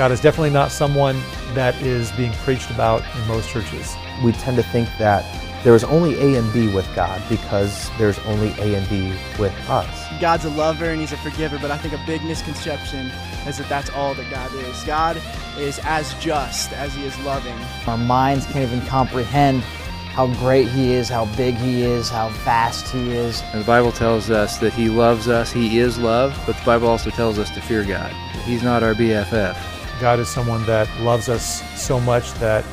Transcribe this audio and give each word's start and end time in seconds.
God 0.00 0.12
is 0.12 0.20
definitely 0.22 0.48
not 0.48 0.72
someone 0.72 1.20
that 1.52 1.74
is 1.82 2.10
being 2.12 2.32
preached 2.32 2.70
about 2.70 3.04
in 3.16 3.28
most 3.28 3.50
churches. 3.50 3.94
We 4.24 4.32
tend 4.32 4.56
to 4.56 4.62
think 4.62 4.88
that 4.96 5.26
there 5.62 5.74
is 5.74 5.84
only 5.84 6.14
A 6.14 6.38
and 6.38 6.50
B 6.54 6.72
with 6.74 6.88
God 6.96 7.22
because 7.28 7.90
there's 7.98 8.18
only 8.20 8.48
A 8.52 8.78
and 8.78 8.88
B 8.88 9.10
with 9.38 9.52
us. 9.68 10.06
God's 10.18 10.46
a 10.46 10.48
lover 10.48 10.86
and 10.86 11.02
he's 11.02 11.12
a 11.12 11.18
forgiver, 11.18 11.58
but 11.58 11.70
I 11.70 11.76
think 11.76 11.92
a 11.92 12.02
big 12.06 12.24
misconception 12.24 13.08
is 13.46 13.58
that 13.58 13.68
that's 13.68 13.90
all 13.90 14.14
that 14.14 14.30
God 14.30 14.50
is. 14.54 14.82
God 14.84 15.20
is 15.58 15.78
as 15.84 16.14
just 16.14 16.72
as 16.72 16.94
he 16.94 17.04
is 17.04 17.18
loving. 17.18 17.58
Our 17.86 17.98
minds 17.98 18.46
can't 18.46 18.72
even 18.72 18.80
comprehend 18.86 19.60
how 19.60 20.28
great 20.36 20.68
he 20.68 20.94
is, 20.94 21.10
how 21.10 21.26
big 21.36 21.56
he 21.56 21.82
is, 21.82 22.08
how 22.08 22.30
vast 22.42 22.90
he 22.90 23.10
is. 23.10 23.42
And 23.52 23.60
the 23.60 23.66
Bible 23.66 23.92
tells 23.92 24.30
us 24.30 24.56
that 24.60 24.72
he 24.72 24.88
loves 24.88 25.28
us, 25.28 25.52
he 25.52 25.78
is 25.78 25.98
love, 25.98 26.42
but 26.46 26.56
the 26.56 26.64
Bible 26.64 26.88
also 26.88 27.10
tells 27.10 27.38
us 27.38 27.50
to 27.50 27.60
fear 27.60 27.84
God. 27.84 28.14
He's 28.46 28.62
not 28.62 28.82
our 28.82 28.94
BFF. 28.94 29.79
God 30.00 30.18
is 30.18 30.30
someone 30.30 30.64
that 30.64 30.88
loves 31.02 31.28
us 31.28 31.62
so 31.78 32.00
much 32.00 32.32
that 32.34 32.64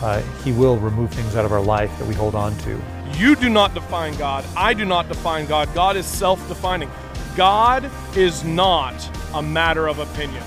uh, 0.00 0.22
He 0.42 0.50
will 0.50 0.78
remove 0.78 1.12
things 1.12 1.36
out 1.36 1.44
of 1.44 1.52
our 1.52 1.60
life 1.60 1.96
that 1.98 2.08
we 2.08 2.14
hold 2.14 2.34
on 2.34 2.56
to. 2.60 2.80
You 3.18 3.36
do 3.36 3.50
not 3.50 3.74
define 3.74 4.16
God. 4.16 4.46
I 4.56 4.72
do 4.72 4.86
not 4.86 5.06
define 5.06 5.44
God. 5.44 5.72
God 5.74 5.98
is 5.98 6.06
self 6.06 6.46
defining. 6.48 6.90
God 7.36 7.90
is 8.16 8.44
not 8.44 8.94
a 9.34 9.42
matter 9.42 9.88
of 9.88 9.98
opinion. 9.98 10.42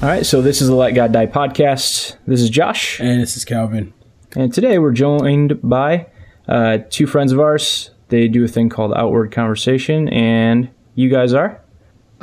All 0.00 0.08
right, 0.08 0.24
so 0.24 0.40
this 0.40 0.62
is 0.62 0.68
the 0.68 0.74
Let 0.76 0.92
God 0.92 1.10
Die 1.10 1.26
podcast. 1.26 2.16
This 2.28 2.40
is 2.40 2.48
Josh. 2.48 3.00
And 3.00 3.20
this 3.20 3.36
is 3.36 3.44
Calvin. 3.44 3.92
And 4.36 4.54
today 4.54 4.78
we're 4.78 4.92
joined 4.92 5.60
by 5.68 6.06
uh, 6.46 6.78
two 6.90 7.08
friends 7.08 7.32
of 7.32 7.40
ours. 7.40 7.90
They 8.08 8.28
do 8.28 8.44
a 8.44 8.48
thing 8.48 8.68
called 8.68 8.92
Outward 8.94 9.32
Conversation, 9.32 10.08
and 10.10 10.68
you 10.94 11.08
guys 11.08 11.32
are? 11.32 11.63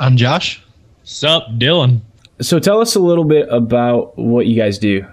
I'm 0.02 0.16
Josh. 0.16 0.60
Sup, 1.04 1.46
Dylan. 1.52 2.00
So 2.40 2.58
tell 2.58 2.80
us 2.80 2.96
a 2.96 2.98
little 2.98 3.22
bit 3.22 3.46
about 3.48 4.18
what 4.18 4.46
you 4.46 4.56
guys 4.56 4.76
do. 4.76 5.06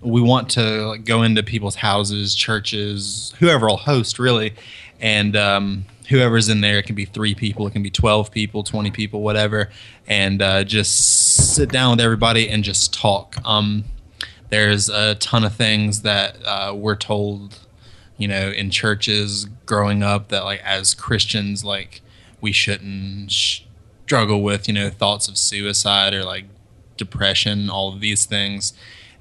we 0.00 0.20
want 0.20 0.50
to 0.50 0.98
go 1.04 1.22
into 1.22 1.44
people's 1.44 1.76
houses, 1.76 2.34
churches, 2.34 3.32
whoever 3.38 3.66
will 3.66 3.76
host, 3.76 4.18
really, 4.18 4.54
and 4.98 5.36
um, 5.36 5.84
whoever's 6.08 6.48
in 6.48 6.60
there. 6.60 6.78
It 6.78 6.86
can 6.86 6.96
be 6.96 7.04
three 7.04 7.36
people, 7.36 7.68
it 7.68 7.72
can 7.72 7.84
be 7.84 7.90
twelve 7.90 8.32
people, 8.32 8.64
twenty 8.64 8.90
people, 8.90 9.22
whatever, 9.22 9.70
and 10.08 10.42
uh, 10.42 10.64
just 10.64 11.54
sit 11.54 11.70
down 11.70 11.92
with 11.92 12.00
everybody 12.00 12.48
and 12.48 12.64
just 12.64 12.92
talk. 12.92 13.36
Um, 13.44 13.84
there's 14.50 14.88
a 14.88 15.14
ton 15.16 15.44
of 15.44 15.54
things 15.54 16.02
that 16.02 16.36
uh, 16.44 16.72
we're 16.74 16.96
told 16.96 17.58
you 18.16 18.28
know 18.28 18.50
in 18.50 18.70
churches 18.70 19.46
growing 19.66 20.02
up 20.02 20.28
that 20.28 20.44
like 20.44 20.60
as 20.64 20.94
christians 20.94 21.64
like 21.64 22.00
we 22.40 22.52
shouldn't 22.52 23.30
struggle 23.30 24.42
with 24.42 24.68
you 24.68 24.74
know 24.74 24.88
thoughts 24.88 25.28
of 25.28 25.36
suicide 25.36 26.14
or 26.14 26.24
like 26.24 26.44
depression 26.96 27.70
all 27.70 27.92
of 27.92 28.00
these 28.00 28.26
things. 28.26 28.72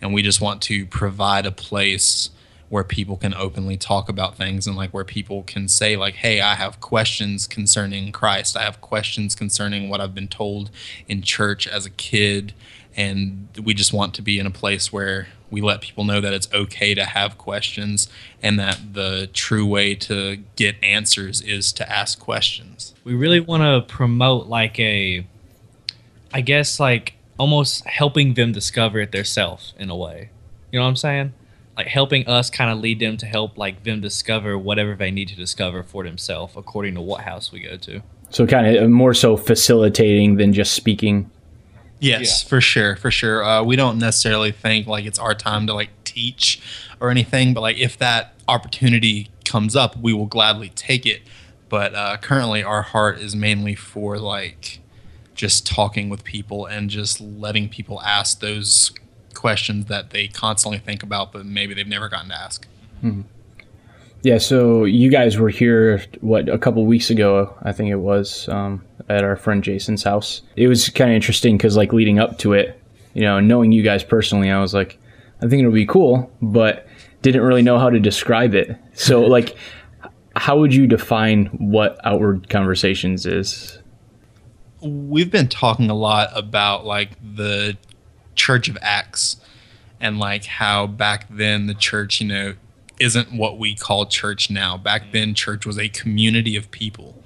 And 0.02 0.14
we 0.14 0.22
just 0.22 0.42
want 0.42 0.62
to 0.64 0.86
provide 0.86 1.46
a 1.46 1.52
place 1.52 2.30
where 2.70 2.84
people 2.84 3.16
can 3.16 3.34
openly 3.34 3.78
talk 3.78 4.10
about 4.10 4.36
things 4.36 4.68
and 4.68 4.76
like 4.76 4.92
where 4.92 5.04
people 5.04 5.44
can 5.44 5.68
say 5.68 5.96
like 5.96 6.16
hey 6.16 6.42
i 6.42 6.56
have 6.56 6.82
questions 6.82 7.48
concerning 7.48 8.12
christ. 8.12 8.58
I 8.58 8.64
have 8.64 8.82
questions 8.82 9.36
concerning 9.36 9.88
what 9.88 10.02
i've 10.02 10.16
been 10.16 10.28
told 10.28 10.72
in 11.08 11.22
church 11.22 11.68
as 11.68 11.86
a 11.86 11.92
kid 11.92 12.54
and 12.96 13.48
we 13.64 13.74
just 13.74 13.94
want 13.94 14.14
to 14.16 14.22
be 14.22 14.40
in 14.40 14.46
a 14.46 14.52
place 14.52 14.92
where 14.92 15.28
we 15.52 15.62
let 15.62 15.82
people 15.82 16.04
know 16.04 16.22
that 16.22 16.34
it's 16.34 16.52
okay 16.54 16.94
to 16.94 17.06
have 17.06 17.38
questions 17.38 18.10
and 18.42 18.60
that 18.60 18.80
the 18.94 19.30
true 19.34 19.66
way 19.66 19.96
to 19.96 20.38
get 20.56 20.76
answers 20.84 21.42
is 21.42 21.72
to 21.74 21.90
ask 21.92 22.20
questions. 22.20 22.94
We 23.04 23.14
really 23.14 23.40
want 23.40 23.64
to 23.64 23.94
promote 23.94 24.48
like 24.48 24.80
a 24.80 25.26
I 26.34 26.42
guess 26.42 26.80
like 26.80 27.14
almost 27.38 27.86
helping 27.86 28.34
them 28.34 28.52
discover 28.52 29.00
it 29.00 29.12
themselves 29.12 29.74
in 29.78 29.90
a 29.90 29.96
way. 29.96 30.30
You 30.72 30.80
know 30.80 30.84
what 30.84 30.90
I'm 30.90 30.96
saying? 30.96 31.34
Like 31.78 31.88
helping 31.88 32.28
us 32.28 32.50
kind 32.50 32.72
of 32.72 32.80
lead 32.80 33.00
them 33.00 33.18
to 33.18 33.26
help 33.26 33.58
like 33.58 33.84
them 33.84 34.02
discover 34.02 34.58
whatever 34.58 34.96
they 34.96 35.12
need 35.12 35.30
to 35.30 35.36
discover 35.36 35.84
for 35.84 36.04
themselves 36.04 36.54
according 36.56 36.96
to 36.96 37.02
what 37.02 37.22
house 37.22 37.52
we 37.52 37.62
go 37.62 37.78
to. 37.78 38.02
So 38.30 38.48
kind 38.48 38.76
of 38.76 38.84
uh, 38.84 38.88
more 38.88 39.14
so 39.14 39.38
facilitating 39.38 40.38
than 40.38 40.52
just 40.52 40.74
speaking 40.74 41.30
Yes, 42.00 42.44
yeah. 42.44 42.50
for 42.50 42.62
sure, 42.62 42.96
for 42.96 43.12
sure. 43.12 43.44
Uh, 43.44 43.64
we 43.64 43.76
don't 43.76 43.98
necessarily 43.98 44.52
think 44.52 44.88
like 44.88 45.06
it's 45.06 45.20
our 45.20 45.34
time 45.34 45.68
to 45.68 45.74
like 45.74 45.90
teach 46.04 46.62
or 47.00 47.10
anything, 47.10 47.54
but 47.54 47.62
like 47.62 47.78
if 47.78 47.98
that 47.98 48.34
opportunity 48.48 49.30
comes 49.46 49.76
up, 49.76 49.96
we 49.98 50.14
will 50.14 50.26
gladly 50.26 50.70
take 50.70 51.06
it. 51.06 51.22
But 51.70 51.96
uh, 51.96 52.18
currently, 52.18 52.64
our 52.64 52.82
heart 52.82 53.20
is 53.20 53.36
mainly 53.36 53.76
for 53.76 54.18
like 54.18 54.80
just 55.34 55.66
talking 55.66 56.10
with 56.10 56.24
people 56.24 56.66
and 56.66 56.90
just 56.90 57.20
letting 57.20 57.70
people 57.70 58.02
ask 58.02 58.40
those 58.40 58.92
questions 59.34 59.86
that 59.88 60.12
they 60.12 60.28
constantly 60.28 60.80
think 60.80 61.04
about, 61.04 61.32
but 61.32 61.46
maybe 61.46 61.74
they've 61.74 61.88
never 61.88 62.10
gotten 62.10 62.30
to 62.30 62.36
ask. 62.36 62.68
Mm-hmm. 63.04 63.22
Yeah, 64.24 64.40
so 64.40 64.86
you 64.86 65.12
guys 65.12 65.38
were 65.38 65.50
here 65.50 66.04
what 66.22 66.50
a 66.50 66.58
couple 66.58 66.84
weeks 66.86 67.12
ago, 67.12 67.56
I 67.62 67.72
think 67.74 67.92
it 67.92 67.98
was, 67.98 68.50
um, 68.50 68.84
at 69.10 69.24
our 69.24 69.36
friend 69.36 69.64
Jason's 69.64 70.04
house. 70.04 70.42
It 70.56 70.68
was 70.68 70.90
kind 70.90 71.12
of 71.12 71.16
interesting 71.16 71.58
because, 71.58 71.78
like, 71.78 71.94
leading 71.94 72.20
up 72.20 72.38
to 72.40 72.54
it, 72.54 72.82
you 73.14 73.22
know, 73.22 73.40
knowing 73.40 73.72
you 73.72 73.84
guys 73.84 74.04
personally, 74.04 74.50
I 74.52 74.60
was 74.60 74.74
like, 74.74 74.98
I 75.42 75.48
think 75.48 75.60
it'll 75.60 75.72
be 75.72 75.86
cool, 75.86 76.32
but 76.42 76.88
didn't 77.22 77.42
really 77.42 77.62
know 77.62 77.80
how 77.80 77.90
to 77.90 78.00
describe 78.00 78.54
it. 78.54 78.76
So, 78.94 79.22
like, 79.26 79.56
how 80.36 80.60
would 80.60 80.74
you 80.74 80.88
define 80.88 81.46
what 81.48 82.00
outward 82.04 82.50
conversations 82.50 83.26
is? 83.26 83.80
We've 84.82 85.32
been 85.32 85.48
talking 85.48 85.90
a 85.90 85.96
lot 85.96 86.30
about 86.36 86.86
like 86.86 87.12
the 87.22 87.78
Church 88.36 88.68
of 88.68 88.78
Acts 88.82 89.38
and 90.00 90.20
like 90.20 90.46
how 90.46 90.88
back 90.88 91.28
then 91.30 91.68
the 91.68 91.74
church, 91.74 92.22
you 92.22 92.28
know, 92.28 92.54
isn't 93.00 93.34
what 93.34 93.58
we 93.58 93.76
call 93.76 94.06
church 94.06 94.50
now. 94.50 94.78
Back 94.78 95.12
then, 95.12 95.34
church 95.34 95.66
was 95.66 95.80
a 95.80 95.90
community 95.90 96.56
of 96.56 96.72
people. 96.72 97.24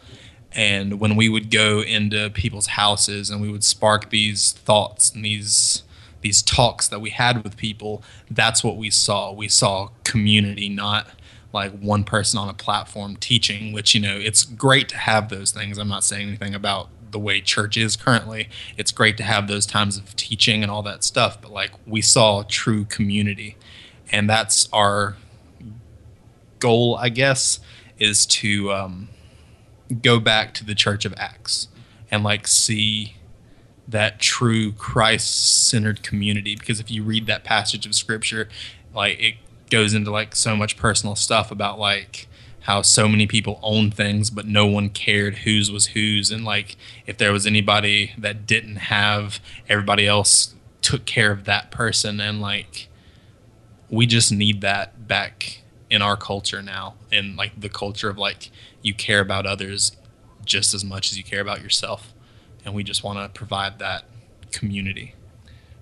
And 0.51 0.99
when 0.99 1.15
we 1.15 1.29
would 1.29 1.51
go 1.51 1.81
into 1.81 2.29
people's 2.29 2.67
houses 2.67 3.29
and 3.29 3.41
we 3.41 3.51
would 3.51 3.63
spark 3.63 4.09
these 4.09 4.51
thoughts 4.51 5.11
and 5.11 5.23
these 5.23 5.83
these 6.21 6.41
talks 6.41 6.87
that 6.89 6.99
we 6.99 7.11
had 7.11 7.43
with 7.45 7.55
people, 7.55 8.03
that's 8.29 8.61
what 8.61 8.75
we 8.75 8.89
saw. 8.89 9.31
We 9.31 9.47
saw 9.47 9.89
community, 10.03 10.67
not 10.67 11.07
like 11.53 11.79
one 11.79 12.03
person 12.03 12.37
on 12.37 12.49
a 12.49 12.53
platform 12.53 13.15
teaching, 13.15 13.71
which, 13.71 13.95
you 13.95 14.01
know, 14.01 14.17
it's 14.17 14.43
great 14.43 14.89
to 14.89 14.97
have 14.97 15.29
those 15.29 15.51
things. 15.51 15.77
I'm 15.77 15.87
not 15.87 16.03
saying 16.03 16.27
anything 16.27 16.53
about 16.53 16.89
the 17.11 17.19
way 17.19 17.41
church 17.41 17.77
is 17.77 17.95
currently. 17.95 18.49
It's 18.77 18.91
great 18.91 19.17
to 19.17 19.23
have 19.23 19.47
those 19.47 19.65
times 19.65 19.97
of 19.97 20.15
teaching 20.15 20.61
and 20.61 20.71
all 20.71 20.83
that 20.83 21.03
stuff, 21.03 21.41
but 21.41 21.51
like 21.51 21.71
we 21.87 22.01
saw 22.01 22.43
true 22.47 22.85
community. 22.85 23.55
And 24.11 24.29
that's 24.29 24.67
our 24.73 25.15
goal, 26.59 26.97
I 26.97 27.09
guess, 27.09 27.59
is 27.97 28.25
to 28.27 28.71
um, 28.71 29.09
go 30.01 30.19
back 30.19 30.53
to 30.55 30.65
the 30.65 30.75
Church 30.75 31.05
of 31.05 31.13
Acts 31.17 31.67
and 32.11 32.23
like 32.23 32.47
see 32.47 33.15
that 33.87 34.19
true 34.19 34.71
Christ-centered 34.71 36.03
community. 36.03 36.55
Because 36.55 36.79
if 36.79 36.91
you 36.91 37.03
read 37.03 37.25
that 37.27 37.43
passage 37.43 37.85
of 37.85 37.95
Scripture, 37.95 38.47
like 38.93 39.19
it 39.19 39.35
goes 39.69 39.93
into 39.93 40.11
like 40.11 40.35
so 40.35 40.55
much 40.55 40.77
personal 40.77 41.15
stuff 41.15 41.51
about 41.51 41.79
like 41.79 42.27
how 42.61 42.81
so 42.81 43.07
many 43.07 43.25
people 43.25 43.59
own 43.63 43.89
things 43.89 44.29
but 44.29 44.45
no 44.45 44.65
one 44.65 44.89
cared 44.89 45.39
whose 45.39 45.71
was 45.71 45.87
whose 45.87 46.31
and 46.31 46.43
like 46.43 46.75
if 47.05 47.17
there 47.17 47.31
was 47.31 47.47
anybody 47.47 48.11
that 48.17 48.45
didn't 48.45 48.75
have 48.75 49.39
everybody 49.67 50.05
else 50.05 50.55
took 50.81 51.05
care 51.05 51.31
of 51.31 51.45
that 51.45 51.71
person 51.71 52.19
and 52.19 52.41
like 52.41 52.87
we 53.89 54.05
just 54.05 54.31
need 54.31 54.61
that 54.61 55.07
back 55.07 55.61
in 55.89 56.01
our 56.01 56.17
culture 56.17 56.61
now 56.61 56.95
in 57.11 57.35
like 57.35 57.59
the 57.59 57.69
culture 57.69 58.09
of 58.09 58.17
like 58.17 58.51
you 58.81 58.93
care 58.93 59.19
about 59.19 59.45
others 59.45 59.95
just 60.45 60.73
as 60.73 60.83
much 60.83 61.11
as 61.11 61.17
you 61.17 61.23
care 61.23 61.41
about 61.41 61.61
yourself. 61.61 62.13
And 62.65 62.73
we 62.73 62.83
just 62.83 63.03
want 63.03 63.19
to 63.19 63.37
provide 63.37 63.79
that 63.79 64.05
community. 64.51 65.15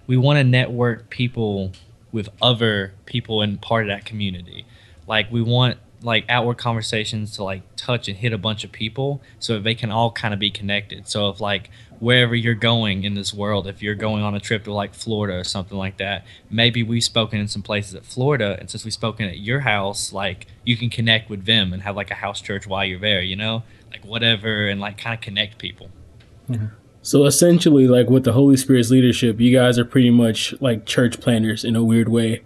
We 0.06 0.18
want 0.18 0.38
to 0.38 0.44
network 0.44 1.10
people 1.10 1.74
with 2.12 2.30
other 2.42 2.94
people 3.06 3.42
in 3.42 3.58
part 3.58 3.84
of 3.84 3.90
that 3.90 4.06
community. 4.06 4.66
Like 5.06 5.32
we 5.32 5.42
want 5.42 5.78
like 6.02 6.26
outward 6.30 6.58
conversations 6.58 7.36
to 7.36 7.44
like 7.44 7.64
touch 7.76 8.08
and 8.08 8.18
hit 8.18 8.32
a 8.32 8.38
bunch 8.38 8.64
of 8.64 8.72
people 8.72 9.22
so 9.40 9.60
they 9.60 9.76
can 9.76 9.92
all 9.92 10.12
kind 10.12 10.34
of 10.34 10.40
be 10.40 10.52
connected. 10.52 11.08
So 11.08 11.30
if 11.30 11.42
like 11.42 11.70
wherever 12.00 12.36
you're 12.36 12.54
going 12.54 13.04
in 13.04 13.14
this 13.16 13.34
world 13.34 13.68
if 13.68 13.82
you're 13.82 13.96
going 13.96 14.24
on 14.24 14.36
a 14.36 14.40
trip 14.40 14.64
to 14.64 14.74
like 14.74 14.94
florida 14.94 15.38
or 15.38 15.44
something 15.44 15.78
like 15.78 15.98
that 15.98 16.26
maybe 16.50 16.84
we've 16.84 17.04
spoken 17.04 17.40
in 17.40 17.48
some 17.48 17.62
places 17.62 17.96
at 17.96 18.06
florida 18.06 18.58
and 18.60 18.70
since 18.70 18.84
we've 18.84 18.94
spoken 18.94 19.28
at 19.28 19.40
your 19.40 19.62
house 19.62 20.14
like 20.14 20.48
you 20.64 20.78
can 20.78 20.90
connect 20.90 21.30
with 21.30 21.46
them 21.46 21.74
and 21.74 21.82
have 21.82 21.96
like 21.96 22.12
a 22.12 22.16
house 22.16 22.42
church 22.42 22.68
while 22.68 22.86
you're 22.86 23.00
there 23.00 23.22
you 23.22 23.36
know 23.36 23.64
like 23.92 24.04
whatever 24.06 24.68
and 24.68 24.80
like 24.80 24.98
kind 24.98 25.16
of 25.16 25.22
connect 25.22 25.58
people 25.58 25.90
mm-hmm. 26.50 26.68
so 27.02 27.26
essentially 27.26 27.88
like 27.88 28.10
with 28.10 28.24
the 28.24 28.34
holy 28.34 28.58
spirit's 28.58 28.92
leadership 28.92 29.40
you 29.40 29.56
guys 29.56 29.80
are 29.80 29.86
pretty 29.86 30.12
much 30.12 30.54
like 30.62 30.86
church 30.86 31.20
planners 31.20 31.64
in 31.64 31.76
a 31.76 31.84
weird 31.84 32.10
way 32.10 32.42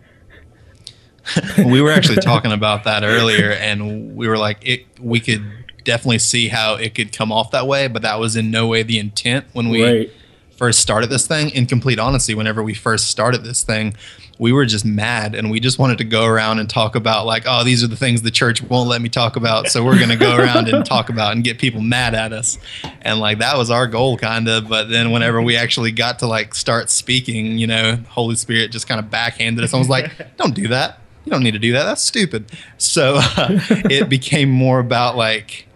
we 1.66 1.82
were 1.82 1.92
actually 1.92 2.18
talking 2.18 2.52
about 2.52 2.84
that 2.86 3.04
earlier, 3.04 3.52
and 3.52 4.16
we 4.16 4.28
were 4.28 4.38
like, 4.38 4.58
it. 4.64 4.86
We 5.00 5.20
could 5.20 5.44
definitely 5.84 6.20
see 6.20 6.48
how 6.50 6.76
it 6.76 6.96
could 6.96 7.12
come 7.16 7.32
off 7.32 7.52
that 7.52 7.68
way, 7.68 7.88
but 7.88 8.02
that 8.02 8.20
was 8.20 8.36
in 8.36 8.52
no 8.52 8.68
way 8.68 8.84
the 8.84 9.00
intent 9.00 9.46
when 9.54 9.70
we 9.70 9.84
Right. 9.84 10.10
first 10.56 10.80
started 10.80 11.10
this 11.10 11.28
thing. 11.28 11.50
In 11.52 11.66
complete 11.66 12.00
honesty, 12.00 12.34
whenever 12.36 12.62
we 12.64 12.74
first 12.74 13.08
started 13.10 13.44
this 13.44 13.64
thing, 13.64 13.94
we 14.40 14.52
were 14.52 14.66
just 14.66 14.86
mad, 14.86 15.36
and 15.36 15.52
we 15.52 15.60
just 15.60 15.78
wanted 15.78 16.00
to 16.00 16.04
go 16.04 16.26
around 16.26 16.58
and 16.58 16.68
talk 16.68 16.96
about 16.96 17.28
like, 17.28 17.44
oh, 17.46 17.64
these 17.64 17.84
are 17.84 17.88
the 17.88 17.96
things 17.96 18.24
the 18.24 18.32
church 18.32 18.64
won't 18.64 18.90
let 18.90 19.00
me 19.00 19.08
talk 19.08 19.36
about, 19.36 19.68
so 19.68 19.84
we're 19.86 20.00
gonna 20.00 20.16
go 20.16 20.36
around 20.40 20.68
and 20.68 20.84
talk 20.84 21.10
about 21.10 21.34
and 21.34 21.44
get 21.44 21.60
people 21.60 21.80
mad 21.82 22.16
at 22.16 22.34
us, 22.34 22.58
and 23.04 23.20
like 23.20 23.38
that 23.38 23.56
was 23.58 23.70
our 23.70 23.86
goal, 23.86 24.18
kind 24.18 24.48
of. 24.48 24.68
But 24.68 24.90
then 24.90 25.12
whenever 25.12 25.42
we 25.44 25.56
actually 25.56 25.92
got 25.92 26.18
to 26.20 26.28
like 26.28 26.56
start 26.56 26.90
speaking, 26.90 27.60
you 27.60 27.68
know, 27.68 27.98
Holy 28.10 28.36
Spirit 28.36 28.72
just 28.72 28.88
kind 28.88 29.00
of 29.00 29.12
backhanded 29.12 29.64
us. 29.64 29.76
I 29.76 29.78
was 29.78 29.90
like, 29.90 30.12
don't 30.38 30.56
do 30.56 30.70
that. 30.70 30.98
You 31.24 31.32
don't 31.32 31.44
need 31.44 31.52
to 31.52 31.60
do 31.60 31.74
that. 31.74 31.84
That's 31.84 32.02
stupid. 32.02 32.46
So 32.80 33.18
uh, 33.20 33.48
it 33.92 34.10
became 34.10 34.50
more 34.50 34.80
about 34.80 35.16
like 35.18 35.68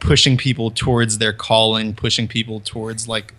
pushing 0.00 0.36
people 0.36 0.70
towards 0.70 1.18
their 1.18 1.32
calling, 1.32 1.94
pushing 1.94 2.28
people 2.28 2.60
towards 2.60 3.08
like 3.08 3.34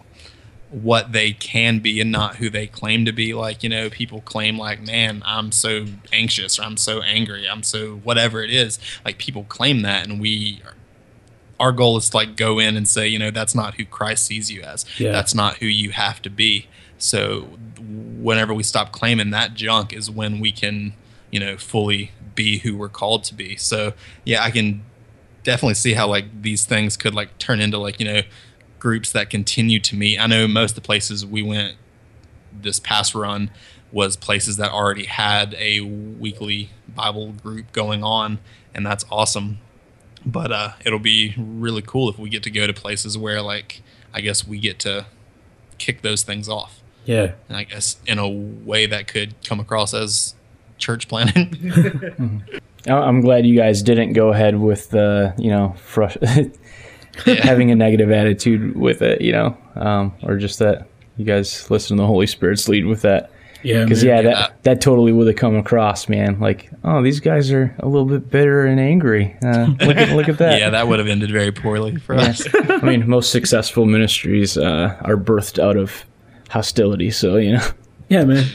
what 0.72 1.14
they 1.14 1.32
can 1.32 1.80
be 1.80 2.00
and 2.00 2.12
not 2.12 2.36
who 2.36 2.50
they 2.50 2.68
claim 2.68 3.06
to 3.06 3.12
be. 3.12 3.34
Like, 3.34 3.64
you 3.64 3.70
know, 3.70 3.90
people 3.90 4.22
claim 4.22 4.58
like, 4.58 4.82
man, 4.82 5.24
I'm 5.26 5.52
so 5.52 5.86
anxious 6.12 6.60
or 6.60 6.64
I'm 6.64 6.78
so 6.78 7.02
angry, 7.02 7.48
I'm 7.48 7.64
so 7.64 7.96
whatever 7.98 8.44
it 8.44 8.52
is. 8.52 8.80
Like 9.04 9.18
people 9.18 9.46
claim 9.46 9.82
that 9.82 10.08
and 10.08 10.20
we 10.20 10.62
our 11.60 11.72
goal 11.74 11.98
is 11.98 12.10
to 12.10 12.18
like 12.18 12.38
go 12.38 12.58
in 12.58 12.78
and 12.78 12.88
say, 12.88 13.08
you 13.08 13.20
know, 13.20 13.32
that's 13.32 13.54
not 13.54 13.76
who 13.76 13.86
Christ 13.86 14.26
sees 14.26 14.50
you 14.50 14.62
as. 14.62 14.86
Yeah. 14.98 15.12
That's 15.12 15.36
not 15.36 15.58
who 15.58 15.66
you 15.66 15.92
have 15.92 16.22
to 16.22 16.30
be. 16.30 16.68
So 16.98 17.50
whenever 17.80 18.54
we 18.54 18.64
stop 18.64 18.92
claiming 18.92 19.32
that 19.32 19.56
junk 19.56 19.92
is 19.92 20.10
when 20.10 20.40
we 20.40 20.52
can, 20.52 20.94
you 21.32 21.40
know, 21.40 21.58
fully 21.58 22.12
be 22.36 22.60
who 22.60 22.78
we're 22.78 22.90
called 22.90 23.24
to 23.26 23.34
be. 23.34 23.58
So 23.58 23.94
yeah, 24.24 24.44
I 24.44 24.52
can 24.52 24.84
definitely 25.50 25.74
see 25.74 25.94
how 25.94 26.07
like 26.07 26.44
these 26.44 26.63
things 26.63 26.96
could 26.96 27.16
like 27.16 27.36
turn 27.40 27.60
into 27.60 27.80
like, 27.80 28.00
you 28.00 28.06
know, 28.06 28.22
groups 28.78 29.12
that 29.13 29.31
continue 29.31 29.80
to 29.80 29.96
meet. 29.96 30.19
I 30.19 30.28
know 30.28 30.48
most 30.48 30.72
of 30.72 30.75
the 30.75 30.81
places 30.81 31.25
we 31.25 31.42
went 31.42 31.75
this 32.54 32.80
past 32.80 33.16
run 33.16 33.50
was 33.92 34.16
places 34.16 34.57
that 34.57 34.72
already 34.72 35.06
had 35.06 35.56
a 35.57 35.81
weekly 35.81 36.69
Bible 36.88 37.31
group 37.31 37.72
going 37.72 38.04
on, 38.04 38.38
and 38.75 38.86
that's 38.86 39.04
awesome. 39.12 39.57
But 40.24 40.51
uh, 40.51 40.69
it'll 40.86 41.00
be 41.00 41.34
really 41.36 41.81
cool 41.81 42.10
if 42.10 42.19
we 42.19 42.30
get 42.30 42.44
to 42.44 42.52
go 42.52 42.68
to 42.68 42.74
places 42.74 43.18
where, 43.18 43.42
like, 43.42 43.81
I 44.13 44.22
guess 44.22 44.48
we 44.48 44.60
get 44.60 44.78
to 44.80 45.07
kick 45.80 46.04
those 46.04 46.22
things 46.22 46.48
off. 46.48 46.81
Yeah. 47.06 47.31
And 47.48 47.57
I 47.57 47.63
guess 47.63 47.98
in 48.06 48.19
a 48.19 48.30
way 48.30 48.86
that 48.86 49.07
could 49.07 49.34
come 49.44 49.60
across 49.60 49.95
as 49.95 50.36
church 50.78 51.07
planning. 51.07 52.44
I'm 52.88 53.22
glad 53.22 53.46
you 53.46 53.56
guys 53.56 53.81
didn't 53.84 54.14
go 54.14 54.30
ahead 54.30 54.60
with 54.60 54.90
the, 54.90 55.34
you 55.38 55.50
know, 55.52 55.76
having 57.26 57.72
a 57.72 57.76
negative 57.76 58.12
attitude 58.12 58.76
with 58.78 59.02
it, 59.02 59.22
you 59.22 59.31
know, 59.31 59.58
um, 59.76 60.14
or 60.24 60.38
just 60.38 60.60
that 60.60 60.88
you 61.18 61.26
guys 61.26 61.70
listen 61.70 61.98
to 61.98 62.02
the 62.04 62.08
Holy 62.08 62.28
Spirit's 62.28 62.68
lead 62.70 62.86
with 62.86 63.02
that. 63.02 63.31
Yeah, 63.62 63.84
Because 63.84 64.02
yeah, 64.06 64.22
that 64.22 64.64
that 64.64 64.80
totally 64.80 65.12
would 65.12 65.28
have 65.28 65.36
come 65.36 65.58
across, 65.58 66.08
man. 66.08 66.40
Like, 66.40 66.70
oh, 66.86 67.04
these 67.04 67.20
guys 67.20 67.52
are 67.52 67.76
a 67.80 67.90
little 67.90 68.08
bit 68.08 68.30
bitter 68.30 68.66
and 68.66 68.80
angry. 68.80 69.36
Uh, 69.44 69.72
look 69.81 69.98
at 69.98 70.16
look 70.16 70.30
at 70.30 70.38
that. 70.38 70.60
yeah, 70.62 70.70
that 70.70 70.88
would 70.88 71.00
have 71.00 71.10
ended 71.10 71.30
very 71.31 71.52
poorly 71.52 71.98
for 71.98 72.16
Yeah. 72.16 72.22
us. 72.30 72.48
I 72.54 72.78
mean, 72.78 73.10
most 73.10 73.31
successful 73.34 73.86
ministries 73.86 74.58
uh, 74.58 74.96
are 75.02 75.18
birthed 75.18 75.60
out 75.62 75.76
of 75.76 76.06
hostility. 76.50 77.12
So 77.12 77.36
you 77.36 77.52
know, 77.58 77.68
Yeah, 78.08 78.24
man. 78.24 78.46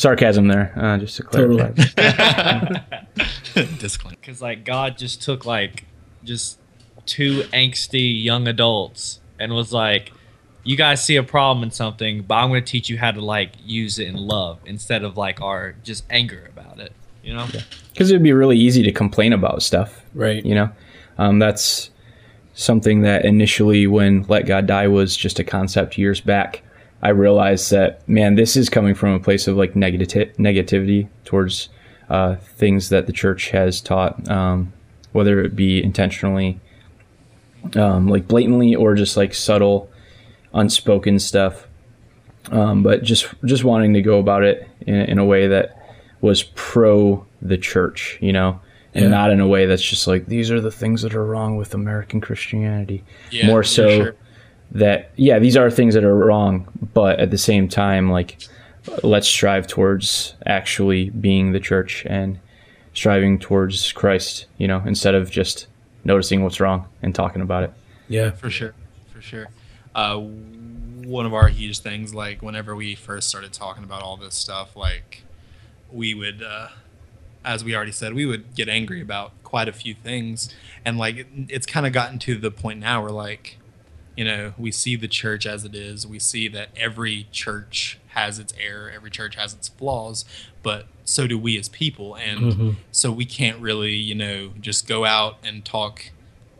Sarcasm 0.00 0.48
there, 0.48 0.72
uh, 0.76 0.98
just 0.98 1.16
to 1.18 1.22
clarify. 1.22 1.70
Disclaimer. 3.78 4.16
Because 4.20 4.40
like 4.40 4.64
God 4.64 4.96
just 4.96 5.22
took 5.22 5.44
like 5.44 5.84
just 6.24 6.58
two 7.06 7.40
angsty 7.52 8.22
young 8.22 8.48
adults 8.48 9.20
and 9.38 9.52
was 9.52 9.72
like, 9.72 10.12
"You 10.64 10.76
guys 10.76 11.04
see 11.04 11.16
a 11.16 11.22
problem 11.22 11.62
in 11.64 11.70
something, 11.70 12.22
but 12.22 12.36
I'm 12.36 12.48
going 12.48 12.64
to 12.64 12.70
teach 12.70 12.88
you 12.88 12.98
how 12.98 13.10
to 13.10 13.20
like 13.20 13.52
use 13.64 13.98
it 13.98 14.08
in 14.08 14.16
love 14.16 14.58
instead 14.66 15.04
of 15.04 15.16
like 15.16 15.40
our 15.40 15.74
just 15.84 16.04
anger 16.10 16.48
about 16.54 16.78
it." 16.80 16.92
You 17.22 17.34
know? 17.34 17.46
because 17.92 18.10
it'd 18.10 18.22
be 18.22 18.32
really 18.32 18.58
easy 18.58 18.82
to 18.82 18.92
complain 18.92 19.34
about 19.34 19.62
stuff 19.62 20.02
Right. 20.14 20.42
you 20.42 20.54
know 20.54 20.70
um, 21.18 21.38
that's 21.38 21.90
something 22.54 23.02
that 23.02 23.26
initially 23.26 23.86
when 23.86 24.22
let 24.22 24.46
god 24.46 24.66
die 24.66 24.88
was 24.88 25.14
just 25.14 25.38
a 25.38 25.44
concept 25.44 25.98
years 25.98 26.22
back 26.22 26.62
i 27.02 27.08
realized 27.08 27.70
that 27.70 28.06
man 28.08 28.34
this 28.34 28.56
is 28.56 28.68
coming 28.68 28.94
from 28.94 29.10
a 29.14 29.20
place 29.20 29.46
of 29.48 29.56
like 29.56 29.74
negati- 29.74 30.34
negativity 30.36 31.08
towards 31.24 31.68
uh, 32.08 32.34
things 32.36 32.88
that 32.88 33.06
the 33.06 33.12
church 33.12 33.50
has 33.50 33.80
taught 33.80 34.28
um, 34.30 34.72
whether 35.12 35.40
it 35.42 35.54
be 35.54 35.82
intentionally 35.82 36.58
um, 37.76 38.08
like 38.08 38.26
blatantly 38.26 38.74
or 38.74 38.94
just 38.94 39.16
like 39.16 39.32
subtle 39.34 39.88
unspoken 40.54 41.18
stuff 41.18 41.66
um, 42.50 42.82
but 42.82 43.02
just 43.02 43.26
just 43.44 43.62
wanting 43.64 43.92
to 43.94 44.02
go 44.02 44.18
about 44.18 44.42
it 44.42 44.68
in, 44.80 44.94
in 44.94 45.18
a 45.18 45.24
way 45.24 45.46
that 45.46 45.76
was 46.20 46.42
pro 46.42 47.24
the 47.40 47.56
church, 47.56 48.18
you 48.20 48.32
know, 48.32 48.60
and 48.94 49.04
Yeah. 49.04 49.10
not 49.10 49.30
in 49.30 49.40
a 49.40 49.46
way 49.46 49.66
that's 49.66 49.82
just 49.82 50.06
like 50.06 50.26
these 50.26 50.50
are 50.50 50.60
the 50.60 50.70
things 50.70 51.02
that 51.02 51.14
are 51.14 51.24
wrong 51.24 51.56
with 51.56 51.74
American 51.74 52.20
Christianity. 52.20 53.04
Yeah, 53.30 53.46
More 53.46 53.62
so 53.62 53.88
sure. 53.88 54.16
That 54.72 55.10
yeah, 55.16 55.38
these 55.38 55.56
are 55.56 55.70
things 55.70 55.94
that 55.94 56.04
are 56.04 56.16
wrong, 56.16 56.68
but 56.94 57.18
at 57.18 57.30
the 57.30 57.38
same 57.38 57.68
time, 57.68 58.10
like 58.10 58.38
let's 59.02 59.28
strive 59.28 59.66
towards 59.66 60.34
actually 60.46 61.10
being 61.10 61.52
the 61.52 61.60
church 61.60 62.04
and 62.06 62.38
striving 62.94 63.38
towards 63.38 63.92
Christ, 63.92 64.46
you 64.58 64.66
know, 64.66 64.82
instead 64.86 65.14
of 65.14 65.30
just 65.30 65.66
noticing 66.04 66.42
what's 66.42 66.60
wrong 66.60 66.88
and 67.02 67.14
talking 67.14 67.42
about 67.42 67.64
it. 67.64 67.72
Yeah. 68.08 68.30
for 68.30 68.50
sure 68.50 68.74
for 69.12 69.22
sure 69.22 69.46
uh, 69.94 70.16
one 70.16 71.26
of 71.26 71.34
our 71.34 71.48
huge 71.48 71.78
things 71.78 72.12
like 72.12 72.42
whenever 72.42 72.74
we 72.74 72.94
first 72.96 73.28
started 73.28 73.52
talking 73.52 73.84
about 73.84 74.02
all 74.02 74.16
this 74.16 74.34
stuff 74.34 74.74
like 74.74 75.22
we 75.92 76.14
would 76.14 76.42
uh, 76.42 76.68
as 77.44 77.62
we 77.62 77.74
already 77.74 77.92
said 77.92 78.14
we 78.14 78.26
would 78.26 78.54
get 78.56 78.68
angry 78.68 79.00
about 79.00 79.32
quite 79.44 79.68
a 79.68 79.72
few 79.72 79.94
things 79.94 80.52
and 80.84 80.98
like 80.98 81.18
it, 81.18 81.26
it's 81.48 81.66
kind 81.66 81.86
of 81.86 81.92
gotten 81.92 82.18
to 82.18 82.36
the 82.36 82.50
point 82.50 82.80
now 82.80 83.00
where 83.00 83.12
like 83.12 83.58
you 84.20 84.26
know 84.26 84.52
we 84.58 84.70
see 84.70 84.96
the 84.96 85.08
church 85.08 85.46
as 85.46 85.64
it 85.64 85.74
is 85.74 86.06
we 86.06 86.18
see 86.18 86.46
that 86.46 86.68
every 86.76 87.26
church 87.32 87.98
has 88.08 88.38
its 88.38 88.52
error 88.60 88.90
every 88.94 89.10
church 89.10 89.34
has 89.34 89.54
its 89.54 89.68
flaws 89.68 90.26
but 90.62 90.86
so 91.04 91.26
do 91.26 91.38
we 91.38 91.58
as 91.58 91.70
people 91.70 92.14
and 92.16 92.38
Mhm. 92.52 92.76
so 92.92 93.10
we 93.10 93.24
can't 93.24 93.58
really 93.58 93.94
you 93.94 94.14
know 94.14 94.52
just 94.60 94.86
go 94.86 95.06
out 95.06 95.38
and 95.42 95.64
talk 95.64 96.10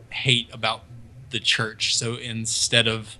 hate 0.09 0.49
about 0.51 0.81
the 1.29 1.39
church. 1.39 1.95
So 1.95 2.15
instead 2.15 2.87
of 2.89 3.17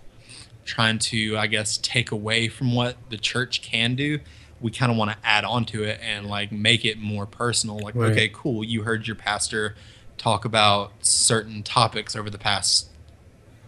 trying 0.65 0.99
to, 0.99 1.37
I 1.37 1.47
guess, 1.47 1.77
take 1.77 2.11
away 2.11 2.49
from 2.49 2.75
what 2.75 2.97
the 3.09 3.17
church 3.17 3.61
can 3.61 3.95
do, 3.95 4.19
we 4.59 4.69
kind 4.71 4.91
of 4.91 4.97
want 4.97 5.11
to 5.11 5.17
add 5.23 5.45
on 5.45 5.63
to 5.67 5.83
it 5.85 5.99
and 6.03 6.27
like 6.27 6.51
make 6.51 6.83
it 6.83 6.97
more 6.99 7.25
personal. 7.25 7.79
Like, 7.79 7.95
Right. 7.95 8.11
okay, 8.11 8.29
cool, 8.33 8.65
you 8.65 8.83
heard 8.83 9.07
your 9.07 9.15
pastor 9.15 9.75
talk 10.17 10.43
about 10.43 10.91
certain 11.01 11.63
topics 11.63 12.13
over 12.17 12.29
the 12.29 12.37
past 12.37 12.90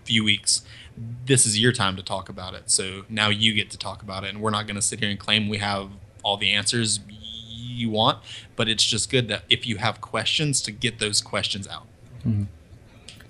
few 0.06 0.24
weeks. 0.24 0.64
This 1.26 1.46
is 1.46 1.60
your 1.60 1.72
time 1.72 1.96
to 1.96 2.04
talk 2.04 2.30
about 2.30 2.54
it. 2.54 2.70
So 2.70 3.04
now 3.10 3.30
you 3.30 3.54
get 3.54 3.72
to 3.72 3.78
talk 3.78 4.02
about 4.02 4.24
it. 4.24 4.30
And 4.30 4.42
we're 4.42 4.52
not 4.52 4.68
going 4.68 4.76
to 4.76 4.82
sit 4.82 5.00
here 5.00 5.10
and 5.10 5.20
claim 5.20 5.50
we 5.50 5.58
have 5.58 5.90
all 6.24 6.38
the 6.38 6.52
answers 6.52 7.00
you 7.74 7.90
want, 7.90 8.20
but 8.56 8.70
it's 8.70 8.84
just 8.84 9.10
good 9.10 9.28
that 9.28 9.44
if 9.50 9.68
you 9.68 9.78
have 9.78 10.02
questions, 10.02 10.62
to 10.62 10.72
get 10.72 11.00
those 11.00 11.22
questions 11.22 11.68
out. 11.68 11.88
Mm-hmm. 12.20 12.44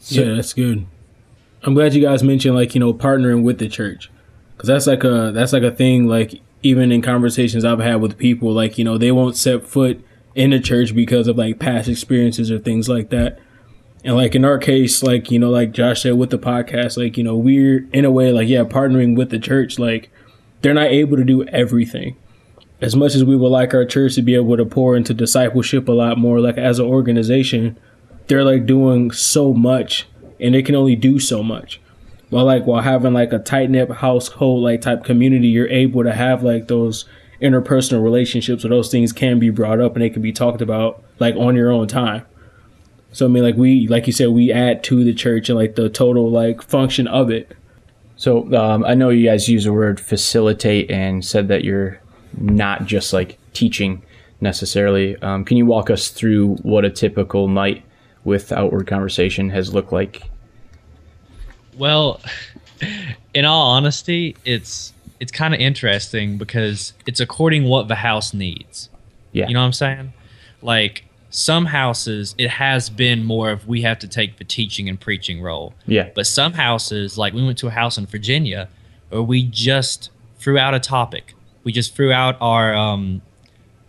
yeah, 0.09 0.35
that's 0.35 0.53
good. 0.53 0.85
I'm 1.63 1.73
glad 1.73 1.93
you 1.93 2.01
guys 2.01 2.23
mentioned 2.23 2.55
like 2.55 2.75
you 2.75 2.79
know 2.79 2.93
partnering 2.93 3.43
with 3.43 3.57
the 3.57 3.69
church, 3.69 4.11
because 4.55 4.67
that's 4.67 4.87
like 4.87 5.03
a 5.03 5.31
that's 5.33 5.53
like 5.53 5.63
a 5.63 5.71
thing. 5.71 6.07
Like 6.07 6.41
even 6.61 6.91
in 6.91 7.01
conversations 7.01 7.65
I've 7.65 7.79
had 7.79 8.01
with 8.01 8.17
people, 8.17 8.51
like 8.51 8.77
you 8.77 8.83
know 8.83 8.97
they 8.97 9.11
won't 9.11 9.37
set 9.37 9.65
foot 9.65 10.03
in 10.35 10.49
the 10.49 10.59
church 10.59 10.93
because 10.93 11.27
of 11.27 11.37
like 11.37 11.59
past 11.59 11.87
experiences 11.87 12.51
or 12.51 12.59
things 12.59 12.89
like 12.89 13.09
that. 13.09 13.39
And 14.03 14.15
like 14.15 14.35
in 14.35 14.43
our 14.43 14.57
case, 14.57 15.01
like 15.01 15.31
you 15.31 15.39
know, 15.39 15.49
like 15.49 15.71
Josh 15.71 16.01
said 16.01 16.17
with 16.17 16.29
the 16.29 16.37
podcast, 16.37 16.97
like 16.97 17.17
you 17.17 17.23
know 17.23 17.37
we're 17.37 17.87
in 17.93 18.05
a 18.05 18.11
way 18.11 18.31
like 18.31 18.47
yeah 18.47 18.63
partnering 18.63 19.15
with 19.15 19.29
the 19.29 19.39
church. 19.39 19.79
Like 19.79 20.09
they're 20.61 20.73
not 20.73 20.91
able 20.91 21.17
to 21.17 21.23
do 21.23 21.45
everything. 21.45 22.17
As 22.81 22.95
much 22.95 23.15
as 23.15 23.23
we 23.23 23.37
would 23.37 23.47
like 23.47 23.73
our 23.73 23.85
church 23.85 24.15
to 24.15 24.21
be 24.21 24.35
able 24.35 24.57
to 24.57 24.65
pour 24.65 24.97
into 24.97 25.13
discipleship 25.13 25.87
a 25.87 25.93
lot 25.93 26.17
more, 26.17 26.41
like 26.41 26.57
as 26.57 26.79
an 26.79 26.85
organization, 26.85 27.77
they're 28.27 28.43
like 28.43 28.65
doing 28.65 29.11
so 29.11 29.53
much 29.53 30.05
and 30.39 30.53
they 30.53 30.61
can 30.61 30.75
only 30.75 30.95
do 30.95 31.19
so 31.19 31.41
much 31.41 31.79
while 32.29 32.45
like 32.45 32.65
while 32.65 32.81
having 32.81 33.13
like 33.13 33.31
a 33.31 33.39
tight 33.39 33.69
knit 33.69 33.89
household 33.91 34.63
like 34.63 34.81
type 34.81 35.03
community 35.03 35.47
you're 35.47 35.67
able 35.69 36.03
to 36.03 36.11
have 36.11 36.43
like 36.43 36.67
those 36.67 37.05
interpersonal 37.41 38.03
relationships 38.03 38.63
where 38.63 38.69
those 38.69 38.89
things 38.89 39.13
can 39.13 39.39
be 39.39 39.49
brought 39.49 39.79
up 39.79 39.93
and 39.93 40.01
they 40.01 40.09
can 40.09 40.21
be 40.21 40.31
talked 40.31 40.61
about 40.61 41.03
like 41.19 41.35
on 41.35 41.55
your 41.55 41.71
own 41.71 41.87
time 41.87 42.25
so 43.13 43.25
i 43.25 43.29
mean 43.29 43.43
like 43.43 43.55
we 43.55 43.87
like 43.87 44.05
you 44.05 44.11
said 44.13 44.27
we 44.29 44.51
add 44.51 44.83
to 44.83 45.03
the 45.05 45.13
church 45.13 45.47
and 45.49 45.57
like 45.57 45.75
the 45.75 45.87
total 45.89 46.29
like 46.29 46.61
function 46.61 47.07
of 47.07 47.31
it 47.31 47.55
So 48.15 48.53
um, 48.55 48.85
I 48.85 48.93
know 48.93 49.09
you 49.09 49.25
guys 49.27 49.49
use 49.49 49.63
the 49.65 49.73
word 49.73 49.99
facilitate 49.99 50.89
and 50.91 51.25
said 51.25 51.47
that 51.47 51.63
you're 51.63 51.99
not 52.37 52.85
just 52.85 53.11
like 53.11 53.37
teaching 53.53 54.01
necessarily. 54.39 55.17
Um, 55.21 55.43
can 55.43 55.57
you 55.57 55.65
walk 55.65 55.89
us 55.89 56.09
through 56.09 56.55
what 56.61 56.85
a 56.85 56.89
typical 56.89 57.47
night 57.47 57.83
with 58.23 58.51
outward 58.51 58.87
conversation 58.87 59.49
has 59.49 59.73
looked 59.73 59.91
like? 59.91 60.21
Well, 61.77 62.21
in 63.33 63.45
all 63.45 63.71
honesty, 63.71 64.35
it's 64.45 64.93
it's 65.19 65.31
kind 65.31 65.53
of 65.53 65.59
interesting 65.59 66.37
because 66.37 66.93
it's 67.05 67.19
according 67.19 67.63
what 67.65 67.87
the 67.87 67.95
house 67.95 68.33
needs. 68.33 68.89
Yeah. 69.31 69.47
You 69.47 69.53
know 69.55 69.61
what 69.61 69.67
I'm 69.67 69.73
saying? 69.73 70.13
Like 70.61 71.05
some 71.35 71.65
houses, 71.65 72.35
it 72.37 72.47
has 72.51 72.91
been 72.91 73.23
more 73.23 73.49
of 73.49 73.67
we 73.67 73.81
have 73.81 73.97
to 73.99 74.07
take 74.07 74.37
the 74.37 74.43
teaching 74.43 74.87
and 74.87 75.01
preaching 75.01 75.41
role. 75.41 75.73
Yeah. 75.87 76.09
But 76.13 76.27
some 76.27 76.53
houses, 76.53 77.17
like 77.17 77.33
we 77.33 77.43
went 77.43 77.57
to 77.57 77.67
a 77.67 77.71
house 77.71 77.97
in 77.97 78.05
Virginia, 78.05 78.69
where 79.09 79.23
we 79.23 79.41
just 79.41 80.11
threw 80.37 80.59
out 80.59 80.75
a 80.75 80.79
topic. 80.79 81.33
We 81.63 81.71
just 81.71 81.95
threw 81.95 82.11
out 82.11 82.37
our 82.39 82.75
um, 82.75 83.23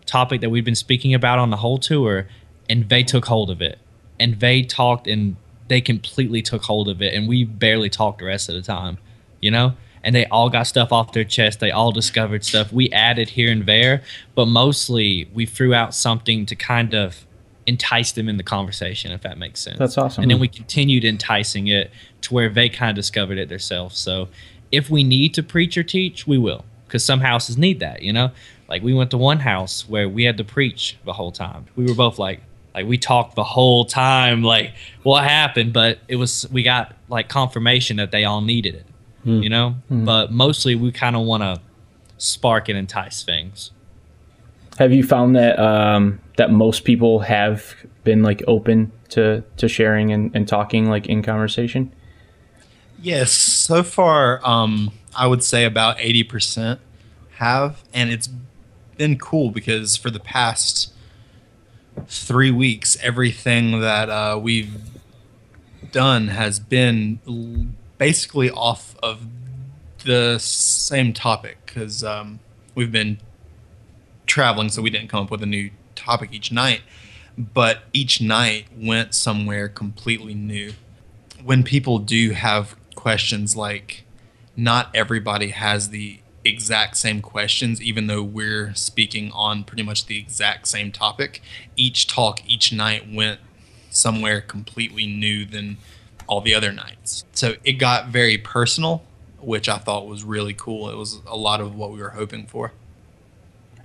topic 0.07 0.41
that 0.41 0.49
we've 0.49 0.65
been 0.65 0.73
speaking 0.73 1.13
about 1.13 1.37
on 1.37 1.51
the 1.51 1.57
whole 1.57 1.77
tour, 1.77 2.27
and 2.67 2.89
they 2.89 3.03
took 3.03 3.25
hold 3.25 3.51
of 3.51 3.61
it. 3.61 3.77
And 4.19 4.39
they 4.39 4.63
talked 4.63 5.05
and 5.05 5.35
they 5.67 5.81
completely 5.81 6.41
took 6.41 6.63
hold 6.63 6.89
of 6.89 6.99
it, 6.99 7.13
and 7.13 7.27
we 7.27 7.43
barely 7.43 7.91
talked 7.91 8.19
the 8.19 8.25
rest 8.25 8.49
of 8.49 8.55
the 8.55 8.63
time, 8.63 8.97
you 9.39 9.51
know? 9.51 9.73
And 10.03 10.15
they 10.15 10.25
all 10.27 10.49
got 10.49 10.63
stuff 10.63 10.91
off 10.91 11.13
their 11.13 11.23
chest. 11.23 11.59
They 11.59 11.71
all 11.71 11.91
discovered 11.91 12.43
stuff. 12.43 12.73
We 12.73 12.89
added 12.89 13.29
here 13.29 13.51
and 13.51 13.67
there, 13.67 14.01
but 14.33 14.47
mostly 14.47 15.29
we 15.31 15.45
threw 15.45 15.75
out 15.75 15.93
something 15.93 16.47
to 16.47 16.55
kind 16.55 16.95
of 16.95 17.25
entice 17.67 18.11
them 18.11 18.29
in 18.29 18.37
the 18.37 18.43
conversation, 18.43 19.11
if 19.11 19.21
that 19.21 19.37
makes 19.37 19.59
sense. 19.59 19.77
That's 19.79 19.97
awesome. 19.97 20.21
And 20.23 20.31
then 20.31 20.39
we 20.39 20.47
continued 20.47 21.03
enticing 21.03 21.67
it 21.67 21.91
to 22.21 22.33
where 22.33 22.49
they 22.49 22.69
kind 22.69 22.89
of 22.91 22.95
discovered 22.95 23.37
it 23.37 23.49
themselves. 23.49 23.97
So 23.97 24.27
if 24.71 24.89
we 24.89 25.03
need 25.03 25.33
to 25.35 25.43
preach 25.43 25.77
or 25.77 25.83
teach, 25.83 26.27
we 26.27 26.37
will, 26.37 26.63
because 26.85 27.03
some 27.03 27.21
houses 27.21 27.57
need 27.57 27.79
that, 27.79 28.01
you 28.03 28.13
know? 28.13 28.31
Like 28.67 28.83
we 28.83 28.93
went 28.93 29.11
to 29.11 29.17
one 29.17 29.39
house 29.39 29.87
where 29.87 30.07
we 30.09 30.23
had 30.23 30.37
to 30.37 30.43
preach 30.43 30.97
the 31.05 31.13
whole 31.13 31.31
time. 31.31 31.65
We 31.75 31.85
were 31.85 31.93
both 31.95 32.19
like, 32.19 32.41
like 32.73 32.85
we 32.87 32.97
talked 32.97 33.35
the 33.35 33.43
whole 33.43 33.85
time, 33.85 34.43
like 34.43 34.73
what 35.03 35.23
happened, 35.23 35.71
but 35.73 35.99
it 36.07 36.17
was 36.17 36.45
we 36.51 36.61
got 36.63 36.95
like 37.09 37.29
confirmation 37.29 37.97
that 37.97 38.11
they 38.11 38.25
all 38.25 38.41
needed 38.41 38.75
it, 38.75 38.85
Hmm. 39.23 39.41
you 39.41 39.49
know. 39.49 39.75
Hmm. 39.87 40.05
But 40.05 40.31
mostly 40.31 40.75
we 40.75 40.91
kind 40.91 41.15
of 41.15 41.23
want 41.23 41.41
to 41.43 41.61
spark 42.17 42.69
and 42.69 42.77
entice 42.77 43.23
things. 43.23 43.71
Have 44.77 44.91
you 44.91 45.03
found 45.03 45.35
that 45.35 45.57
um, 45.57 46.19
that 46.37 46.51
most 46.51 46.83
people 46.83 47.19
have 47.19 47.75
been 48.03 48.23
like 48.23 48.43
open 48.47 48.91
to 49.09 49.43
to 49.57 49.67
sharing 49.67 50.11
and, 50.11 50.35
and 50.35 50.47
talking 50.47 50.89
like 50.89 51.07
in 51.07 51.21
conversation? 51.21 51.91
Yes, 53.01 53.31
so 53.31 53.83
far, 53.83 54.39
um, 54.47 54.91
I 55.15 55.27
would 55.27 55.43
say 55.43 55.65
about 55.65 55.97
80% 55.97 56.79
have. 57.35 57.83
And 57.93 58.09
it's 58.09 58.29
been 58.97 59.17
cool 59.17 59.51
because 59.51 59.95
for 59.95 60.09
the 60.09 60.19
past 60.19 60.93
three 62.07 62.51
weeks, 62.51 62.97
everything 63.01 63.79
that 63.81 64.09
uh, 64.09 64.39
we've 64.41 64.75
done 65.91 66.29
has 66.29 66.59
been 66.59 67.19
l- 67.27 67.67
basically 67.97 68.49
off 68.49 68.95
of 69.03 69.27
the 70.03 70.37
same 70.39 71.13
topic 71.13 71.57
because 71.65 72.03
um, 72.03 72.39
we've 72.73 72.91
been 72.91 73.19
traveling, 74.25 74.69
so 74.69 74.81
we 74.81 74.89
didn't 74.89 75.09
come 75.09 75.23
up 75.23 75.31
with 75.31 75.43
a 75.43 75.47
new 75.47 75.69
topic 75.95 76.31
each 76.33 76.51
night. 76.51 76.81
But 77.37 77.83
each 77.91 78.21
night 78.21 78.67
went 78.75 79.13
somewhere 79.13 79.67
completely 79.67 80.33
new. 80.33 80.73
When 81.43 81.63
people 81.63 81.99
do 81.99 82.31
have 82.31 82.75
questions 82.95 83.55
like 83.55 84.05
not 84.55 84.89
everybody 84.95 85.49
has 85.49 85.89
the 85.89 86.19
exact 86.45 86.95
same 86.95 87.21
questions 87.21 87.81
even 87.81 88.07
though 88.07 88.23
we're 88.23 88.73
speaking 88.75 89.31
on 89.31 89.63
pretty 89.63 89.83
much 89.83 90.05
the 90.05 90.17
exact 90.17 90.67
same 90.67 90.91
topic 90.91 91.41
each 91.75 92.07
talk 92.07 92.39
each 92.47 92.71
night 92.71 93.11
went 93.11 93.39
somewhere 93.89 94.39
completely 94.41 95.07
new 95.07 95.43
than 95.43 95.77
all 96.27 96.41
the 96.41 96.53
other 96.53 96.71
nights. 96.71 97.23
So 97.33 97.55
it 97.63 97.73
got 97.73 98.07
very 98.07 98.37
personal 98.37 99.03
which 99.39 99.69
i 99.69 99.77
thought 99.77 100.07
was 100.07 100.23
really 100.23 100.53
cool. 100.53 100.89
It 100.89 100.97
was 100.97 101.19
a 101.27 101.37
lot 101.37 101.61
of 101.61 101.75
what 101.75 101.91
we 101.91 101.99
were 101.99 102.11
hoping 102.11 102.47
for 102.47 102.71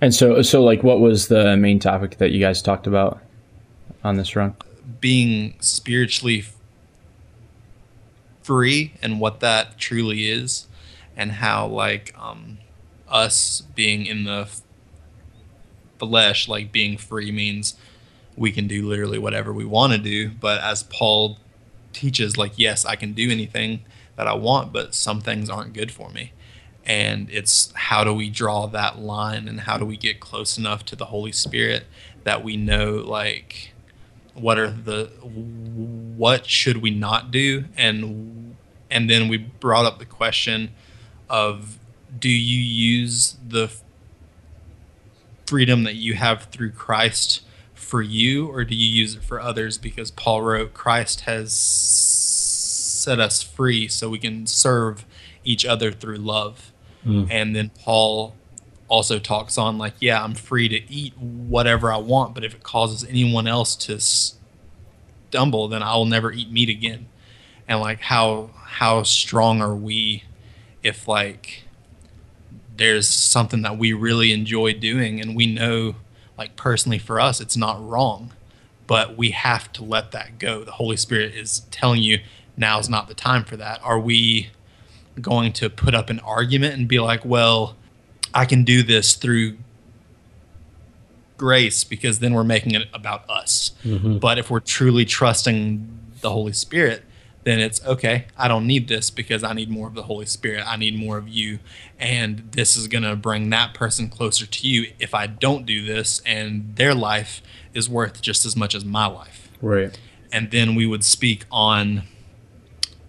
And 0.01 0.13
so 0.13 0.41
so 0.41 0.63
like 0.63 0.83
what 0.83 0.99
was 0.99 1.27
the 1.27 1.55
main 1.55 1.79
topic 1.79 2.17
that 2.17 2.31
you 2.31 2.39
guys 2.39 2.61
talked 2.61 2.87
about 2.87 3.21
on 4.03 4.17
this 4.17 4.35
run? 4.35 4.55
being 5.01 5.55
spiritually 5.59 6.45
free 8.43 8.93
and 9.01 9.19
what 9.19 9.39
that 9.39 9.77
truly 9.77 10.29
is 10.29 10.67
and 11.17 11.33
how 11.33 11.67
like 11.67 12.13
um 12.17 12.57
us 13.07 13.61
being 13.75 14.05
in 14.05 14.23
the 14.23 14.47
flesh 15.99 16.47
like 16.47 16.71
being 16.71 16.97
free 16.97 17.31
means 17.31 17.75
we 18.35 18.51
can 18.51 18.67
do 18.67 18.87
literally 18.87 19.19
whatever 19.19 19.51
we 19.51 19.65
want 19.65 19.91
to 19.91 19.99
do 19.99 20.29
but 20.29 20.61
as 20.61 20.83
paul 20.83 21.37
teaches 21.93 22.37
like 22.37 22.53
yes 22.55 22.85
i 22.85 22.95
can 22.95 23.13
do 23.13 23.29
anything 23.29 23.81
that 24.15 24.27
i 24.27 24.33
want 24.33 24.71
but 24.71 24.95
some 24.95 25.21
things 25.21 25.49
aren't 25.49 25.73
good 25.73 25.91
for 25.91 26.09
me 26.09 26.31
and 26.85 27.29
it's 27.29 27.71
how 27.75 28.03
do 28.03 28.13
we 28.13 28.29
draw 28.29 28.65
that 28.67 28.99
line 28.99 29.47
and 29.47 29.61
how 29.61 29.77
do 29.77 29.85
we 29.85 29.97
get 29.97 30.19
close 30.19 30.57
enough 30.57 30.83
to 30.85 30.95
the 30.95 31.05
holy 31.05 31.31
spirit 31.31 31.85
that 32.23 32.43
we 32.43 32.57
know 32.57 32.95
like 32.95 33.71
what 34.33 34.57
are 34.57 34.71
the 34.71 35.05
what 35.25 36.45
should 36.45 36.77
we 36.77 36.91
not 36.91 37.31
do? 37.31 37.65
And 37.77 38.55
and 38.89 39.09
then 39.09 39.27
we 39.27 39.37
brought 39.37 39.85
up 39.85 39.99
the 39.99 40.05
question 40.05 40.71
of 41.29 41.77
do 42.17 42.29
you 42.29 42.59
use 42.59 43.37
the 43.47 43.71
freedom 45.45 45.83
that 45.83 45.95
you 45.95 46.13
have 46.15 46.43
through 46.45 46.71
Christ 46.71 47.41
for 47.73 48.01
you 48.01 48.47
or 48.47 48.63
do 48.63 48.75
you 48.75 48.87
use 48.87 49.15
it 49.15 49.23
for 49.23 49.39
others? 49.39 49.77
Because 49.77 50.11
Paul 50.11 50.41
wrote 50.41 50.73
Christ 50.73 51.21
has 51.21 51.53
set 51.53 53.19
us 53.19 53.41
free 53.41 53.87
so 53.87 54.09
we 54.09 54.19
can 54.19 54.45
serve 54.45 55.05
each 55.43 55.65
other 55.65 55.91
through 55.91 56.17
love 56.17 56.70
Mm. 57.05 57.27
and 57.31 57.55
then 57.55 57.71
Paul 57.79 58.35
also 58.87 59.17
talks 59.17 59.57
on 59.57 59.77
like 59.77 59.93
yeah 59.99 60.23
I'm 60.23 60.35
free 60.35 60.67
to 60.69 60.91
eat 60.91 61.17
whatever 61.17 61.91
I 61.91 61.97
want 61.97 62.35
but 62.35 62.43
if 62.43 62.53
it 62.53 62.61
causes 62.61 63.03
anyone 63.03 63.47
else 63.47 63.75
to 63.77 63.99
stumble 63.99 65.67
then 65.67 65.81
I 65.81 65.95
will 65.95 66.05
never 66.05 66.31
eat 66.31 66.51
meat 66.51 66.69
again. 66.69 67.07
And 67.67 67.79
like 67.79 68.01
how 68.01 68.51
how 68.53 69.03
strong 69.03 69.61
are 69.61 69.75
we 69.75 70.25
if 70.83 71.07
like 71.07 71.63
there's 72.77 73.07
something 73.07 73.61
that 73.61 73.77
we 73.77 73.93
really 73.93 74.31
enjoy 74.31 74.73
doing 74.73 75.19
and 75.21 75.35
we 75.35 75.45
know 75.45 75.95
like 76.37 76.55
personally 76.55 76.99
for 76.99 77.19
us 77.19 77.39
it's 77.39 77.57
not 77.57 77.83
wrong 77.83 78.31
but 78.91 79.17
we 79.17 79.31
have 79.31 79.71
to 79.71 79.85
let 79.85 80.11
that 80.11 80.37
go. 80.37 80.65
The 80.65 80.73
holy 80.73 80.97
spirit 80.97 81.33
is 81.33 81.61
telling 81.71 82.03
you 82.03 82.19
now 82.57 82.77
is 82.77 82.89
not 82.89 83.07
the 83.07 83.13
time 83.13 83.45
for 83.45 83.55
that. 83.55 83.79
Are 83.83 83.97
we 83.97 84.49
going 85.19 85.51
to 85.53 85.69
put 85.69 85.93
up 85.93 86.09
an 86.09 86.19
argument 86.21 86.73
and 86.75 86.87
be 86.87 86.99
like 86.99 87.25
well 87.25 87.75
i 88.33 88.45
can 88.45 88.63
do 88.63 88.81
this 88.83 89.13
through 89.15 89.57
grace 91.37 91.83
because 91.83 92.19
then 92.19 92.33
we're 92.33 92.43
making 92.43 92.73
it 92.73 92.87
about 92.93 93.27
us 93.29 93.71
Mhm. 93.83 94.19
but 94.19 94.37
if 94.37 94.49
we're 94.51 94.59
truly 94.59 95.05
trusting 95.05 95.87
the 96.21 96.29
holy 96.29 96.53
spirit 96.53 97.03
then 97.43 97.59
it's 97.59 97.83
okay 97.85 98.25
i 98.37 98.47
don't 98.47 98.67
need 98.67 98.87
this 98.87 99.09
because 99.09 99.43
i 99.43 99.51
need 99.51 99.67
more 99.69 99.87
of 99.87 99.95
the 99.95 100.03
holy 100.03 100.27
spirit 100.27 100.63
i 100.67 100.75
need 100.77 100.95
more 100.95 101.17
of 101.17 101.27
you 101.27 101.57
and 101.99 102.47
this 102.51 102.77
is 102.77 102.87
going 102.87 103.03
to 103.03 103.15
bring 103.15 103.49
that 103.49 103.73
person 103.73 104.07
closer 104.07 104.45
to 104.45 104.67
you 104.67 104.91
if 104.99 105.15
i 105.15 105.25
don't 105.25 105.65
do 105.65 105.83
this 105.83 106.21
and 106.27 106.75
their 106.75 106.93
life 106.93 107.41
is 107.73 107.89
worth 107.89 108.21
just 108.21 108.45
as 108.45 108.55
much 108.55 108.75
as 108.75 108.85
my 108.85 109.07
life 109.07 109.49
Right. 109.61 109.97
and 110.31 110.51
then 110.51 110.75
we 110.75 110.85
would 110.85 111.03
speak 111.03 111.45
on 111.51 112.03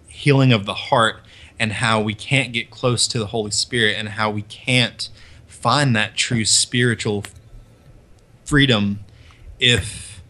healing 0.08 0.52
of 0.52 0.64
the 0.64 0.74
heart 0.74 1.16
and 1.62 1.74
how 1.74 2.00
we 2.00 2.12
can't 2.12 2.52
get 2.52 2.72
close 2.72 3.06
to 3.06 3.20
the 3.20 3.28
Holy 3.28 3.52
Spirit 3.52 3.94
and 3.96 4.08
how 4.08 4.28
we 4.28 4.42
can't 4.42 5.08
find 5.46 5.94
that 5.94 6.16
true 6.16 6.44
spiritual 6.44 7.22
freedom 8.44 8.98
if 9.60 10.24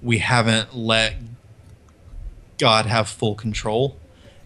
we 0.00 0.18
haven't 0.18 0.76
let 0.76 1.16
God 2.56 2.86
have 2.86 3.08
full 3.08 3.34
control 3.34 3.96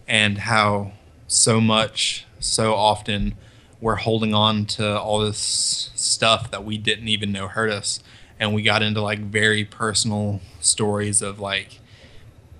and 0.07 0.39
how 0.39 0.93
so 1.27 1.61
much 1.61 2.25
so 2.39 2.73
often 2.73 3.35
we're 3.79 3.97
holding 3.97 4.33
on 4.33 4.65
to 4.65 4.99
all 4.99 5.19
this 5.19 5.91
stuff 5.93 6.49
that 6.49 6.65
we 6.65 6.75
didn't 6.75 7.07
even 7.07 7.31
know 7.31 7.49
hurt 7.49 7.69
us. 7.69 7.99
And 8.39 8.55
we 8.55 8.63
got 8.63 8.81
into 8.81 8.99
like 8.99 9.19
very 9.19 9.63
personal 9.63 10.41
stories 10.59 11.21
of 11.21 11.39
like 11.39 11.81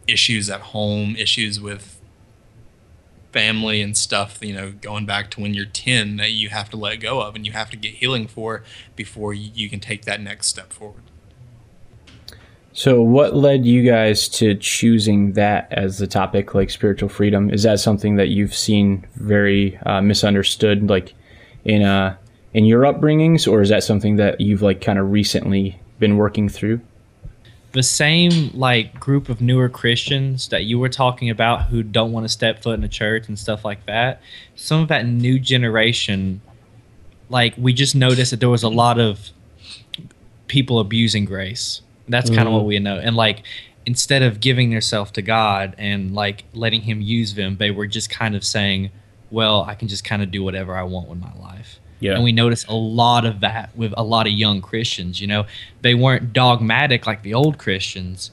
issues 0.07 0.51
at 0.51 0.61
home 0.61 1.15
issues 1.15 1.59
with 1.59 1.99
family 3.31 3.81
and 3.81 3.95
stuff 3.97 4.39
you 4.41 4.53
know 4.53 4.71
going 4.71 5.05
back 5.05 5.29
to 5.31 5.39
when 5.39 5.53
you're 5.53 5.65
10 5.65 6.17
that 6.17 6.31
you 6.31 6.49
have 6.49 6.69
to 6.69 6.77
let 6.77 6.97
go 6.97 7.21
of 7.21 7.35
and 7.35 7.45
you 7.45 7.51
have 7.51 7.69
to 7.69 7.77
get 7.77 7.95
healing 7.95 8.27
for 8.27 8.63
before 8.95 9.33
you 9.33 9.69
can 9.69 9.79
take 9.79 10.05
that 10.05 10.21
next 10.21 10.47
step 10.47 10.71
forward 10.73 11.03
So, 12.73 13.01
what 13.01 13.35
led 13.35 13.65
you 13.65 13.83
guys 13.83 14.29
to 14.29 14.55
choosing 14.55 15.33
that 15.33 15.67
as 15.71 15.97
the 15.97 16.07
topic, 16.07 16.55
like 16.55 16.69
spiritual 16.69 17.09
freedom? 17.09 17.49
Is 17.49 17.63
that 17.63 17.81
something 17.81 18.15
that 18.15 18.29
you've 18.29 18.55
seen 18.55 19.05
very 19.15 19.77
uh, 19.85 20.01
misunderstood, 20.01 20.89
like 20.89 21.13
in 21.65 21.81
uh, 21.83 22.15
in 22.53 22.63
your 22.63 22.83
upbringings, 22.83 23.45
or 23.45 23.61
is 23.61 23.69
that 23.69 23.83
something 23.83 24.15
that 24.15 24.39
you've 24.39 24.61
like 24.61 24.79
kind 24.79 24.99
of 24.99 25.11
recently 25.11 25.81
been 25.99 26.15
working 26.15 26.47
through? 26.47 26.79
The 27.71 27.83
same 27.83 28.51
like 28.53 28.99
group 28.99 29.29
of 29.29 29.41
newer 29.41 29.69
Christians 29.69 30.49
that 30.49 30.65
you 30.65 30.77
were 30.77 30.89
talking 30.89 31.29
about 31.29 31.63
who 31.63 31.83
don't 31.83 32.11
want 32.11 32.25
to 32.25 32.29
step 32.29 32.61
foot 32.61 32.77
in 32.77 32.83
a 32.83 32.89
church 32.89 33.27
and 33.27 33.39
stuff 33.39 33.63
like 33.63 33.85
that. 33.85 34.21
Some 34.55 34.81
of 34.81 34.87
that 34.89 35.05
new 35.05 35.39
generation, 35.39 36.41
like 37.29 37.53
we 37.57 37.73
just 37.73 37.95
noticed 37.95 38.31
that 38.31 38.39
there 38.39 38.49
was 38.49 38.63
a 38.63 38.69
lot 38.69 38.99
of 38.99 39.29
people 40.47 40.79
abusing 40.79 41.25
grace. 41.25 41.81
That's 42.07 42.29
kind 42.29 42.47
of 42.47 42.53
what 42.53 42.63
mm. 42.63 42.67
we 42.67 42.79
know. 42.79 42.97
And 42.97 43.15
like 43.15 43.43
instead 43.85 44.21
of 44.21 44.39
giving 44.39 44.69
themselves 44.69 45.11
to 45.11 45.21
God 45.21 45.75
and 45.77 46.13
like 46.13 46.43
letting 46.53 46.81
Him 46.81 47.01
use 47.01 47.35
them, 47.35 47.57
they 47.57 47.71
were 47.71 47.87
just 47.87 48.09
kind 48.09 48.35
of 48.35 48.43
saying, 48.43 48.91
"Well, 49.29 49.63
I 49.63 49.75
can 49.75 49.87
just 49.87 50.03
kind 50.03 50.21
of 50.21 50.29
do 50.29 50.43
whatever 50.43 50.75
I 50.75 50.83
want 50.83 51.07
with 51.07 51.19
my 51.19 51.33
life." 51.35 51.79
Yeah. 52.01 52.15
And 52.15 52.23
we 52.23 52.33
notice 52.33 52.65
a 52.65 52.73
lot 52.73 53.25
of 53.25 53.39
that 53.39 53.69
with 53.77 53.93
a 53.95 54.03
lot 54.03 54.27
of 54.27 54.33
young 54.33 54.59
Christians. 54.61 55.21
You 55.21 55.27
know, 55.27 55.45
they 55.81 55.95
weren't 55.95 56.33
dogmatic 56.33 57.07
like 57.07 57.23
the 57.23 57.33
old 57.33 57.57
Christians, 57.57 58.31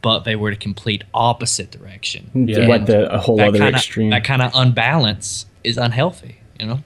but 0.00 0.20
they 0.20 0.36
were 0.36 0.50
the 0.50 0.56
complete 0.56 1.04
opposite 1.12 1.70
direction. 1.70 2.30
Yeah. 2.34 2.66
What 2.66 2.86
the- 2.86 3.12
a 3.12 3.18
whole 3.18 3.40
other 3.40 3.58
kinda, 3.58 3.76
extreme. 3.76 4.10
That 4.10 4.24
kind 4.24 4.40
of 4.40 4.52
unbalance 4.54 5.44
is 5.62 5.76
unhealthy. 5.76 6.38
You 6.58 6.66
know. 6.66 6.84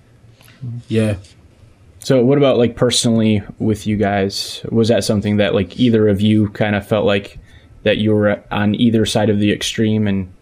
Yeah. 0.88 1.16
So, 2.00 2.24
what 2.24 2.36
about 2.36 2.58
like 2.58 2.74
personally 2.74 3.42
with 3.60 3.86
you 3.86 3.96
guys? 3.96 4.64
Was 4.72 4.88
that 4.88 5.04
something 5.04 5.36
that 5.36 5.54
like 5.54 5.78
either 5.78 6.08
of 6.08 6.20
you 6.20 6.48
kind 6.48 6.74
of 6.74 6.84
felt 6.86 7.04
like 7.06 7.38
that 7.84 7.98
you 7.98 8.12
were 8.14 8.42
on 8.50 8.74
either 8.74 9.06
side 9.06 9.28
of 9.30 9.38
the 9.38 9.52
extreme 9.52 10.06
and 10.08 10.32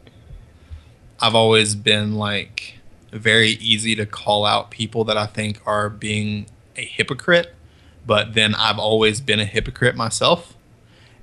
I've 1.21 1.35
always 1.35 1.75
been 1.75 2.15
like 2.15 2.80
very 3.13 3.51
easy 3.51 3.95
to 3.97 4.07
call 4.07 4.45
out 4.45 4.71
people 4.71 5.05
that 5.05 5.17
I 5.17 5.27
think 5.27 5.61
are 5.67 5.89
being 5.89 6.47
a 6.77 6.85
hypocrite, 6.85 7.55
but 8.07 8.35
then 8.35 8.55
I've 8.55 8.79
always 8.79 9.21
been 9.21 9.41
a 9.41 9.45
hypocrite 9.45 9.97
myself. 9.97 10.57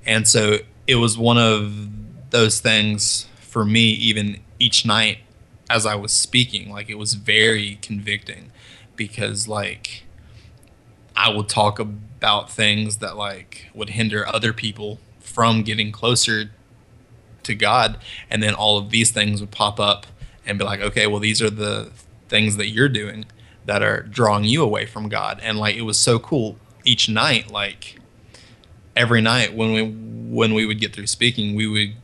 And 0.04 0.26
so 0.26 0.58
it 0.86 0.96
was 0.96 1.18
one 1.18 1.38
of 1.38 2.30
those 2.30 2.60
things 2.60 3.26
for 3.40 3.64
me, 3.64 3.90
even 3.90 4.40
each 4.58 4.84
night 4.84 5.18
as 5.70 5.86
I 5.86 5.94
was 5.94 6.12
speaking. 6.12 6.70
Like 6.70 6.88
it 6.88 6.96
was 6.96 7.14
very 7.14 7.78
convicting 7.82 8.52
because, 8.96 9.48
like, 9.48 10.04
I 11.16 11.30
would 11.30 11.48
talk 11.48 11.78
about 11.78 12.50
things 12.50 12.98
that, 12.98 13.16
like, 13.16 13.70
would 13.74 13.90
hinder 13.90 14.26
other 14.26 14.52
people 14.52 15.00
from 15.20 15.62
getting 15.62 15.92
closer 15.92 16.50
to 17.42 17.54
God, 17.54 17.98
and 18.30 18.42
then 18.42 18.54
all 18.54 18.78
of 18.78 18.90
these 18.90 19.10
things 19.10 19.40
would 19.40 19.50
pop 19.50 19.80
up 19.80 20.06
and 20.48 20.58
be 20.58 20.64
like, 20.64 20.80
okay, 20.80 21.06
well, 21.06 21.20
these 21.20 21.40
are 21.40 21.50
the 21.50 21.90
things 22.28 22.56
that 22.56 22.68
you're 22.68 22.88
doing 22.88 23.26
that 23.66 23.82
are 23.82 24.02
drawing 24.02 24.44
you 24.44 24.62
away 24.62 24.86
from 24.86 25.08
God. 25.08 25.38
And 25.42 25.58
like, 25.58 25.76
it 25.76 25.82
was 25.82 25.98
so 25.98 26.18
cool 26.18 26.56
each 26.84 27.08
night. 27.08 27.50
Like 27.50 28.00
every 28.96 29.20
night 29.20 29.54
when 29.54 29.72
we 29.72 29.84
when 30.30 30.54
we 30.54 30.66
would 30.66 30.80
get 30.80 30.94
through 30.94 31.06
speaking, 31.06 31.54
we 31.54 31.66
would 31.66 31.94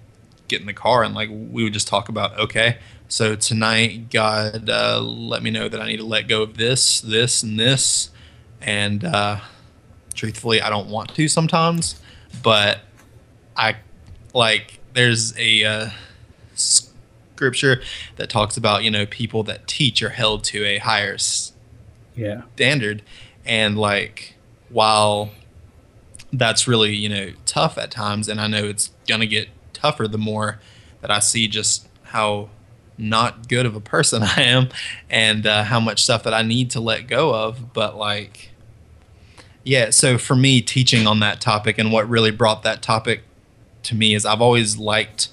get 0.49 0.61
in 0.61 0.67
the 0.67 0.73
car 0.73 1.03
and 1.03 1.15
like 1.15 1.29
we 1.31 1.65
would 1.65 1.73
just 1.73 1.89
talk 1.89 2.09
about, 2.09 2.39
okay, 2.39 2.79
so 3.09 3.37
tonight, 3.37 4.11
God, 4.11 4.69
uh, 4.69 5.01
let 5.01 5.43
me 5.43 5.51
know 5.51 5.69
that 5.69 5.81
I 5.81 5.87
need 5.87 5.99
to 5.99 6.05
let 6.05 6.27
go 6.27 6.43
of 6.43 6.57
this, 6.57 7.01
this, 7.01 7.43
and 7.43 7.61
this, 7.61 8.11
and 8.61 9.05
uh, 9.05 9.41
truthfully, 10.15 10.61
I 10.61 10.71
don't 10.71 10.89
want 10.89 11.15
to 11.15 11.29
sometimes, 11.29 12.01
but 12.43 12.81
I 13.57 13.77
like 14.33 14.81
there's 14.95 15.37
a 15.39 15.65
uh, 15.65 15.91
scripture 17.35 17.83
that 18.17 18.31
talks 18.31 18.57
about 18.57 18.85
you 18.85 18.91
know 18.91 19.07
people 19.07 19.43
that 19.43 19.67
teach 19.67 20.03
are 20.03 20.11
held 20.11 20.45
to 20.45 20.65
a 20.65 20.79
higher 20.79 21.15
s- 21.15 21.53
yeah. 22.15 22.43
standard. 22.55 23.03
And 23.45 23.77
like 23.77 24.35
while 24.71 25.31
that's 26.33 26.67
really 26.67 26.95
you 26.95 27.09
know 27.09 27.33
tough 27.47 27.79
at 27.79 27.91
times 27.91 28.29
and 28.29 28.41
i 28.41 28.47
know 28.47 28.65
it's 28.65 28.91
gonna 29.07 29.27
get 29.27 29.49
tougher 29.73 30.09
the 30.09 30.19
more 30.19 30.59
that 31.01 31.11
i 31.11 31.19
see 31.19 31.47
just 31.47 31.87
how 32.05 32.49
not 32.99 33.49
good 33.49 33.67
of 33.67 33.77
a 33.77 33.81
person 33.81 34.23
i 34.37 34.43
am 34.43 34.69
and 35.09 35.47
uh, 35.47 35.63
how 35.65 35.79
much 35.79 36.03
stuff 36.03 36.25
that 36.25 36.35
i 36.35 36.43
need 36.43 36.71
to 36.71 36.81
let 36.81 37.07
go 37.07 37.35
of 37.35 37.73
but 37.73 37.97
like 37.97 38.51
yeah 39.63 39.91
so 39.91 40.19
for 40.19 40.35
me 40.35 40.61
teaching 40.61 41.07
on 41.07 41.21
that 41.21 41.41
topic 41.41 41.79
and 41.79 41.93
what 41.93 42.09
really 42.09 42.31
brought 42.31 42.63
that 42.65 42.83
topic 42.83 43.23
to 43.83 43.95
me 43.95 44.15
is 44.15 44.27
i've 44.27 44.43
always 44.43 44.77
liked 44.77 45.29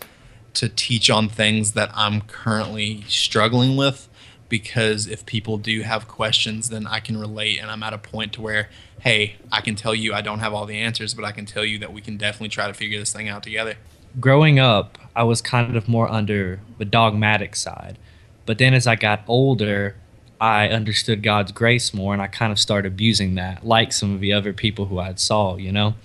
to 0.54 0.70
teach 0.70 1.10
on 1.10 1.30
things 1.30 1.74
that 1.74 1.90
i'm 1.94 2.22
currently 2.22 3.04
struggling 3.08 3.76
with 3.76 4.08
because 4.50 5.08
if 5.08 5.26
people 5.26 5.58
do 5.58 5.82
have 5.82 6.08
questions 6.08 6.70
then 6.70 6.86
i 6.88 7.00
can 7.00 7.18
relate 7.18 7.60
and 7.60 7.72
i'm 7.72 7.84
at 7.84 7.94
a 7.94 7.98
point 7.98 8.34
to 8.34 8.42
where 8.42 8.70
hey 9.00 9.36
i 9.52 9.62
can 9.62 9.76
tell 9.76 9.96
you 9.96 10.14
i 10.14 10.22
don't 10.22 10.40
have 10.40 10.54
all 10.54 10.66
the 10.66 10.78
answers 10.78 11.14
but 11.14 11.24
i 11.24 11.32
can 11.32 11.46
tell 11.46 11.66
you 11.66 11.80
that 11.80 11.94
we 11.94 12.02
can 12.02 12.18
definitely 12.18 12.50
try 12.50 12.68
to 12.68 12.74
figure 12.74 13.00
this 13.00 13.14
thing 13.14 13.30
out 13.30 13.44
together 13.44 13.76
growing 14.20 14.60
up, 14.60 14.98
I 15.16 15.24
was 15.24 15.42
kind 15.42 15.76
of 15.76 15.88
more 15.88 16.10
under 16.10 16.60
the 16.78 16.86
dogmatic 16.86 17.56
side. 17.56 17.98
But 18.46 18.58
then 18.58 18.74
as 18.74 18.88
I 18.88 18.96
got 18.96 19.24
older, 19.28 19.96
I 20.40 20.68
understood 20.70 21.24
God's 21.24 21.52
grace 21.52 21.94
more 21.94 22.14
and 22.14 22.22
I 22.22 22.28
kind 22.28 22.52
of 22.52 22.60
started 22.60 22.92
abusing 22.92 23.36
that, 23.36 23.66
like 23.66 23.94
some 23.94 24.14
of 24.14 24.20
the 24.20 24.34
other 24.34 24.54
people 24.54 24.86
who 24.86 25.00
I'd 25.00 25.20
saw, 25.20 25.56
you 25.56 25.72
know? 25.72 25.96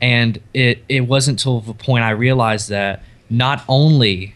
And 0.00 0.40
it, 0.52 0.84
it 0.88 1.02
wasn't 1.02 1.38
till 1.38 1.60
the 1.60 1.74
point 1.74 2.04
I 2.04 2.10
realized 2.10 2.70
that 2.70 3.02
not 3.30 3.64
only 3.68 4.34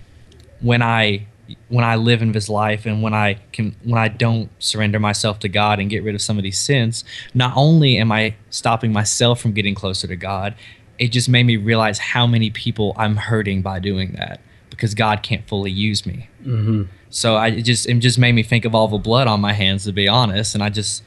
when 0.60 0.82
I 0.82 1.26
when 1.68 1.84
I 1.84 1.96
live 1.96 2.20
in 2.20 2.32
this 2.32 2.48
life 2.48 2.84
and 2.84 3.02
when 3.02 3.14
I 3.14 3.34
can 3.52 3.74
when 3.82 3.98
I 3.98 4.08
don't 4.08 4.50
surrender 4.58 4.98
myself 4.98 5.38
to 5.40 5.48
God 5.48 5.80
and 5.80 5.88
get 5.88 6.02
rid 6.02 6.14
of 6.14 6.20
some 6.20 6.36
of 6.36 6.42
these 6.42 6.58
sins, 6.58 7.04
not 7.34 7.52
only 7.56 7.96
am 7.96 8.12
I 8.12 8.34
stopping 8.50 8.92
myself 8.92 9.40
from 9.40 9.52
getting 9.52 9.74
closer 9.74 10.06
to 10.06 10.16
God, 10.16 10.54
it 10.98 11.08
just 11.08 11.28
made 11.28 11.44
me 11.44 11.56
realize 11.56 11.98
how 11.98 12.26
many 12.26 12.50
people 12.50 12.94
I'm 12.96 13.16
hurting 13.16 13.62
by 13.62 13.78
doing 13.78 14.12
that 14.12 14.40
because 14.70 14.94
God 14.94 15.22
can't 15.22 15.46
fully 15.48 15.70
use 15.70 16.04
me. 16.04 16.28
Mm-hmm. 16.44 16.84
So 17.10 17.36
I 17.36 17.48
it 17.48 17.62
just 17.62 17.88
it 17.88 17.94
just 18.00 18.18
made 18.18 18.32
me 18.32 18.42
think 18.42 18.64
of 18.64 18.74
all 18.74 18.88
the 18.88 18.98
blood 18.98 19.26
on 19.26 19.40
my 19.40 19.52
hands 19.52 19.84
to 19.84 19.92
be 19.92 20.08
honest, 20.08 20.54
and 20.54 20.62
I 20.62 20.68
just 20.68 21.02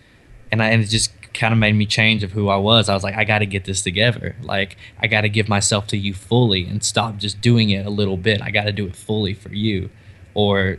and 0.51 0.63
I 0.63 0.69
and 0.69 0.81
it 0.81 0.87
just 0.87 1.11
kind 1.33 1.53
of 1.53 1.59
made 1.59 1.73
me 1.73 1.85
change 1.85 2.23
of 2.23 2.31
who 2.31 2.49
I 2.49 2.57
was. 2.57 2.89
I 2.89 2.93
was 2.93 3.03
like, 3.03 3.15
I 3.15 3.23
got 3.23 3.39
to 3.39 3.45
get 3.45 3.65
this 3.65 3.81
together. 3.81 4.35
Like 4.41 4.77
I 4.99 5.07
got 5.07 5.21
to 5.21 5.29
give 5.29 5.47
myself 5.47 5.87
to 5.87 5.97
you 5.97 6.13
fully 6.13 6.65
and 6.65 6.83
stop 6.83 7.17
just 7.17 7.41
doing 7.41 7.69
it 7.69 7.85
a 7.85 7.89
little 7.89 8.17
bit. 8.17 8.41
I 8.41 8.51
got 8.51 8.63
to 8.65 8.71
do 8.71 8.85
it 8.85 8.95
fully 8.95 9.33
for 9.33 9.49
you, 9.53 9.89
or 10.33 10.77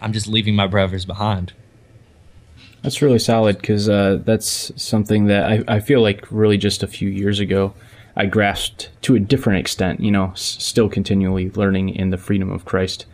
I'm 0.00 0.12
just 0.12 0.26
leaving 0.26 0.54
my 0.54 0.66
brothers 0.66 1.04
behind. 1.04 1.52
That's 2.82 3.02
really 3.02 3.18
solid 3.18 3.58
because 3.58 3.88
uh, 3.88 4.20
that's 4.24 4.70
something 4.80 5.26
that 5.26 5.44
I, 5.50 5.64
I 5.66 5.80
feel 5.80 6.00
like 6.02 6.30
really 6.30 6.56
just 6.56 6.82
a 6.82 6.86
few 6.86 7.08
years 7.08 7.40
ago 7.40 7.74
I 8.14 8.26
grasped 8.26 8.90
to 9.02 9.14
a 9.14 9.20
different 9.20 9.58
extent, 9.58 10.00
you 10.00 10.10
know, 10.10 10.30
s- 10.30 10.56
still 10.58 10.88
continually 10.88 11.50
learning 11.50 11.90
in 11.90 12.10
the 12.10 12.16
freedom 12.16 12.50
of 12.50 12.64
Christ, 12.64 13.04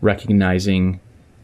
recognizing 0.00 1.00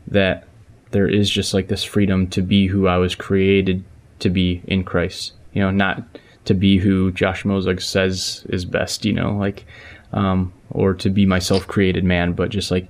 that 0.07 0.45
there 0.91 1.09
is 1.09 1.31
just 1.31 1.55
like 1.55 1.69
this 1.69 1.83
freedom 1.83 2.29
to 2.29 2.43
be 2.43 2.67
who 2.67 2.87
I 2.87 2.99
was 2.99 3.15
created 3.15 3.85
to 4.21 4.31
be 4.31 4.63
in 4.67 4.85
Christ, 4.85 5.33
you 5.53 5.63
know, 5.63 5.71
not 5.71 6.03
to 6.45 6.55
be 6.55 6.79
who 6.79 7.13
Josh 7.13 7.45
Mozog 7.45 7.83
says 7.83 8.45
is 8.49 8.65
best, 8.65 9.05
you 9.05 9.13
know, 9.13 9.33
like, 9.33 9.67
um, 10.13 10.53
or 10.71 10.95
to 10.95 11.11
be 11.11 11.27
my 11.27 11.39
self 11.39 11.67
created 11.67 12.05
man, 12.05 12.33
but 12.33 12.51
just 12.51 12.71
like, 12.71 12.89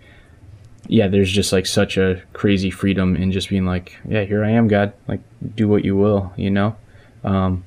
yeah, 0.87 1.09
there's 1.09 1.31
just 1.31 1.53
like 1.53 1.66
such 1.66 1.97
a 1.97 2.23
crazy 2.33 2.71
freedom 2.71 3.16
in 3.16 3.33
just 3.33 3.49
being 3.49 3.66
like, 3.66 3.97
yeah, 4.09 4.25
here 4.25 4.45
I 4.45 4.51
am, 4.51 4.69
God, 4.69 4.93
like, 5.09 5.21
do 5.55 5.69
what 5.69 5.85
you 5.85 5.97
will, 5.97 6.33
you 6.37 6.51
know, 6.51 6.77
um, 7.23 7.64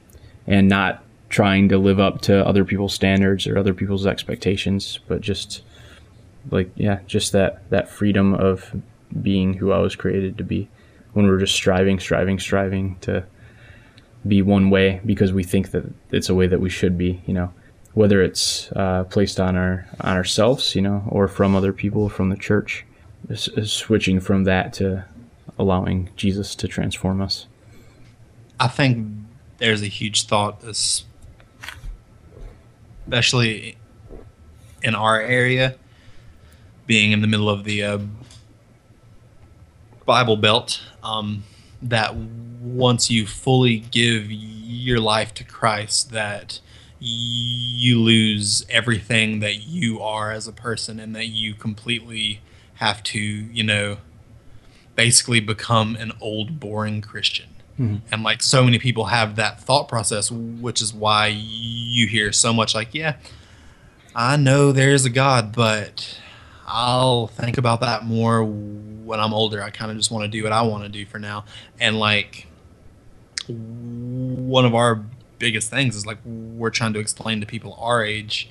and 0.47 0.67
not 0.67 1.04
trying 1.30 1.69
to 1.69 1.78
live 1.78 1.99
up 1.99 2.21
to 2.21 2.45
other 2.45 2.65
people's 2.65 2.93
standards 2.93 3.47
or 3.47 3.58
other 3.58 3.73
people's 3.73 4.06
expectations, 4.06 4.99
but 5.08 5.21
just 5.21 5.63
like, 6.52 6.69
yeah, 6.76 6.99
just 7.08 7.32
that, 7.32 7.69
that 7.69 7.89
freedom 7.89 8.34
of 8.34 8.76
being 9.21 9.54
who 9.56 9.71
I 9.71 9.80
was 9.80 9.95
created 9.95 10.38
to 10.38 10.43
be. 10.43 10.69
When 11.13 11.28
we're 11.28 11.39
just 11.39 11.54
striving, 11.54 11.99
striving, 11.99 12.39
striving 12.39 12.97
to 13.02 13.23
be 14.27 14.41
one 14.41 14.69
way 14.69 15.01
because 15.05 15.33
we 15.33 15.43
think 15.43 15.71
that 15.71 15.86
it's 16.12 16.29
a 16.29 16.36
way 16.36 16.47
that 16.47 16.59
we 16.62 16.69
should 16.69 16.97
be, 16.97 17.21
you 17.25 17.33
know, 17.33 17.53
whether 17.93 18.21
it's 18.21 18.71
uh, 18.73 19.03
placed 19.05 19.39
on 19.39 19.55
our 19.55 19.86
on 20.01 20.15
ourselves, 20.15 20.75
you 20.75 20.81
know, 20.81 21.03
or 21.09 21.27
from 21.27 21.55
other 21.55 21.73
people, 21.73 22.09
from 22.09 22.29
the 22.29 22.38
church, 22.38 22.86
s- 23.29 23.49
s- 23.57 23.71
switching 23.71 24.19
from 24.19 24.45
that 24.45 24.73
to 24.73 25.05
allowing 25.59 26.09
Jesus 26.15 26.55
to 26.55 26.67
transform 26.67 27.21
us. 27.21 27.47
I 28.59 28.67
think 28.67 29.07
there's 29.57 29.81
a 29.81 29.88
huge 29.88 30.25
thought, 30.25 30.63
especially 33.07 33.77
in 34.81 34.95
our 34.95 35.19
area, 35.19 35.75
being 36.88 37.12
in 37.12 37.21
the 37.21 37.27
middle 37.27 37.49
of 37.49 37.63
the 37.63 37.83
uh, 37.83 37.99
Bible 40.05 40.38
Belt, 40.38 40.81
um, 41.03 41.43
that 41.81 42.15
once 42.73 43.09
you 43.09 43.25
fully 43.25 43.79
give 43.79 44.31
your 44.31 44.99
life 44.99 45.33
to 45.36 45.43
Christ, 45.43 46.12
that 46.12 46.59
you 46.99 47.99
lose 47.99 48.65
everything 48.69 49.39
that 49.39 49.63
you 49.63 50.01
are 50.01 50.31
as 50.31 50.47
a 50.47 50.53
person, 50.53 50.99
and 50.99 51.15
that 51.15 51.27
you 51.27 51.53
completely 51.53 52.41
have 52.75 53.03
to, 53.03 53.19
you 53.19 53.63
know, 53.63 53.97
basically 54.95 55.39
become 55.39 55.95
an 55.95 56.12
old, 56.21 56.59
boring 56.59 57.01
Christian 57.01 57.49
Mm-hmm. 57.79 57.97
And 58.12 58.23
like 58.23 58.41
so 58.41 58.63
many 58.63 58.79
people 58.79 59.05
have 59.05 59.36
that 59.38 59.59
thought 59.59 59.88
process, 59.88 60.29
which 60.31 60.81
is 60.81 60.93
why 60.93 61.27
you 61.27 62.07
hear 62.07 62.31
so 62.31 62.53
much 62.53 62.75
like, 62.75 62.93
yeah, 62.93 63.15
I 64.15 64.38
know 64.38 64.71
there's 64.71 65.05
a 65.05 65.09
God, 65.09 65.55
but 65.55 66.19
I'll 66.67 67.27
think 67.27 67.57
about 67.57 67.81
that 67.81 68.05
more 68.05 68.43
when 68.43 69.19
I'm 69.19 69.33
older. 69.33 69.62
I 69.62 69.71
kind 69.71 69.89
of 69.91 69.97
just 69.97 70.12
want 70.12 70.23
to 70.23 70.29
do 70.29 70.43
what 70.43 70.51
I 70.51 70.62
want 70.62 70.83
to 70.83 70.89
do 70.89 71.05
for 71.05 71.17
now. 71.17 71.45
And 71.79 71.97
like 71.99 72.47
one 73.47 74.65
of 74.65 74.75
our 74.75 75.03
biggest 75.39 75.69
things 75.69 75.95
is 75.95 76.06
like 76.06 76.17
we're 76.25 76.69
trying 76.69 76.93
to 76.93 76.99
explain 76.99 77.41
to 77.41 77.45
people 77.45 77.77
our 77.79 78.03
age 78.03 78.49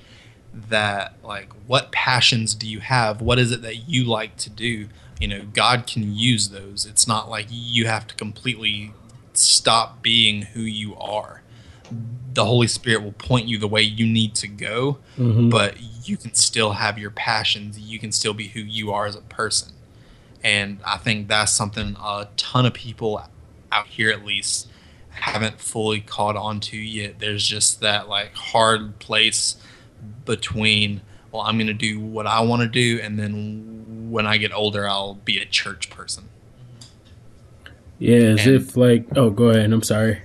that 0.55 1.15
like 1.23 1.51
what 1.67 1.93
passions 1.93 2.55
do 2.55 2.69
you 2.69 2.81
have? 2.81 3.21
What 3.21 3.39
is 3.39 3.51
it 3.53 3.63
that 3.63 3.89
you 3.89 4.05
like 4.05 4.37
to 4.39 4.51
do? 4.51 4.89
You 5.19 5.29
know, 5.29 5.43
God 5.53 5.87
can 5.87 6.15
use 6.15 6.49
those. 6.49 6.85
It's 6.85 7.07
not 7.07 7.31
like 7.31 7.47
you 7.51 7.87
have 7.87 8.07
to 8.09 8.15
completely 8.15 8.93
stop 9.33 10.03
being 10.03 10.43
who 10.43 10.61
you 10.61 10.97
are. 10.97 11.43
The 12.35 12.45
Holy 12.45 12.67
Spirit 12.67 13.03
will 13.03 13.13
point 13.13 13.47
you 13.47 13.59
the 13.59 13.69
way 13.69 13.83
you 13.83 14.07
need 14.07 14.35
to 14.37 14.49
go, 14.49 14.99
mm-hmm. 15.19 15.51
but 15.51 15.77
you 16.09 16.17
can 16.17 16.35
still 16.35 16.73
have 16.73 16.99
your 16.99 17.11
passions. 17.11 17.79
You 17.79 17.99
can 17.99 18.13
still 18.13 18.35
be 18.35 18.49
who 18.49 18.61
you 18.61 18.91
are 18.93 19.07
as 19.07 19.15
a 19.15 19.21
person. 19.21 19.73
And 20.43 20.81
I 20.85 20.97
think 20.97 21.29
that's 21.29 21.53
something 21.53 21.97
a 22.01 22.29
ton 22.37 22.67
of 22.67 22.75
people 22.75 23.23
out 23.71 23.87
here, 23.87 24.11
at 24.11 24.25
least, 24.25 24.69
haven't 25.13 25.61
fully 25.61 26.01
caught 26.01 26.37
on 26.37 26.61
to 26.61 26.77
yet. 26.77 27.19
There's 27.19 27.47
just 27.47 27.81
that 27.81 28.09
like 28.09 28.35
hard 28.35 28.99
place 28.99 29.57
between, 30.25 31.01
well, 31.31 31.43
I'm 31.43 31.57
going 31.57 31.67
to 31.69 31.75
do 31.75 32.01
what 32.01 32.27
I 32.27 32.41
want 32.41 32.63
to 32.63 32.69
do, 32.69 33.01
and 33.03 33.19
then 33.19 34.11
when 34.11 34.27
I 34.27 34.37
get 34.37 34.53
older, 34.53 34.89
I'll 34.89 35.15
be 35.15 35.39
a 35.39 35.45
church 35.45 35.91
person. 35.91 36.29
Yeah, 37.99 38.17
as 38.17 38.47
and, 38.47 38.57
if 38.57 38.77
like, 38.77 39.07
oh, 39.17 39.31
go 39.31 39.51
ahead. 39.51 39.73
I'm 39.73 39.83
sorry. 39.83 40.23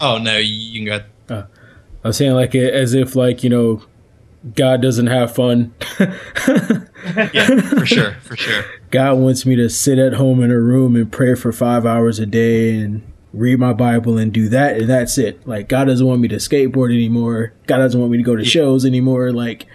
Oh 0.00 0.18
no, 0.18 0.36
you 0.36 0.78
can 0.78 0.84
go. 0.84 1.34
Uh, 1.34 1.46
I 2.04 2.08
was 2.08 2.16
saying 2.16 2.32
like 2.32 2.54
as 2.54 2.94
if 2.94 3.16
like 3.16 3.42
you 3.42 3.50
know 3.50 3.82
God 4.54 4.80
doesn't 4.82 5.08
have 5.08 5.34
fun. 5.34 5.74
yeah, 5.98 7.60
for 7.60 7.86
sure, 7.86 8.12
for 8.22 8.36
sure. 8.36 8.64
God 8.90 9.18
wants 9.18 9.44
me 9.44 9.56
to 9.56 9.68
sit 9.68 9.98
at 9.98 10.14
home 10.14 10.42
in 10.42 10.50
a 10.50 10.58
room 10.58 10.96
and 10.96 11.10
pray 11.10 11.34
for 11.34 11.52
five 11.52 11.84
hours 11.84 12.18
a 12.18 12.26
day 12.26 12.76
and 12.76 13.02
read 13.32 13.58
my 13.58 13.72
Bible 13.72 14.18
and 14.18 14.32
do 14.32 14.48
that, 14.48 14.76
and 14.78 14.88
that's 14.88 15.18
it. 15.18 15.46
Like 15.46 15.68
God 15.68 15.84
doesn't 15.86 16.06
want 16.06 16.20
me 16.20 16.28
to 16.28 16.36
skateboard 16.36 16.94
anymore. 16.94 17.52
God 17.66 17.78
doesn't 17.78 17.98
want 17.98 18.12
me 18.12 18.18
to 18.18 18.24
go 18.24 18.36
to 18.36 18.44
shows 18.44 18.84
anymore. 18.84 19.32
Like 19.32 19.66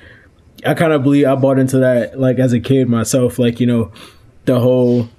I 0.65 0.73
kind 0.73 0.93
of 0.93 1.03
believe 1.03 1.27
I 1.27 1.35
bought 1.35 1.59
into 1.59 1.79
that 1.79 2.19
like 2.19 2.39
as 2.39 2.53
a 2.53 2.59
kid 2.59 2.89
myself. 2.89 3.39
Like 3.39 3.59
you 3.59 3.67
know, 3.67 3.91
the 4.45 4.59
whole 4.59 5.09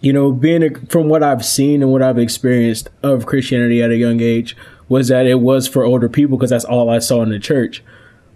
you 0.00 0.12
know 0.12 0.32
being 0.32 0.62
a, 0.62 0.86
from 0.88 1.08
what 1.08 1.22
I've 1.22 1.44
seen 1.44 1.82
and 1.82 1.90
what 1.90 2.02
I've 2.02 2.18
experienced 2.18 2.88
of 3.02 3.26
Christianity 3.26 3.82
at 3.82 3.90
a 3.90 3.96
young 3.96 4.20
age 4.20 4.56
was 4.88 5.08
that 5.08 5.26
it 5.26 5.40
was 5.40 5.66
for 5.66 5.84
older 5.84 6.08
people 6.08 6.36
because 6.36 6.50
that's 6.50 6.64
all 6.64 6.90
I 6.90 6.98
saw 6.98 7.22
in 7.22 7.30
the 7.30 7.38
church 7.38 7.82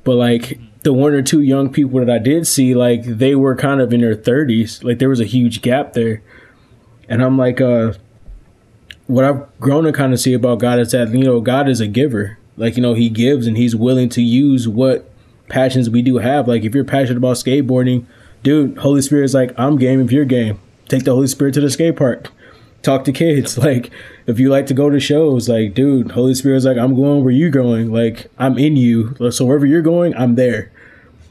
but 0.09 0.15
like 0.15 0.59
the 0.85 0.93
one 0.95 1.13
or 1.13 1.21
two 1.21 1.43
young 1.43 1.71
people 1.71 2.01
that 2.01 2.09
I 2.09 2.17
did 2.19 2.47
see, 2.47 2.75
like 2.75 3.03
they 3.05 3.35
were 3.35 3.55
kind 3.55 3.79
of 3.79 3.93
in 3.93 4.01
their 4.01 4.17
30s. 4.17 4.83
Like 4.83 4.99
there 4.99 5.11
was 5.11 5.21
a 5.21 5.27
huge 5.27 5.61
gap 5.61 5.93
there. 5.93 6.23
And 7.11 7.23
I'm 7.23 7.37
like, 7.37 7.61
uh, 7.61 7.93
what 9.09 9.25
I've 9.25 9.59
grown 9.59 9.85
to 9.85 9.93
kind 9.93 10.13
of 10.13 10.21
see 10.21 10.33
about 10.33 10.61
God 10.61 10.79
is 10.79 10.93
that, 10.93 11.09
you 11.11 11.25
know, 11.25 11.41
God 11.41 11.69
is 11.69 11.81
a 11.81 11.89
giver. 11.89 12.39
Like, 12.57 12.77
you 12.77 12.83
know, 12.83 12.95
he 12.95 13.09
gives 13.09 13.47
and 13.47 13.57
he's 13.57 13.75
willing 13.75 14.09
to 14.11 14.23
use 14.23 14.69
what 14.69 15.11
passions 15.49 15.91
we 15.91 16.03
do 16.03 16.19
have. 16.19 16.47
Like 16.47 16.63
if 16.63 16.75
you're 16.75 16.85
passionate 16.85 17.17
about 17.17 17.37
skateboarding, 17.37 18.07
dude, 18.43 18.79
Holy 18.79 19.03
Spirit 19.03 19.25
is 19.25 19.35
like, 19.35 19.53
I'm 19.59 19.77
game 19.77 20.01
if 20.01 20.13
you're 20.13 20.25
game. 20.25 20.61
Take 20.89 21.05
the 21.05 21.13
Holy 21.13 21.27
Spirit 21.27 21.55
to 21.55 21.61
the 21.61 21.71
skate 21.71 21.97
park 21.97 22.31
talk 22.83 23.05
to 23.05 23.13
kids. 23.13 23.59
Like, 23.69 23.91
if 24.27 24.39
you 24.39 24.51
like 24.51 24.67
to 24.67 24.75
go 24.75 24.89
to 24.89 25.01
shows, 25.01 25.49
like, 25.49 25.75
dude, 25.75 26.13
Holy 26.13 26.35
Spirit 26.35 26.59
is 26.59 26.65
like, 26.65 26.79
I'm 26.79 26.95
going 26.95 27.25
where 27.25 27.33
you're 27.33 27.51
going. 27.51 27.93
Like, 27.93 28.31
I'm 28.39 28.57
in 28.57 28.77
you. 28.77 29.17
So 29.31 29.45
wherever 29.45 29.67
you're 29.67 29.83
going, 29.83 30.15
I'm 30.15 30.37
there. 30.37 30.71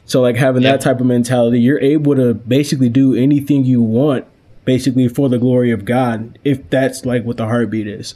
So 0.08 0.22
like 0.22 0.36
having 0.36 0.62
that 0.62 0.80
type 0.80 1.00
of 1.00 1.06
mentality, 1.06 1.60
you're 1.60 1.80
able 1.80 2.16
to 2.16 2.32
basically 2.32 2.88
do 2.88 3.14
anything 3.14 3.64
you 3.64 3.82
want, 3.82 4.24
basically 4.68 5.08
for 5.08 5.30
the 5.30 5.38
glory 5.38 5.70
of 5.70 5.86
God. 5.86 6.38
If 6.44 6.68
that's 6.68 7.06
like 7.06 7.24
what 7.24 7.38
the 7.38 7.46
heartbeat 7.46 7.86
is. 7.86 8.14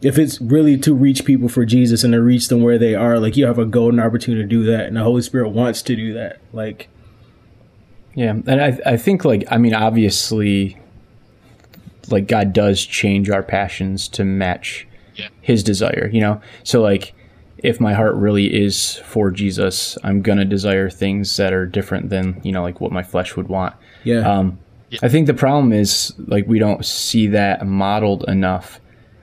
If 0.00 0.18
it's 0.18 0.40
really 0.40 0.78
to 0.78 0.94
reach 0.94 1.26
people 1.26 1.50
for 1.50 1.66
Jesus 1.66 2.02
and 2.02 2.14
to 2.14 2.22
reach 2.22 2.48
them 2.48 2.62
where 2.62 2.78
they 2.78 2.94
are, 2.94 3.18
like 3.18 3.36
you 3.36 3.44
have 3.44 3.58
a 3.58 3.66
golden 3.66 4.00
opportunity 4.00 4.42
to 4.42 4.48
do 4.48 4.64
that, 4.64 4.86
and 4.86 4.96
the 4.96 5.02
Holy 5.02 5.20
Spirit 5.20 5.50
wants 5.50 5.82
to 5.82 5.94
do 5.94 6.14
that. 6.14 6.40
Like, 6.54 6.88
yeah, 8.14 8.30
and 8.30 8.62
I 8.62 8.78
I 8.86 8.96
think 8.96 9.26
like 9.26 9.44
I 9.50 9.58
mean 9.58 9.74
obviously 9.74 10.78
like 12.10 12.28
God 12.28 12.54
does 12.54 12.82
change 12.82 13.28
our 13.28 13.42
passions 13.42 14.08
to 14.08 14.24
match 14.24 14.88
yeah. 15.16 15.28
his 15.42 15.62
desire, 15.62 16.08
you 16.10 16.20
know? 16.20 16.40
So 16.62 16.80
like 16.80 17.14
if 17.58 17.78
my 17.78 17.92
heart 17.92 18.14
really 18.14 18.46
is 18.54 18.96
for 19.04 19.30
Jesus, 19.30 19.98
I'm 20.02 20.22
going 20.22 20.38
to 20.38 20.46
desire 20.46 20.88
things 20.88 21.36
that 21.36 21.52
are 21.52 21.66
different 21.66 22.08
than, 22.08 22.40
you 22.42 22.52
know, 22.52 22.62
like 22.62 22.80
what 22.80 22.90
my 22.90 23.02
flesh 23.02 23.36
would 23.36 23.48
want. 23.48 23.74
Yeah. 24.02 24.20
Um, 24.20 24.58
yeah. 24.94 25.00
I 25.02 25.08
think 25.08 25.26
the 25.26 25.34
problem 25.34 25.72
is 25.72 26.12
like 26.26 26.46
we 26.46 26.58
don't 26.58 26.84
see 26.84 27.28
that 27.28 27.66
modeled 27.66 28.24
enough. 28.28 28.80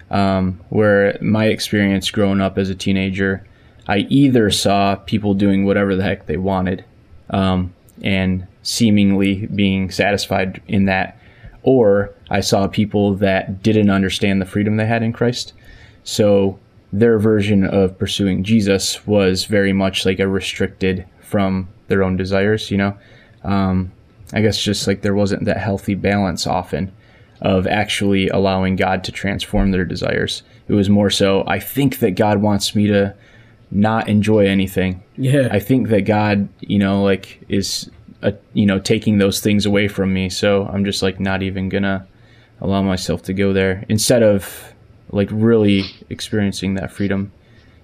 Um, 0.09 0.59
where 0.67 1.17
my 1.21 1.45
experience 1.45 2.11
growing 2.11 2.41
up 2.41 2.57
as 2.57 2.69
a 2.69 2.75
teenager, 2.75 3.47
I 3.87 3.99
either 4.09 4.51
saw 4.51 4.95
people 4.95 5.33
doing 5.33 5.63
whatever 5.63 5.95
the 5.95 6.03
heck 6.03 6.25
they 6.25 6.35
wanted, 6.35 6.83
um, 7.29 7.73
and 8.03 8.45
seemingly 8.61 9.47
being 9.47 9.89
satisfied 9.89 10.61
in 10.67 10.83
that, 10.85 11.17
or 11.63 12.13
I 12.29 12.41
saw 12.41 12.67
people 12.67 13.15
that 13.15 13.63
didn't 13.63 13.89
understand 13.89 14.41
the 14.41 14.45
freedom 14.45 14.75
they 14.75 14.85
had 14.85 15.01
in 15.01 15.13
Christ. 15.13 15.53
So 16.03 16.59
their 16.91 17.17
version 17.17 17.63
of 17.63 17.97
pursuing 17.97 18.43
Jesus 18.43 19.07
was 19.07 19.45
very 19.45 19.71
much 19.71 20.05
like 20.05 20.19
a 20.19 20.27
restricted 20.27 21.05
from 21.21 21.69
their 21.87 22.03
own 22.03 22.17
desires, 22.17 22.69
you 22.69 22.77
know? 22.77 22.97
Um, 23.43 23.93
I 24.33 24.41
guess 24.41 24.61
just 24.61 24.87
like 24.87 25.01
there 25.01 25.15
wasn't 25.15 25.45
that 25.45 25.57
healthy 25.57 25.95
balance 25.95 26.47
often 26.47 26.91
of 27.41 27.65
actually 27.67 28.27
allowing 28.29 28.75
God 28.75 29.03
to 29.05 29.11
transform 29.11 29.71
their 29.71 29.85
desires. 29.85 30.43
It 30.67 30.73
was 30.73 30.89
more 30.89 31.09
so, 31.09 31.43
I 31.47 31.59
think 31.59 31.99
that 31.99 32.11
God 32.11 32.41
wants 32.41 32.75
me 32.75 32.87
to 32.87 33.15
not 33.71 34.07
enjoy 34.07 34.45
anything. 34.45 35.03
Yeah. 35.17 35.47
I 35.51 35.59
think 35.59 35.89
that 35.89 36.01
God, 36.01 36.49
you 36.59 36.77
know, 36.77 37.03
like 37.03 37.41
is 37.49 37.89
a, 38.21 38.33
you 38.53 38.65
know 38.65 38.79
taking 38.79 39.17
those 39.17 39.39
things 39.39 39.65
away 39.65 39.87
from 39.87 40.13
me 40.13 40.29
so 40.29 40.65
i'm 40.67 40.85
just 40.85 41.01
like 41.01 41.19
not 41.19 41.41
even 41.41 41.69
gonna 41.69 42.07
allow 42.59 42.81
myself 42.81 43.23
to 43.23 43.33
go 43.33 43.53
there 43.53 43.85
instead 43.89 44.23
of 44.23 44.73
like 45.09 45.29
really 45.31 45.83
experiencing 46.09 46.75
that 46.75 46.91
freedom 46.91 47.31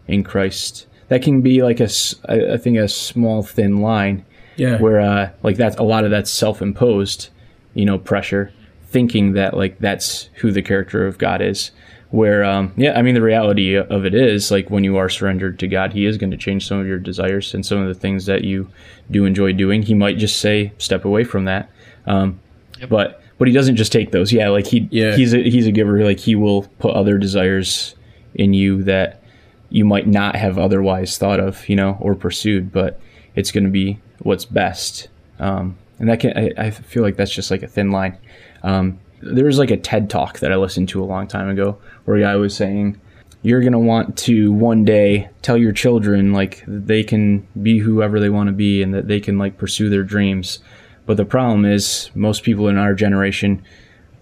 in 0.07 0.23
christ 0.23 0.87
that 1.07 1.21
can 1.21 1.41
be 1.41 1.63
like 1.63 1.79
a 1.79 1.89
i 2.29 2.57
think 2.57 2.77
a 2.77 2.87
small 2.87 3.41
thin 3.41 3.81
line 3.81 4.25
yeah. 4.57 4.77
Where 4.79 4.99
uh 4.99 5.29
like 5.43 5.57
that's 5.57 5.77
a 5.77 5.83
lot 5.83 6.03
of 6.03 6.11
that's 6.11 6.31
self-imposed 6.31 7.29
you 7.73 7.85
know 7.85 7.97
pressure 7.97 8.51
thinking 8.87 9.33
that 9.33 9.55
like 9.55 9.79
that's 9.79 10.29
who 10.35 10.51
the 10.51 10.61
character 10.61 11.05
of 11.05 11.17
god 11.17 11.41
is. 11.41 11.71
Where 12.09 12.45
um, 12.45 12.71
yeah 12.77 12.97
i 12.97 13.01
mean 13.01 13.15
the 13.15 13.21
reality 13.21 13.75
of 13.75 14.05
it 14.05 14.15
is 14.15 14.49
like 14.49 14.69
when 14.69 14.85
you 14.85 14.95
are 14.95 15.09
surrendered 15.09 15.59
to 15.59 15.67
god 15.67 15.91
he 15.91 16.05
is 16.05 16.17
going 16.17 16.31
to 16.31 16.37
change 16.37 16.65
some 16.65 16.79
of 16.79 16.87
your 16.87 16.99
desires 16.99 17.53
and 17.53 17.65
some 17.65 17.79
of 17.79 17.89
the 17.89 17.93
things 17.93 18.27
that 18.27 18.45
you 18.45 18.69
do 19.11 19.25
enjoy 19.25 19.51
doing. 19.51 19.83
He 19.83 19.93
might 19.93 20.17
just 20.17 20.39
say 20.39 20.71
step 20.77 21.03
away 21.03 21.25
from 21.25 21.45
that. 21.45 21.69
Um, 22.05 22.39
yep. 22.79 22.89
but 22.89 23.21
but 23.37 23.49
he 23.49 23.53
doesn't 23.53 23.75
just 23.75 23.91
take 23.91 24.11
those. 24.11 24.31
Yeah 24.31 24.49
like 24.49 24.67
he 24.67 24.87
yeah. 24.89 25.17
he's 25.17 25.33
a 25.33 25.43
he's 25.43 25.67
a 25.67 25.71
giver. 25.71 26.03
Like 26.05 26.19
he 26.19 26.33
will 26.35 26.63
put 26.79 26.93
other 26.93 27.17
desires 27.17 27.93
in 28.35 28.53
you 28.53 28.83
that 28.83 29.21
you 29.69 29.83
might 29.83 30.07
not 30.07 30.35
have 30.35 30.57
otherwise 30.57 31.17
thought 31.17 31.39
of 31.39 31.67
you 31.67 31.75
know 31.75 31.97
or 31.99 32.15
pursued 32.15 32.71
but 32.71 32.99
it's 33.35 33.51
going 33.51 33.63
to 33.65 33.69
be 33.69 33.99
what's 34.19 34.45
best 34.45 35.07
um, 35.39 35.77
and 35.99 36.09
that 36.09 36.19
can 36.19 36.37
I, 36.37 36.51
I, 36.57 36.71
feel 36.71 37.03
like 37.03 37.15
that's 37.15 37.31
just 37.31 37.51
like 37.51 37.63
a 37.63 37.67
thin 37.67 37.91
line 37.91 38.17
um, 38.63 38.99
there 39.21 39.45
was 39.45 39.57
like 39.57 39.71
a 39.71 39.77
TED 39.77 40.09
talk 40.09 40.39
that 40.39 40.51
I 40.51 40.55
listened 40.55 40.89
to 40.89 41.03
a 41.03 41.05
long 41.05 41.27
time 41.27 41.49
ago 41.49 41.77
where 42.05 42.17
a 42.17 42.21
guy 42.21 42.35
was 42.35 42.55
saying, 42.55 42.99
you're 43.41 43.61
going 43.61 43.73
to 43.73 43.79
want 43.79 44.17
to 44.17 44.51
one 44.51 44.83
day 44.83 45.29
tell 45.41 45.57
your 45.57 45.71
children 45.71 46.33
like 46.33 46.63
they 46.67 47.03
can 47.03 47.47
be 47.61 47.79
whoever 47.79 48.19
they 48.19 48.29
want 48.29 48.47
to 48.47 48.53
be 48.53 48.81
and 48.81 48.93
that 48.93 49.07
they 49.07 49.19
can 49.19 49.37
like 49.37 49.57
pursue 49.57 49.89
their 49.89 50.03
dreams. 50.03 50.59
But 51.05 51.17
the 51.17 51.25
problem 51.25 51.65
is 51.65 52.09
most 52.13 52.43
people 52.43 52.67
in 52.67 52.77
our 52.77 52.93
generation 52.93 53.63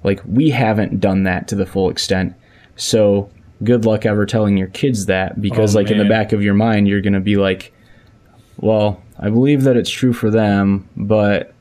like 0.04 0.22
we 0.26 0.52
haven't 0.52 1.00
done 1.00 1.24
that 1.24 1.48
to 1.48 1.56
the 1.56 1.66
full 1.66 1.90
extent. 1.90 2.36
So 2.76 3.32
good 3.64 3.86
luck 3.86 4.06
ever 4.06 4.26
telling 4.26 4.58
your 4.58 4.68
kids 4.68 5.08
that 5.08 5.42
because 5.42 5.76
oh, 5.76 5.80
like 5.80 5.90
man. 5.90 6.00
in 6.00 6.04
the 6.04 6.10
back 6.10 6.34
of 6.34 6.44
your 6.44 6.54
mind 6.54 6.88
you're 6.88 7.02
going 7.02 7.14
to 7.14 7.20
be 7.20 7.38
like 7.38 7.74
well, 8.58 9.02
I 9.20 9.30
believe 9.30 9.64
that 9.64 9.78
it's 9.78 9.90
true 9.90 10.14
for 10.14 10.30
them, 10.30 10.88
but 10.96 11.54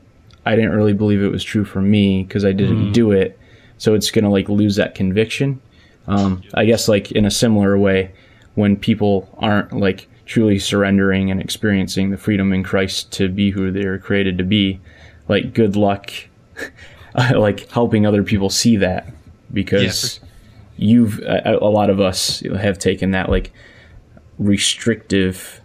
I 0.45 0.55
didn't 0.55 0.71
really 0.71 0.93
believe 0.93 1.21
it 1.21 1.31
was 1.31 1.43
true 1.43 1.65
for 1.65 1.81
me 1.81 2.23
because 2.23 2.45
I 2.45 2.51
didn't 2.51 2.89
mm. 2.89 2.93
do 2.93 3.11
it. 3.11 3.39
So 3.77 3.93
it's 3.93 4.11
gonna 4.11 4.31
like 4.31 4.47
lose 4.49 4.75
that 4.75 4.95
conviction. 4.95 5.61
Um, 6.07 6.43
I 6.53 6.65
guess 6.65 6.87
like 6.87 7.11
in 7.11 7.25
a 7.25 7.31
similar 7.31 7.77
way, 7.77 8.11
when 8.53 8.77
people 8.77 9.27
aren't 9.39 9.73
like 9.73 10.07
truly 10.25 10.59
surrendering 10.59 11.29
and 11.29 11.41
experiencing 11.41 12.09
the 12.09 12.17
freedom 12.17 12.53
in 12.53 12.63
Christ 12.63 13.11
to 13.13 13.27
be 13.29 13.51
who 13.51 13.71
they 13.71 13.83
are 13.83 13.97
created 13.97 14.37
to 14.37 14.43
be, 14.43 14.79
like 15.27 15.53
good 15.53 15.75
luck, 15.75 16.11
like 17.15 17.69
helping 17.69 18.05
other 18.05 18.23
people 18.23 18.49
see 18.49 18.77
that 18.77 19.07
because 19.51 20.19
you've 20.77 21.19
a, 21.19 21.57
a 21.61 21.69
lot 21.69 21.89
of 21.89 21.99
us 21.99 22.41
have 22.41 22.77
taken 22.77 23.11
that 23.11 23.29
like 23.29 23.51
restrictive 24.37 25.61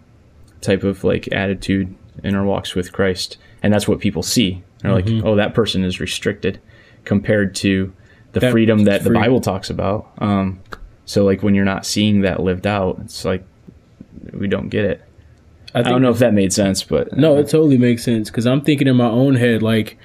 type 0.61 0.83
of 0.83 1.03
like 1.03 1.27
attitude 1.31 1.93
in 2.23 2.35
our 2.35 2.43
walks 2.45 2.75
with 2.75 2.91
Christ, 2.93 3.37
and 3.63 3.73
that's 3.73 3.87
what 3.87 3.99
people 3.99 4.23
see. 4.23 4.63
They're 4.81 4.91
Mhm. 4.91 4.95
like, 5.17 5.25
"Oh, 5.25 5.35
that 5.35 5.53
person 5.53 5.83
is 5.83 5.99
restricted," 5.99 6.59
compared 7.05 7.53
to 7.55 7.91
the 8.33 8.39
That- 8.39 8.51
freedom 8.51 8.85
that 8.85 9.03
the 9.03 9.09
Bible 9.11 9.41
talks 9.41 9.69
about. 9.69 10.07
Um, 10.19 10.59
so 11.05 11.25
like 11.25 11.43
when 11.43 11.53
you're 11.55 11.65
not 11.65 11.85
seeing 11.85 12.21
that 12.21 12.41
lived 12.41 12.65
out, 12.67 12.99
it's 13.03 13.25
like 13.25 13.43
we 14.33 14.47
don't 14.47 14.69
get 14.69 14.85
it. 14.85 15.01
I, 15.73 15.79
think 15.83 15.87
don't 15.93 16.01
know 16.01 16.11
if 16.11 16.19
that 16.19 16.33
made 16.33 16.51
sense, 16.53 16.83
but 16.83 17.15
No, 17.17 17.37
it 17.37 17.47
totally 17.47 17.77
makes 17.77 18.03
sense 18.03 18.29
because 18.29 18.45
I'm 18.45 18.61
thinking 18.61 18.87
in 18.87 18.95
my 18.97 19.09
own 19.09 19.35
head, 19.35 19.61
like 19.63 19.97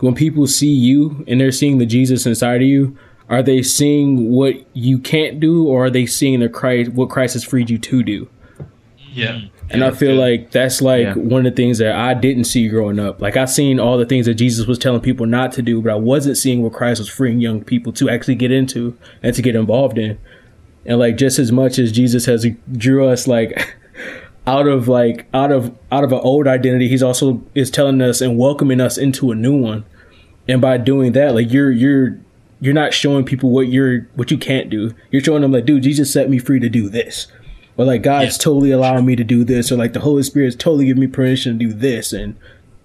when 0.00 0.14
people 0.14 0.46
see 0.46 0.72
you 0.72 1.24
and 1.26 1.40
they're 1.40 1.50
seeing 1.52 1.78
the 1.78 1.86
Jesus 1.86 2.24
inside 2.24 2.62
of 2.62 2.68
you, 2.68 2.96
are 3.28 3.42
they 3.42 3.60
seeing 3.62 4.30
what 4.30 4.54
you 4.74 4.98
can't 4.98 5.38
do, 5.40 5.66
or 5.66 5.86
are 5.86 5.90
they 5.90 6.06
seeing 6.06 6.40
the 6.40 6.48
Christ 6.48 6.92
what 6.92 7.08
Christ 7.10 7.34
has 7.34 7.44
freed 7.44 7.68
you 7.68 7.78
to 7.78 8.02
do? 8.02 8.28
Yeah. 9.12 9.40
And 9.70 9.84
I 9.84 9.90
feel 9.90 10.14
like 10.14 10.50
that's 10.50 10.80
like 10.80 11.02
Yeah. 11.04 11.14
one 11.14 11.44
of 11.44 11.52
the 11.54 11.56
things 11.56 11.78
that 11.78 11.94
I 11.94 12.14
didn't 12.14 12.44
see 12.44 12.68
growing 12.68 12.98
up. 12.98 13.20
Like 13.20 13.36
I 13.36 13.44
seen 13.44 13.78
all 13.78 13.98
the 13.98 14.06
things 14.06 14.26
that 14.26 14.34
Jesus 14.34 14.66
was 14.66 14.78
telling 14.78 15.00
people 15.00 15.26
not 15.26 15.52
to 15.52 15.62
do, 15.62 15.82
but 15.82 15.92
I 15.92 15.96
wasn't 15.96 16.36
seeing 16.38 16.62
what 16.62 16.72
Christ 16.72 17.00
was 17.00 17.08
freeing 17.08 17.40
young 17.40 17.62
people 17.62 17.92
to 17.94 18.08
actually 18.08 18.36
get 18.36 18.50
into 18.50 18.96
and 19.22 19.34
to 19.34 19.42
get 19.42 19.54
involved 19.54 19.98
in. 19.98 20.18
And 20.86 20.98
like 20.98 21.16
just 21.18 21.38
as 21.38 21.52
much 21.52 21.78
as 21.78 21.92
Jesus 21.92 22.24
has 22.26 22.46
drew 22.72 23.06
us 23.06 23.26
like 23.28 23.74
out 24.46 24.66
of 24.66 24.88
like 24.88 25.26
out 25.34 25.52
of 25.52 25.76
out 25.92 26.02
of 26.04 26.12
an 26.12 26.20
old 26.20 26.46
identity, 26.46 26.88
he's 26.88 27.02
also 27.02 27.42
is 27.54 27.70
telling 27.70 28.00
us 28.00 28.20
and 28.22 28.38
welcoming 28.38 28.80
us 28.80 28.96
into 28.96 29.30
a 29.30 29.34
new 29.34 29.56
one. 29.56 29.84
And 30.48 30.62
by 30.62 30.78
doing 30.78 31.12
that, 31.12 31.34
like 31.34 31.52
you're 31.52 31.70
you're 31.70 32.18
you're 32.60 32.72
not 32.74 32.94
showing 32.94 33.24
people 33.26 33.50
what 33.50 33.68
you're 33.68 34.08
what 34.14 34.30
you 34.30 34.38
can't 34.38 34.70
do. 34.70 34.94
You're 35.10 35.22
showing 35.22 35.42
them 35.42 35.52
like, 35.52 35.66
dude, 35.66 35.82
Jesus 35.82 36.10
set 36.10 36.30
me 36.30 36.38
free 36.38 36.58
to 36.60 36.70
do 36.70 36.88
this. 36.88 37.26
Or 37.78 37.86
like 37.86 38.02
God's 38.02 38.36
totally 38.36 38.70
allowing 38.72 39.06
me 39.06 39.16
to 39.16 39.24
do 39.24 39.44
this, 39.44 39.72
or 39.72 39.76
like 39.76 39.94
the 39.94 40.00
Holy 40.00 40.22
Spirit's 40.24 40.56
totally 40.56 40.84
giving 40.86 41.00
me 41.00 41.06
permission 41.06 41.58
to 41.58 41.66
do 41.66 41.72
this. 41.72 42.12
And 42.12 42.36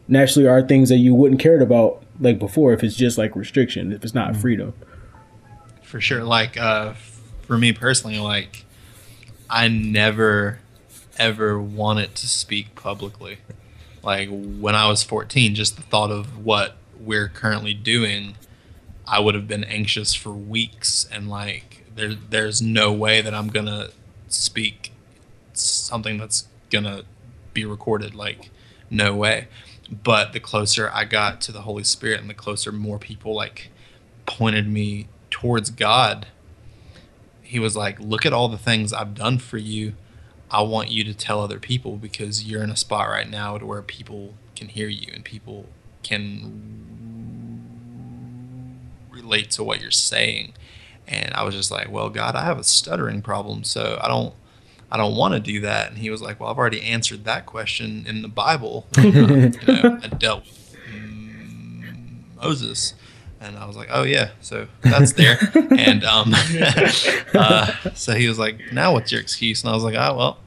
naturally 0.07 0.47
are 0.47 0.61
things 0.61 0.87
that 0.89 0.97
you 0.97 1.13
wouldn't 1.15 1.41
cared 1.41 1.61
about 1.61 2.01
like 2.19 2.39
before 2.39 2.71
if 2.73 2.83
it's 2.83 2.95
just 2.95 3.17
like 3.17 3.35
restriction, 3.35 3.91
if 3.91 4.03
it's 4.03 4.13
not 4.13 4.35
freedom. 4.37 4.73
for 5.81 5.99
sure 6.01 6.23
like 6.23 6.57
uh 6.57 6.93
for 7.41 7.55
me 7.57 7.71
personally 7.71 8.17
like 8.17 8.65
i 9.49 9.67
never 9.67 10.59
ever 11.19 11.59
wanted 11.59 12.15
to 12.15 12.27
speak 12.27 12.73
publicly 12.73 13.37
like 14.01 14.27
when 14.31 14.73
i 14.75 14.87
was 14.87 15.03
14 15.03 15.53
just 15.53 15.75
the 15.75 15.83
thought 15.83 16.09
of 16.09 16.43
what 16.43 16.77
we're 16.99 17.27
currently 17.27 17.75
doing 17.75 18.35
i 19.07 19.19
would 19.19 19.35
have 19.35 19.47
been 19.47 19.63
anxious 19.65 20.15
for 20.15 20.31
weeks 20.31 21.07
and 21.11 21.29
like 21.29 21.85
there 21.95 22.15
there's 22.15 22.59
no 22.59 22.91
way 22.91 23.21
that 23.21 23.35
i'm 23.35 23.49
gonna 23.49 23.89
speak 24.33 24.91
something 25.53 26.17
that's 26.17 26.47
gonna 26.69 27.03
be 27.53 27.65
recorded 27.65 28.15
like 28.15 28.49
no 28.89 29.15
way 29.15 29.47
but 29.91 30.33
the 30.33 30.39
closer 30.39 30.89
i 30.93 31.03
got 31.05 31.39
to 31.39 31.51
the 31.51 31.61
holy 31.61 31.83
spirit 31.83 32.19
and 32.19 32.29
the 32.29 32.33
closer 32.33 32.71
more 32.71 32.97
people 32.97 33.35
like 33.35 33.69
pointed 34.25 34.67
me 34.67 35.07
towards 35.29 35.69
God, 35.69 36.27
he 37.41 37.59
was 37.59 37.75
like, 37.75 37.99
Look 37.99 38.25
at 38.25 38.33
all 38.33 38.47
the 38.47 38.57
things 38.57 38.93
I've 38.93 39.15
done 39.15 39.37
for 39.37 39.57
you. 39.57 39.93
I 40.49 40.61
want 40.61 40.91
you 40.91 41.03
to 41.05 41.13
tell 41.13 41.41
other 41.41 41.59
people 41.59 41.97
because 41.97 42.45
you're 42.45 42.63
in 42.63 42.69
a 42.69 42.75
spot 42.75 43.09
right 43.09 43.29
now 43.29 43.57
to 43.57 43.65
where 43.65 43.81
people 43.81 44.35
can 44.55 44.67
hear 44.69 44.87
you 44.87 45.11
and 45.13 45.25
people 45.25 45.65
can 46.03 46.69
relate 49.09 49.49
to 49.51 49.63
what 49.63 49.81
you're 49.81 49.89
saying. 49.89 50.53
And 51.07 51.33
I 51.33 51.43
was 51.43 51.55
just 51.55 51.71
like, 51.71 51.91
Well, 51.91 52.09
God, 52.09 52.35
I 52.35 52.45
have 52.45 52.59
a 52.59 52.63
stuttering 52.63 53.21
problem, 53.21 53.63
so 53.63 53.99
I 54.01 54.07
don't 54.07 54.33
I 54.91 54.97
don't 54.97 55.15
want 55.15 55.33
to 55.33 55.39
do 55.39 55.61
that. 55.61 55.89
And 55.89 55.97
he 55.97 56.09
was 56.09 56.21
like, 56.21 56.39
Well, 56.39 56.49
I've 56.49 56.57
already 56.57 56.81
answered 56.81 57.25
that 57.25 57.45
question 57.45 58.05
in 58.07 58.21
the 58.21 58.27
Bible. 58.27 58.87
You 58.97 59.11
know, 59.11 59.99
I 60.01 60.07
dealt 60.07 60.45
with 60.45 60.75
mm, 60.91 62.21
Moses. 62.41 62.93
And 63.43 63.57
I 63.57 63.65
was 63.65 63.75
like, 63.75 63.89
oh, 63.91 64.03
yeah, 64.03 64.29
so 64.39 64.67
that's 64.81 65.11
there. 65.13 65.37
and 65.77 66.05
um, 66.05 66.33
uh, 67.33 67.73
so 67.93 68.15
he 68.15 68.29
was 68.29 68.39
like, 68.39 68.71
now 68.71 68.93
what's 68.93 69.11
your 69.11 69.19
excuse? 69.19 69.63
And 69.63 69.69
I 69.69 69.73
was 69.73 69.83
like, 69.83 69.95
oh, 69.95 70.15
well, 70.15 70.37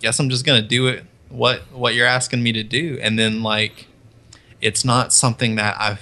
guess 0.00 0.18
I'm 0.18 0.30
just 0.30 0.46
going 0.46 0.62
to 0.62 0.66
do 0.66 0.86
it, 0.86 1.04
what, 1.28 1.60
what 1.72 1.94
you're 1.94 2.06
asking 2.06 2.42
me 2.42 2.52
to 2.52 2.62
do. 2.62 2.98
And 3.02 3.18
then, 3.18 3.42
like, 3.42 3.88
it's 4.62 4.86
not 4.86 5.12
something 5.12 5.56
that 5.56 5.78
I 5.78 5.98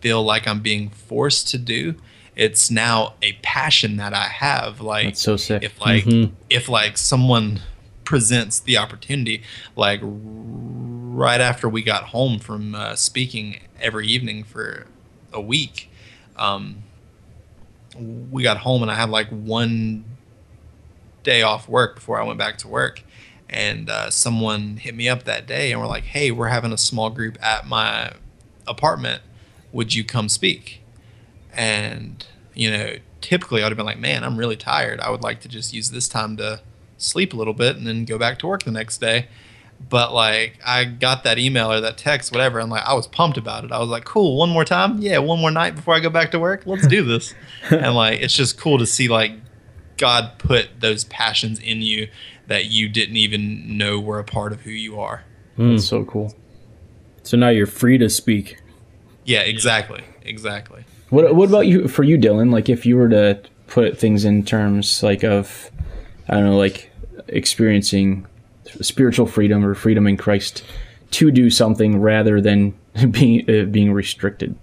feel 0.00 0.24
like 0.24 0.48
I'm 0.48 0.60
being 0.60 0.90
forced 0.90 1.48
to 1.50 1.58
do. 1.58 1.94
It's 2.34 2.70
now 2.70 3.14
a 3.22 3.32
passion 3.42 3.96
that 3.98 4.14
I 4.14 4.24
have. 4.24 4.80
Like, 4.80 5.06
That's 5.08 5.20
so 5.22 5.36
sick. 5.36 5.62
if 5.62 5.80
like 5.80 6.04
Mhm. 6.04 6.32
if 6.48 6.68
like 6.68 6.96
someone 6.96 7.60
presents 8.04 8.58
the 8.60 8.76
opportunity 8.76 9.42
like 9.76 10.02
r- 10.02 10.08
right 10.08 11.40
after 11.40 11.68
we 11.68 11.82
got 11.82 12.04
home 12.04 12.38
from 12.38 12.74
uh, 12.74 12.94
speaking 12.96 13.60
every 13.80 14.06
evening 14.08 14.42
for 14.44 14.86
a 15.32 15.40
week 15.40 15.88
um, 16.36 16.82
we 18.30 18.42
got 18.42 18.58
home 18.58 18.82
and 18.82 18.90
i 18.90 18.94
had 18.96 19.08
like 19.08 19.28
one 19.28 20.04
day 21.22 21.40
off 21.42 21.68
work 21.68 21.94
before 21.94 22.20
i 22.20 22.24
went 22.24 22.38
back 22.38 22.58
to 22.58 22.68
work 22.68 23.02
and 23.48 23.88
uh, 23.88 24.10
someone 24.10 24.76
hit 24.78 24.94
me 24.94 25.08
up 25.08 25.22
that 25.22 25.46
day 25.46 25.70
and 25.72 25.80
were 25.80 25.86
like 25.86 26.04
hey 26.04 26.30
we're 26.30 26.48
having 26.48 26.72
a 26.72 26.78
small 26.78 27.08
group 27.08 27.38
at 27.42 27.66
my 27.66 28.12
apartment 28.66 29.22
would 29.72 29.94
you 29.94 30.02
come 30.04 30.28
speak 30.28 30.81
and 31.54 32.26
you 32.54 32.70
know 32.70 32.94
typically 33.20 33.62
i'd 33.62 33.68
have 33.68 33.76
been 33.76 33.86
like 33.86 33.98
man 33.98 34.24
i'm 34.24 34.36
really 34.36 34.56
tired. 34.56 35.00
I 35.00 35.10
would 35.10 35.22
like 35.22 35.40
to 35.42 35.48
just 35.48 35.72
use 35.72 35.90
this 35.90 36.08
time 36.08 36.36
to 36.38 36.60
sleep 36.98 37.32
a 37.32 37.36
little 37.36 37.54
bit 37.54 37.76
and 37.76 37.86
then 37.86 38.04
go 38.04 38.18
back 38.18 38.38
to 38.40 38.46
work 38.46 38.62
the 38.62 38.70
next 38.70 38.98
day. 38.98 39.26
But 39.88 40.12
like 40.12 40.58
i 40.64 40.84
got 40.84 41.24
that 41.24 41.38
email 41.38 41.72
or 41.72 41.80
that 41.80 41.98
text 41.98 42.30
whatever 42.32 42.60
and 42.60 42.70
like 42.70 42.84
i 42.84 42.94
was 42.94 43.06
pumped 43.06 43.36
about 43.36 43.64
it. 43.64 43.72
I 43.72 43.78
was 43.78 43.88
like 43.88 44.04
cool 44.04 44.36
one 44.36 44.50
more 44.50 44.64
time? 44.64 44.98
Yeah 44.98 45.18
one 45.18 45.40
more 45.40 45.50
night 45.50 45.74
before 45.74 45.94
i 45.94 46.00
go 46.00 46.10
back 46.10 46.30
to 46.32 46.38
work? 46.38 46.62
Let's 46.66 46.86
do 46.86 47.02
this. 47.04 47.34
And 47.70 47.94
like 47.94 48.20
it's 48.20 48.34
just 48.34 48.58
cool 48.58 48.78
to 48.78 48.86
see 48.86 49.08
like 49.08 49.32
god 49.96 50.38
put 50.38 50.80
those 50.80 51.04
passions 51.04 51.58
in 51.58 51.82
you 51.82 52.08
that 52.48 52.66
you 52.66 52.88
didn't 52.88 53.16
even 53.16 53.76
know 53.76 54.00
were 54.00 54.18
a 54.18 54.24
part 54.24 54.52
of 54.52 54.60
who 54.62 54.70
you 54.70 55.00
are. 55.00 55.24
Hmm. 55.56 55.72
That's 55.72 55.86
so 55.86 56.04
cool. 56.04 56.34
So 57.22 57.36
now 57.36 57.48
you're 57.48 57.66
free 57.66 57.98
to 57.98 58.08
speak. 58.08 58.58
yeah 59.24 59.40
exactly. 59.40 60.02
Exactly 60.22 60.84
What 61.12 61.36
What 61.36 61.50
about 61.50 61.66
you 61.66 61.88
for 61.88 62.04
you, 62.04 62.16
Dylan? 62.16 62.50
Like, 62.50 62.70
if 62.70 62.86
you 62.86 62.96
were 62.96 63.10
to 63.10 63.38
put 63.66 63.98
things 63.98 64.24
in 64.24 64.46
terms 64.46 65.02
like 65.02 65.22
of, 65.22 65.70
I 66.26 66.34
don't 66.34 66.46
know, 66.46 66.56
like 66.56 66.90
experiencing 67.28 68.26
spiritual 68.80 69.26
freedom 69.26 69.62
or 69.62 69.74
freedom 69.74 70.06
in 70.06 70.16
Christ 70.16 70.64
to 71.10 71.30
do 71.30 71.50
something 71.50 72.00
rather 72.00 72.40
than 72.40 72.74
being 73.10 73.42
uh, 73.50 73.66
being 73.66 73.92
restricted. 73.92 74.58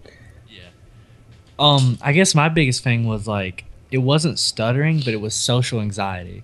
Yeah. 0.49 0.69
Um, 1.59 1.99
I 2.01 2.13
guess 2.13 2.33
my 2.33 2.49
biggest 2.49 2.83
thing 2.83 3.05
was 3.05 3.27
like 3.27 3.65
it 3.91 3.99
wasn't 3.99 4.39
stuttering, 4.39 5.01
but 5.01 5.09
it 5.09 5.21
was 5.21 5.35
social 5.35 5.79
anxiety. 5.79 6.41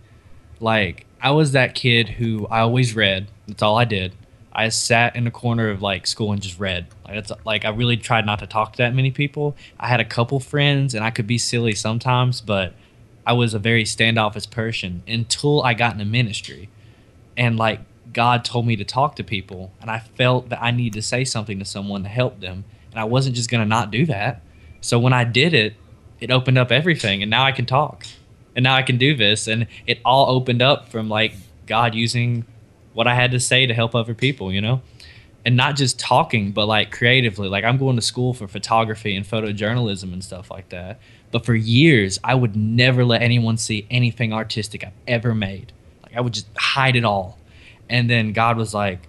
Like 0.60 1.08
I 1.20 1.32
was 1.32 1.54
that 1.54 1.74
kid 1.74 2.10
who 2.10 2.46
I 2.52 2.60
always 2.60 2.96
read. 2.96 3.28
That's 3.48 3.64
all 3.64 3.80
I 3.80 3.86
did. 3.86 4.14
I 4.54 4.70
sat 4.70 5.16
in 5.16 5.24
the 5.24 5.32
corner 5.32 5.70
of 5.70 5.82
like 5.82 6.06
school 6.06 6.32
and 6.32 6.44
just 6.44 6.60
read. 6.60 6.86
Like 7.08 7.18
it's 7.18 7.32
like 7.46 7.66
I 7.66 7.70
really 7.70 7.98
tried 7.98 8.26
not 8.26 8.40
to 8.40 8.48
talk 8.48 8.74
to 8.74 8.78
that 8.78 8.94
many 8.94 9.12
people. 9.12 9.56
I 9.80 9.88
had 9.88 10.00
a 10.00 10.06
couple 10.06 10.40
friends 10.40 10.94
and 10.94 11.04
I 11.04 11.12
could 11.12 11.28
be 11.28 11.38
silly 11.38 11.76
sometimes, 11.76 12.42
but 12.42 12.74
I 13.26 13.34
was 13.34 13.54
a 13.54 13.60
very 13.60 13.86
standoffish 13.86 14.50
person 14.50 15.04
until 15.08 15.64
I 15.64 15.74
got 15.74 15.94
into 15.94 16.06
ministry. 16.06 16.70
And 17.38 17.58
like 17.58 17.80
God 18.12 18.46
told 18.46 18.66
me 18.66 18.76
to 18.76 18.84
talk 18.84 19.16
to 19.18 19.24
people 19.24 19.72
and 19.82 19.90
I 19.90 20.00
felt 20.00 20.50
that 20.50 20.62
I 20.62 20.72
needed 20.72 20.94
to 20.94 21.02
say 21.02 21.24
something 21.24 21.60
to 21.60 21.66
someone 21.66 22.04
to 22.04 22.10
help 22.10 22.40
them. 22.40 22.66
And 22.92 23.00
I 23.00 23.04
wasn't 23.04 23.36
just 23.36 23.50
to 23.50 23.66
not 23.66 23.92
do 23.92 24.06
that. 24.06 24.42
So 24.82 25.00
when 25.00 25.14
I 25.14 25.24
did 25.24 25.54
it, 25.54 25.76
it 26.20 26.32
opened 26.32 26.58
up 26.58 26.72
everything 26.72 27.22
and 27.22 27.30
now 27.30 27.44
I 27.44 27.52
can 27.52 27.66
talk. 27.66 28.06
And 28.56 28.64
now 28.64 28.76
I 28.76 28.84
can 28.84 28.98
do 28.98 29.16
this 29.16 29.48
and 29.48 29.68
it 29.86 30.00
all 30.06 30.30
opened 30.30 30.62
up 30.62 30.90
from 30.90 31.10
like 31.10 31.34
God 31.66 31.94
using 31.94 32.46
what 32.94 33.08
I 33.08 33.16
had 33.16 33.32
to 33.32 33.40
say 33.40 33.66
to 33.66 33.74
help 33.74 33.94
other 33.94 34.14
people, 34.14 34.52
you 34.52 34.62
know? 34.62 34.82
And 35.46 35.56
not 35.56 35.76
just 35.76 36.00
talking, 36.00 36.52
but 36.52 36.66
like 36.66 36.92
creatively. 36.92 37.48
Like 37.48 37.64
I'm 37.64 37.78
going 37.78 37.96
to 37.98 38.02
school 38.02 38.34
for 38.34 38.48
photography 38.48 39.16
and 39.16 39.26
photojournalism 39.26 40.12
and 40.12 40.24
stuff 40.24 40.50
like 40.50 40.70
that. 40.70 41.00
But 41.32 41.46
for 41.46 41.54
years, 41.54 42.20
I 42.24 42.34
would 42.34 42.56
never 42.56 43.06
let 43.06 43.22
anyone 43.22 43.58
see 43.58 43.86
anything 43.92 44.34
artistic 44.34 44.84
I've 44.84 44.94
ever 45.08 45.36
made. 45.36 45.72
Like 46.02 46.16
I 46.16 46.22
would 46.22 46.34
just 46.34 46.48
hide 46.58 46.96
it 46.96 47.06
all. 47.06 47.38
And 47.90 48.10
then 48.10 48.34
God 48.34 48.58
was 48.58 48.74
like, 48.74 49.08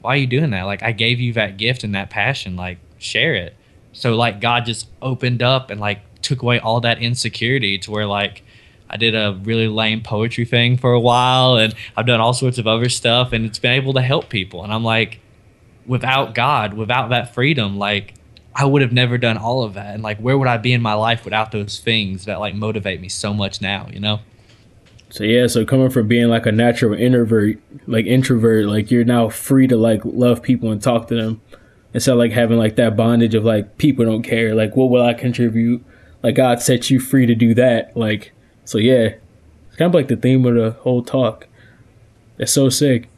why 0.00 0.14
are 0.14 0.16
you 0.16 0.26
doing 0.26 0.50
that? 0.50 0.62
Like 0.62 0.82
I 0.82 0.92
gave 0.92 1.20
you 1.20 1.34
that 1.34 1.58
gift 1.58 1.84
and 1.84 1.94
that 1.94 2.08
passion. 2.08 2.56
Like 2.56 2.78
share 2.98 3.34
it. 3.34 3.54
So 3.92 4.14
like 4.14 4.40
God 4.40 4.64
just 4.64 4.88
opened 5.02 5.42
up 5.42 5.70
and 5.70 5.80
like 5.80 6.00
took 6.22 6.42
away 6.42 6.58
all 6.58 6.80
that 6.80 7.00
insecurity 7.00 7.78
to 7.78 7.90
where 7.90 8.06
like 8.06 8.42
I 8.88 8.96
did 8.96 9.14
a 9.14 9.38
really 9.42 9.68
lame 9.68 10.02
poetry 10.02 10.44
thing 10.44 10.76
for 10.76 10.92
a 10.92 11.00
while 11.00 11.56
and 11.56 11.74
I've 11.96 12.06
done 12.06 12.20
all 12.20 12.32
sorts 12.32 12.58
of 12.58 12.66
other 12.66 12.88
stuff 12.88 13.32
and 13.32 13.44
it's 13.44 13.58
been 13.58 13.72
able 13.72 13.94
to 13.94 14.02
help 14.02 14.28
people. 14.28 14.62
And 14.62 14.72
I'm 14.72 14.84
like, 14.84 15.20
without 15.86 16.34
God, 16.34 16.74
without 16.74 17.10
that 17.10 17.34
freedom, 17.34 17.78
like 17.78 18.14
I 18.54 18.64
would 18.64 18.82
have 18.82 18.92
never 18.92 19.18
done 19.18 19.36
all 19.36 19.62
of 19.62 19.74
that. 19.74 19.94
And 19.94 20.02
like, 20.02 20.18
where 20.18 20.38
would 20.38 20.48
I 20.48 20.56
be 20.56 20.72
in 20.72 20.80
my 20.80 20.94
life 20.94 21.24
without 21.24 21.52
those 21.52 21.78
things 21.78 22.24
that 22.24 22.40
like 22.40 22.54
motivate 22.54 23.00
me 23.00 23.08
so 23.08 23.34
much 23.34 23.60
now, 23.60 23.88
you 23.92 24.00
know? 24.00 24.20
So 25.10 25.24
yeah, 25.24 25.46
so 25.46 25.64
coming 25.64 25.90
from 25.90 26.08
being 26.08 26.28
like 26.28 26.46
a 26.46 26.52
natural 26.52 26.94
introvert, 26.94 27.58
like 27.86 28.06
introvert, 28.06 28.66
like 28.66 28.90
you're 28.90 29.04
now 29.04 29.28
free 29.28 29.66
to 29.66 29.76
like 29.76 30.00
love 30.04 30.42
people 30.42 30.72
and 30.72 30.82
talk 30.82 31.08
to 31.08 31.14
them 31.14 31.40
instead 31.94 32.12
of 32.12 32.18
like 32.18 32.32
having 32.32 32.58
like 32.58 32.76
that 32.76 32.96
bondage 32.96 33.34
of 33.34 33.44
like 33.44 33.78
people 33.78 34.04
don't 34.04 34.22
care. 34.22 34.54
Like 34.54 34.74
what 34.74 34.90
will 34.90 35.04
I 35.04 35.14
contribute? 35.14 35.84
Like 36.22 36.34
God 36.34 36.60
set 36.60 36.90
you 36.90 36.98
free 36.98 37.26
to 37.26 37.34
do 37.34 37.54
that. 37.54 37.96
Like 37.96 38.32
so 38.64 38.78
yeah. 38.78 39.14
It's 39.68 39.76
kind 39.76 39.90
of 39.90 39.94
like 39.94 40.08
the 40.08 40.16
theme 40.16 40.44
of 40.46 40.54
the 40.54 40.70
whole 40.80 41.02
talk. 41.02 41.46
It's 42.38 42.52
so 42.52 42.68
sick. 42.70 43.08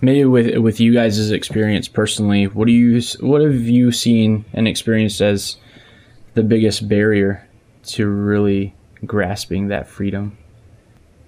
Maybe 0.00 0.24
with 0.24 0.56
with 0.58 0.80
you 0.80 0.94
guys' 0.94 1.30
experience 1.30 1.88
personally, 1.88 2.46
what 2.46 2.66
do 2.66 2.72
you 2.72 3.02
what 3.20 3.40
have 3.42 3.68
you 3.68 3.90
seen 3.90 4.44
and 4.52 4.68
experienced 4.68 5.20
as 5.20 5.56
the 6.34 6.42
biggest 6.42 6.88
barrier 6.88 7.48
to 7.86 8.06
really 8.06 8.74
grasping 9.04 9.68
that 9.68 9.88
freedom? 9.88 10.38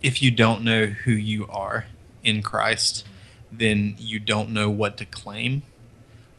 if 0.03 0.23
you 0.23 0.31
don't 0.31 0.63
know 0.63 0.87
who 0.87 1.13
you 1.13 1.47
are 1.49 1.87
in 2.23 2.43
Christ, 2.43 3.07
then 3.53 3.97
you 3.99 4.19
don't 4.19 4.51
know 4.51 4.71
what 4.71 4.97
to 4.99 5.05
claim. 5.05 5.63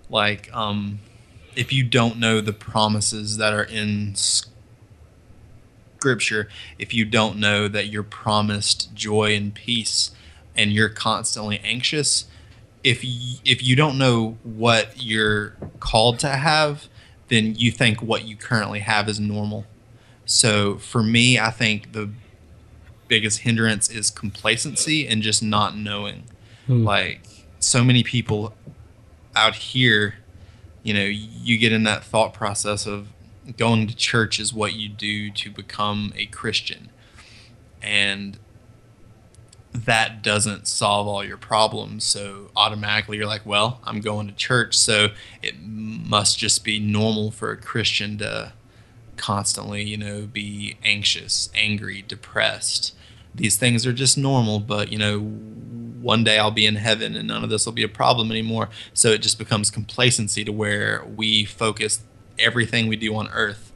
Like, 0.09 0.53
um, 0.53 0.99
if 1.55 1.71
you 1.71 1.83
don't 1.83 2.17
know 2.17 2.41
the 2.41 2.53
promises 2.53 3.37
that 3.37 3.53
are 3.53 3.63
in 3.63 4.15
Scripture, 5.97 6.49
if 6.77 6.93
you 6.93 7.05
don't 7.05 7.37
know 7.37 7.67
that 7.67 7.87
you're 7.87 8.03
promised 8.03 8.93
joy 8.95 9.35
and 9.35 9.53
peace, 9.53 10.11
and 10.55 10.71
you're 10.71 10.89
constantly 10.89 11.59
anxious, 11.63 12.25
if 12.83 13.03
you, 13.03 13.37
if 13.45 13.63
you 13.63 13.75
don't 13.75 13.97
know 13.97 14.37
what 14.43 15.01
you're 15.01 15.55
called 15.79 16.19
to 16.19 16.29
have, 16.29 16.87
then 17.27 17.55
you 17.55 17.71
think 17.71 18.01
what 18.01 18.25
you 18.25 18.35
currently 18.35 18.79
have 18.79 19.07
is 19.07 19.19
normal. 19.19 19.65
So 20.25 20.77
for 20.77 21.03
me, 21.03 21.39
I 21.39 21.51
think 21.51 21.93
the 21.93 22.09
biggest 23.07 23.39
hindrance 23.39 23.89
is 23.89 24.09
complacency 24.09 25.07
and 25.07 25.21
just 25.21 25.43
not 25.43 25.75
knowing. 25.75 26.23
Hmm. 26.67 26.83
Like 26.83 27.21
so 27.59 27.83
many 27.83 28.03
people 28.03 28.53
out 29.35 29.55
here, 29.55 30.15
you 30.83 30.93
know, 30.93 31.03
you 31.03 31.57
get 31.57 31.71
in 31.71 31.83
that 31.83 32.03
thought 32.03 32.33
process 32.33 32.85
of 32.85 33.07
going 33.57 33.87
to 33.87 33.95
church 33.95 34.39
is 34.39 34.53
what 34.53 34.73
you 34.73 34.89
do 34.89 35.31
to 35.31 35.51
become 35.51 36.13
a 36.15 36.25
Christian. 36.27 36.89
And 37.81 38.37
that 39.73 40.21
doesn't 40.21 40.67
solve 40.67 41.07
all 41.07 41.23
your 41.23 41.37
problems. 41.37 42.03
So 42.03 42.51
automatically 42.55 43.17
you're 43.17 43.27
like, 43.27 43.45
well, 43.45 43.79
I'm 43.83 44.01
going 44.01 44.27
to 44.27 44.33
church. 44.33 44.77
So 44.77 45.09
it 45.41 45.55
must 45.61 46.37
just 46.37 46.63
be 46.63 46.79
normal 46.79 47.31
for 47.31 47.51
a 47.51 47.57
Christian 47.57 48.17
to 48.17 48.53
constantly, 49.17 49.83
you 49.83 49.97
know, 49.97 50.27
be 50.27 50.77
anxious, 50.83 51.49
angry, 51.55 52.03
depressed 52.07 52.93
these 53.33 53.55
things 53.55 53.85
are 53.85 53.93
just 53.93 54.17
normal, 54.17 54.59
but 54.59 54.91
you 54.91 54.97
know, 54.97 55.19
one 55.19 56.23
day 56.23 56.37
I'll 56.37 56.51
be 56.51 56.65
in 56.65 56.75
heaven 56.75 57.15
and 57.15 57.27
none 57.27 57.43
of 57.43 57.49
this 57.49 57.65
will 57.65 57.73
be 57.73 57.83
a 57.83 57.89
problem 57.89 58.31
anymore. 58.31 58.69
So 58.93 59.09
it 59.09 59.21
just 59.21 59.37
becomes 59.37 59.69
complacency 59.69 60.43
to 60.43 60.51
where 60.51 61.03
we 61.05 61.45
focus 61.45 62.01
everything 62.39 62.87
we 62.87 62.95
do 62.95 63.15
on 63.15 63.29
earth 63.29 63.71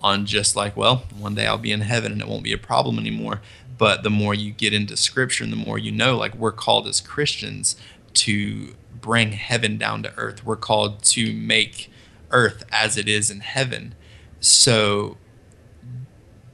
on 0.00 0.26
just 0.26 0.56
like, 0.56 0.76
well, 0.76 1.04
one 1.18 1.34
day 1.34 1.46
I'll 1.46 1.58
be 1.58 1.72
in 1.72 1.80
heaven 1.82 2.12
and 2.12 2.20
it 2.20 2.28
won't 2.28 2.44
be 2.44 2.52
a 2.52 2.58
problem 2.58 2.98
anymore. 2.98 3.40
But 3.80 4.02
the 4.02 4.10
more 4.10 4.34
you 4.34 4.50
get 4.50 4.74
into 4.74 4.94
scripture 4.94 5.42
and 5.42 5.50
the 5.50 5.56
more 5.56 5.78
you 5.78 5.90
know, 5.90 6.14
like 6.14 6.34
we're 6.34 6.52
called 6.52 6.86
as 6.86 7.00
Christians 7.00 7.76
to 8.12 8.74
bring 9.00 9.32
heaven 9.32 9.78
down 9.78 10.02
to 10.02 10.12
earth. 10.18 10.44
We're 10.44 10.56
called 10.56 11.02
to 11.04 11.32
make 11.32 11.90
earth 12.30 12.62
as 12.70 12.98
it 12.98 13.08
is 13.08 13.30
in 13.30 13.40
heaven. 13.40 13.94
So 14.38 15.16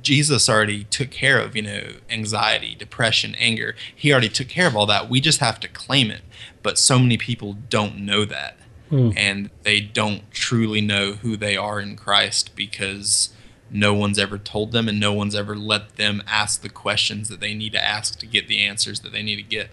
Jesus 0.02 0.48
already 0.48 0.84
took 0.84 1.10
care 1.10 1.40
of, 1.40 1.56
you 1.56 1.62
know, 1.62 1.94
anxiety, 2.08 2.76
depression, 2.76 3.34
anger. 3.34 3.74
He 3.92 4.12
already 4.12 4.28
took 4.28 4.48
care 4.48 4.68
of 4.68 4.76
all 4.76 4.86
that. 4.86 5.10
We 5.10 5.20
just 5.20 5.40
have 5.40 5.58
to 5.58 5.68
claim 5.68 6.12
it. 6.12 6.22
But 6.62 6.78
so 6.78 6.96
many 6.96 7.16
people 7.16 7.54
don't 7.54 7.98
know 7.98 8.24
that. 8.24 8.56
Hmm. 8.88 9.10
And 9.16 9.50
they 9.64 9.80
don't 9.80 10.30
truly 10.30 10.80
know 10.80 11.14
who 11.14 11.36
they 11.36 11.56
are 11.56 11.80
in 11.80 11.96
Christ 11.96 12.54
because 12.54 13.30
no 13.70 13.94
one's 13.94 14.18
ever 14.18 14.38
told 14.38 14.72
them 14.72 14.88
and 14.88 15.00
no 15.00 15.12
one's 15.12 15.34
ever 15.34 15.56
let 15.56 15.96
them 15.96 16.22
ask 16.26 16.62
the 16.62 16.68
questions 16.68 17.28
that 17.28 17.40
they 17.40 17.54
need 17.54 17.72
to 17.72 17.84
ask 17.84 18.18
to 18.20 18.26
get 18.26 18.48
the 18.48 18.64
answers 18.64 19.00
that 19.00 19.12
they 19.12 19.22
need 19.22 19.36
to 19.36 19.42
get. 19.42 19.70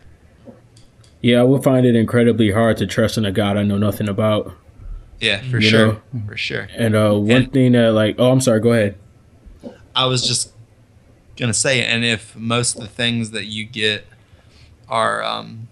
Yeah, 1.21 1.39
I 1.39 1.43
would 1.43 1.63
find 1.63 1.85
it 1.85 1.95
incredibly 1.95 2.51
hard 2.51 2.77
to 2.77 2.87
trust 2.87 3.17
in 3.17 3.25
a 3.25 3.31
God 3.31 3.55
I 3.55 3.63
know 3.63 3.77
nothing 3.77 4.09
about. 4.09 4.53
Yeah, 5.19 5.41
for 5.49 5.59
you 5.59 5.69
sure. 5.69 5.87
Know? 5.87 6.01
For 6.27 6.35
sure. 6.35 6.67
And 6.75 6.95
uh, 6.95 7.13
one 7.13 7.31
and, 7.31 7.53
thing 7.53 7.71
that, 7.73 7.93
like, 7.93 8.15
oh, 8.19 8.31
I'm 8.31 8.41
sorry, 8.41 8.59
go 8.59 8.73
ahead. 8.73 8.97
I 9.95 10.05
was 10.05 10.27
just 10.27 10.51
gonna 11.37 11.53
say, 11.53 11.83
and 11.83 12.03
if 12.03 12.35
most 12.35 12.75
of 12.75 12.81
the 12.81 12.89
things 12.89 13.31
that 13.31 13.45
you 13.45 13.63
get 13.63 14.05
are, 14.89 15.23
um, 15.23 15.69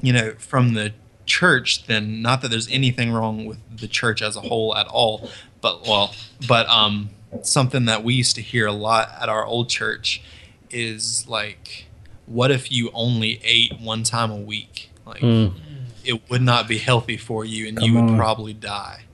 you 0.00 0.12
know, 0.12 0.32
from 0.38 0.74
the 0.74 0.94
church, 1.26 1.86
then 1.86 2.22
not 2.22 2.40
that 2.40 2.48
there's 2.48 2.68
anything 2.70 3.12
wrong 3.12 3.44
with 3.44 3.58
the 3.76 3.88
church 3.88 4.22
as 4.22 4.36
a 4.36 4.40
whole 4.40 4.74
at 4.74 4.86
all, 4.86 5.28
but 5.60 5.86
well, 5.86 6.14
but 6.46 6.66
um, 6.68 7.10
something 7.42 7.84
that 7.86 8.04
we 8.04 8.14
used 8.14 8.36
to 8.36 8.42
hear 8.42 8.66
a 8.66 8.72
lot 8.72 9.10
at 9.20 9.28
our 9.28 9.44
old 9.44 9.68
church 9.68 10.22
is 10.70 11.28
like, 11.28 11.86
what 12.26 12.50
if 12.50 12.70
you 12.70 12.90
only 12.92 13.40
ate 13.42 13.80
one 13.80 14.02
time 14.02 14.30
a 14.30 14.36
week? 14.36 14.90
Like, 15.06 15.20
mm. 15.20 15.54
it 16.04 16.28
would 16.30 16.42
not 16.42 16.68
be 16.68 16.78
healthy 16.78 17.16
for 17.16 17.44
you, 17.44 17.66
and 17.68 17.78
Come 17.78 17.88
you 17.88 17.94
would 17.94 18.10
on. 18.10 18.16
probably 18.16 18.52
die. 18.52 19.04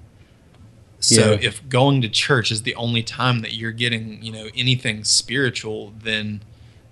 So 1.05 1.33
yeah. 1.33 1.38
if 1.42 1.68
going 1.68 2.00
to 2.00 2.09
church 2.09 2.50
is 2.50 2.62
the 2.62 2.74
only 2.77 3.03
time 3.03 3.40
that 3.42 3.53
you're 3.53 3.72
getting, 3.72 4.22
you 4.22 4.33
know, 4.33 4.48
anything 4.57 5.05
spiritual, 5.05 5.92
then 6.03 6.42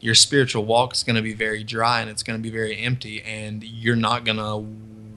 your 0.01 0.15
spiritual 0.15 0.67
walk 0.67 0.93
is 0.93 1.03
going 1.03 1.17
to 1.17 1.23
be 1.23 1.33
very 1.33 1.65
dry 1.65 2.01
and 2.01 2.11
it's 2.11 2.23
going 2.23 2.39
to 2.39 2.43
be 2.43 2.51
very 2.55 2.77
empty 2.77 3.23
and 3.23 3.65
you're 3.65 3.97
not 3.97 4.25
going 4.25 4.37
to 4.37 4.57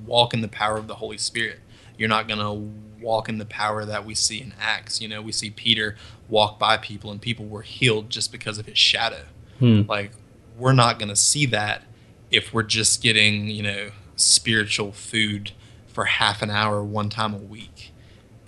walk 0.06 0.34
in 0.34 0.39
the 0.39 0.48
power 0.48 0.78
of 0.78 0.88
the 0.88 0.96
Holy 0.96 1.18
Spirit. 1.18 1.60
You're 1.98 2.08
not 2.08 2.30
going 2.30 2.39
to 2.39 2.72
walk 3.06 3.30
in 3.30 3.38
the 3.38 3.46
power 3.46 3.86
that 3.86 4.06
we 4.06 4.15
see 4.15 4.41
in 4.41 4.54
Acts. 4.60 5.00
You 5.00 5.08
know, 5.08 5.22
we 5.22 5.32
see 5.32 5.50
Peter 5.50 5.96
walk 6.28 6.60
by 6.60 6.76
people 6.76 7.12
and 7.12 7.22
people 7.22 7.46
were 7.46 7.62
healed 7.62 8.10
just 8.10 8.32
because 8.32 8.58
of 8.58 8.65
his 8.65 8.78
shadow. 8.78 9.24
Hmm. 9.60 9.84
Like 9.88 10.12
we're 10.58 10.74
not 10.74 11.00
going 11.00 11.10
to 11.10 11.15
see 11.15 11.46
that 11.48 11.84
if 12.32 12.54
we're 12.54 12.63
just 12.63 13.02
getting, 13.02 13.48
you 13.50 13.63
know, 13.63 13.91
spiritual 14.15 14.91
food 14.91 15.52
for 15.88 16.06
half 16.06 16.41
an 16.41 16.50
hour 16.50 16.84
one 16.84 17.10
time 17.10 17.34
a 17.34 17.38
week 17.38 17.94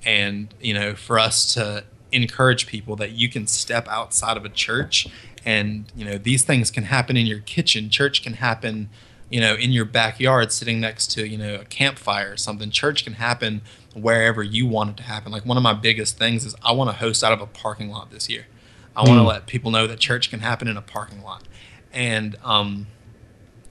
and 0.05 0.53
you 0.61 0.73
know 0.73 0.95
for 0.95 1.19
us 1.19 1.53
to 1.53 1.83
encourage 2.11 2.67
people 2.67 2.95
that 2.95 3.11
you 3.11 3.29
can 3.29 3.45
step 3.45 3.87
outside 3.89 4.37
of 4.37 4.45
a 4.45 4.49
church 4.49 5.07
and 5.45 5.91
you 5.95 6.05
know 6.05 6.17
these 6.17 6.43
things 6.43 6.71
can 6.71 6.85
happen 6.85 7.17
in 7.17 7.25
your 7.25 7.39
kitchen 7.39 7.89
church 7.89 8.23
can 8.23 8.33
happen 8.33 8.89
you 9.29 9.41
know 9.41 9.55
in 9.55 9.71
your 9.71 9.85
backyard 9.85 10.51
sitting 10.51 10.79
next 10.79 11.07
to 11.11 11.27
you 11.27 11.37
know 11.37 11.55
a 11.55 11.65
campfire 11.65 12.33
or 12.33 12.37
something 12.37 12.69
church 12.71 13.03
can 13.03 13.13
happen 13.13 13.61
wherever 13.93 14.43
you 14.43 14.67
want 14.67 14.91
it 14.91 14.97
to 14.97 15.03
happen. 15.03 15.31
Like 15.31 15.45
one 15.45 15.57
of 15.57 15.63
my 15.63 15.73
biggest 15.73 16.17
things 16.17 16.45
is 16.45 16.55
i 16.63 16.71
want 16.71 16.89
to 16.89 16.95
host 16.95 17.23
out 17.23 17.33
of 17.33 17.41
a 17.41 17.47
parking 17.47 17.89
lot 17.89 18.11
this 18.11 18.29
year. 18.29 18.45
I 18.95 19.01
want 19.01 19.17
to 19.19 19.23
mm. 19.23 19.27
let 19.27 19.47
people 19.47 19.71
know 19.71 19.87
that 19.87 19.99
church 19.99 20.29
can 20.29 20.39
happen 20.39 20.67
in 20.67 20.77
a 20.77 20.81
parking 20.81 21.23
lot. 21.23 21.43
And 21.91 22.35
um 22.43 22.87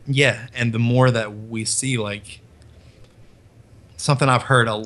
yeah 0.07 0.47
and 0.55 0.73
the 0.73 0.79
more 0.79 1.11
that 1.11 1.37
we 1.37 1.65
see 1.65 1.99
like 1.99 2.41
something 3.97 4.29
i've 4.29 4.45
heard 4.45 4.69
a 4.69 4.85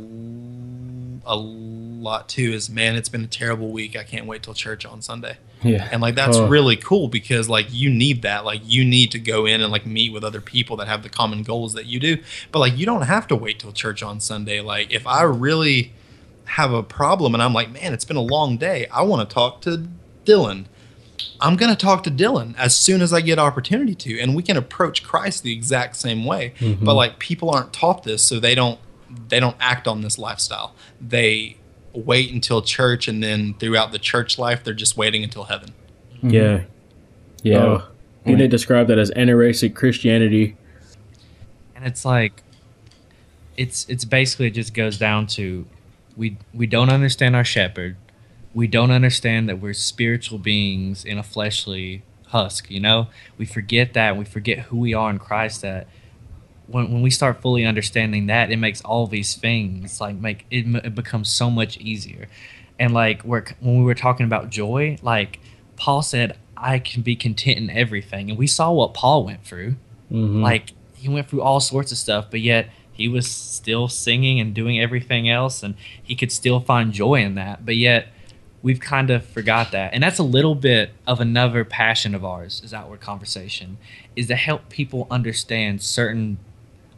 a 1.26 1.36
lot 1.36 2.26
too 2.26 2.52
is 2.52 2.70
man 2.70 2.96
it's 2.96 3.08
been 3.08 3.24
a 3.24 3.28
terrible 3.28 3.70
week. 3.70 3.96
I 3.96 4.04
can't 4.04 4.26
wait 4.26 4.42
till 4.42 4.54
church 4.54 4.86
on 4.86 5.02
sunday 5.02 5.36
yeah. 5.62 5.88
And 5.92 6.00
like 6.00 6.14
that's 6.14 6.36
oh. 6.36 6.48
really 6.48 6.76
cool 6.76 7.08
because 7.08 7.48
like 7.48 7.66
you 7.70 7.90
need 7.90 8.22
that. 8.22 8.44
Like 8.44 8.62
you 8.64 8.84
need 8.84 9.10
to 9.12 9.18
go 9.18 9.46
in 9.46 9.60
and 9.60 9.70
like 9.70 9.86
meet 9.86 10.12
with 10.12 10.24
other 10.24 10.40
people 10.40 10.76
that 10.78 10.88
have 10.88 11.02
the 11.02 11.08
common 11.08 11.42
goals 11.42 11.74
that 11.74 11.86
you 11.86 12.00
do. 12.00 12.18
But 12.52 12.60
like 12.60 12.76
you 12.76 12.86
don't 12.86 13.02
have 13.02 13.26
to 13.28 13.36
wait 13.36 13.58
till 13.58 13.72
church 13.72 14.02
on 14.02 14.20
sunday. 14.20 14.60
Like 14.60 14.92
if 14.92 15.06
i 15.06 15.22
really 15.22 15.92
have 16.44 16.72
a 16.72 16.82
problem 16.82 17.32
and 17.32 17.40
i'm 17.40 17.52
like 17.52 17.70
man 17.70 17.92
it's 17.92 18.04
been 18.04 18.16
a 18.16 18.22
long 18.22 18.56
day. 18.56 18.86
I 18.86 19.02
want 19.02 19.28
to 19.28 19.32
talk 19.32 19.60
to 19.62 19.86
dylan. 20.24 20.66
I'm 21.38 21.56
going 21.56 21.70
to 21.70 21.76
talk 21.76 22.02
to 22.04 22.10
dylan 22.10 22.56
as 22.56 22.74
soon 22.74 23.02
as 23.02 23.12
i 23.12 23.20
get 23.20 23.38
opportunity 23.38 23.94
to 23.94 24.18
and 24.20 24.34
we 24.34 24.42
can 24.42 24.56
approach 24.56 25.02
christ 25.02 25.42
the 25.42 25.52
exact 25.52 25.96
same 25.96 26.24
way. 26.24 26.54
Mm-hmm. 26.58 26.84
but 26.84 26.94
like 26.94 27.18
people 27.18 27.50
aren't 27.50 27.72
taught 27.72 28.04
this 28.04 28.22
so 28.22 28.40
they 28.40 28.54
don't 28.54 28.78
they 29.28 29.40
don't 29.40 29.56
act 29.60 29.88
on 29.88 30.02
this 30.02 30.18
lifestyle. 30.18 30.74
They 31.00 31.56
wait 31.92 32.32
until 32.32 32.62
church, 32.62 33.08
and 33.08 33.22
then 33.22 33.54
throughout 33.54 33.92
the 33.92 33.98
church 33.98 34.38
life, 34.38 34.62
they're 34.64 34.74
just 34.74 34.96
waiting 34.96 35.24
until 35.24 35.44
heaven. 35.44 35.70
Mm-hmm. 36.16 36.30
Yeah, 36.30 36.62
yeah. 37.42 37.58
Uh, 37.58 37.84
they 38.24 38.48
describe 38.48 38.86
that 38.88 38.98
as 38.98 39.10
anorexic 39.12 39.74
Christianity, 39.74 40.56
and 41.74 41.86
it's 41.86 42.04
like 42.04 42.42
it's 43.56 43.88
it's 43.88 44.04
basically 44.04 44.46
it 44.46 44.54
just 44.54 44.74
goes 44.74 44.98
down 44.98 45.26
to 45.26 45.66
we 46.16 46.36
we 46.54 46.66
don't 46.66 46.90
understand 46.90 47.34
our 47.36 47.44
shepherd. 47.44 47.96
We 48.52 48.66
don't 48.66 48.90
understand 48.90 49.48
that 49.48 49.60
we're 49.60 49.74
spiritual 49.74 50.38
beings 50.38 51.04
in 51.04 51.18
a 51.18 51.22
fleshly 51.22 52.02
husk. 52.28 52.70
You 52.70 52.80
know, 52.80 53.08
we 53.38 53.46
forget 53.46 53.92
that. 53.94 54.16
We 54.16 54.24
forget 54.24 54.60
who 54.60 54.78
we 54.78 54.94
are 54.94 55.10
in 55.10 55.18
Christ. 55.18 55.62
That 55.62 55.86
when, 56.70 56.92
when 56.92 57.02
we 57.02 57.10
start 57.10 57.40
fully 57.40 57.64
understanding 57.64 58.26
that, 58.26 58.50
it 58.50 58.56
makes 58.56 58.80
all 58.82 59.06
these 59.06 59.34
things 59.34 60.00
like 60.00 60.16
make 60.16 60.46
it, 60.50 60.66
it 60.84 60.94
becomes 60.94 61.28
so 61.28 61.50
much 61.50 61.76
easier. 61.78 62.28
And 62.78 62.94
like 62.94 63.24
we're, 63.24 63.44
when 63.60 63.78
we 63.78 63.84
were 63.84 63.94
talking 63.94 64.24
about 64.24 64.50
joy, 64.50 64.98
like 65.02 65.40
Paul 65.76 66.02
said, 66.02 66.36
I 66.56 66.78
can 66.78 67.02
be 67.02 67.16
content 67.16 67.58
in 67.58 67.70
everything. 67.70 68.30
And 68.30 68.38
we 68.38 68.46
saw 68.46 68.72
what 68.72 68.94
Paul 68.94 69.24
went 69.24 69.44
through. 69.44 69.76
Mhm. 70.10 70.42
Like 70.42 70.72
he 70.94 71.08
went 71.08 71.28
through 71.28 71.42
all 71.42 71.60
sorts 71.60 71.92
of 71.92 71.98
stuff, 71.98 72.26
but 72.30 72.40
yet 72.40 72.70
he 72.92 73.08
was 73.08 73.30
still 73.30 73.88
singing 73.88 74.40
and 74.40 74.52
doing 74.52 74.78
everything 74.78 75.28
else, 75.28 75.62
and 75.62 75.74
he 76.02 76.14
could 76.14 76.30
still 76.30 76.60
find 76.60 76.92
joy 76.92 77.22
in 77.22 77.34
that. 77.36 77.64
But 77.64 77.76
yet 77.76 78.08
we've 78.62 78.80
kind 78.80 79.08
of 79.08 79.24
forgot 79.24 79.72
that, 79.72 79.94
and 79.94 80.02
that's 80.02 80.18
a 80.18 80.22
little 80.22 80.54
bit 80.54 80.90
of 81.06 81.18
another 81.18 81.64
passion 81.64 82.14
of 82.14 82.24
ours 82.24 82.60
is 82.62 82.74
outward 82.74 83.00
conversation, 83.00 83.78
is 84.14 84.26
to 84.26 84.36
help 84.36 84.68
people 84.68 85.06
understand 85.10 85.80
certain, 85.80 86.36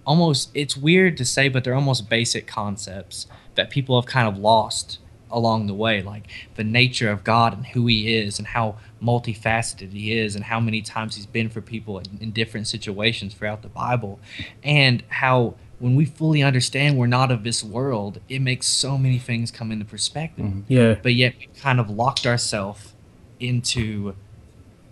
almost 0.04 0.50
it's 0.54 0.76
weird 0.76 1.16
to 1.18 1.24
say, 1.24 1.48
but 1.48 1.64
they're 1.64 1.74
almost 1.74 2.08
basic 2.08 2.46
concepts 2.46 3.26
that 3.54 3.70
people 3.70 4.00
have 4.00 4.08
kind 4.08 4.28
of 4.28 4.38
lost 4.38 4.98
along 5.30 5.66
the 5.66 5.74
way, 5.74 6.02
like 6.02 6.26
the 6.56 6.64
nature 6.64 7.10
of 7.10 7.24
God 7.24 7.54
and 7.54 7.66
who 7.68 7.86
He 7.86 8.14
is, 8.14 8.38
and 8.38 8.48
how 8.48 8.76
multifaceted 9.02 9.92
He 9.92 10.16
is, 10.16 10.36
and 10.36 10.44
how 10.44 10.60
many 10.60 10.82
times 10.82 11.16
He's 11.16 11.26
been 11.26 11.48
for 11.48 11.60
people 11.60 11.98
in, 11.98 12.18
in 12.20 12.30
different 12.32 12.66
situations 12.68 13.34
throughout 13.34 13.62
the 13.62 13.68
Bible, 13.68 14.20
and 14.62 15.02
how 15.08 15.54
when 15.78 15.96
we 15.96 16.04
fully 16.04 16.44
understand 16.44 16.96
we're 16.96 17.08
not 17.08 17.32
of 17.32 17.42
this 17.42 17.64
world, 17.64 18.20
it 18.28 18.38
makes 18.38 18.68
so 18.68 18.96
many 18.96 19.18
things 19.18 19.50
come 19.50 19.72
into 19.72 19.84
perspective. 19.84 20.44
Mm-hmm. 20.44 20.72
Yeah. 20.72 20.94
But 21.02 21.14
yet 21.14 21.34
we 21.36 21.48
kind 21.58 21.80
of 21.80 21.90
locked 21.90 22.24
ourselves 22.24 22.92
into 23.40 24.14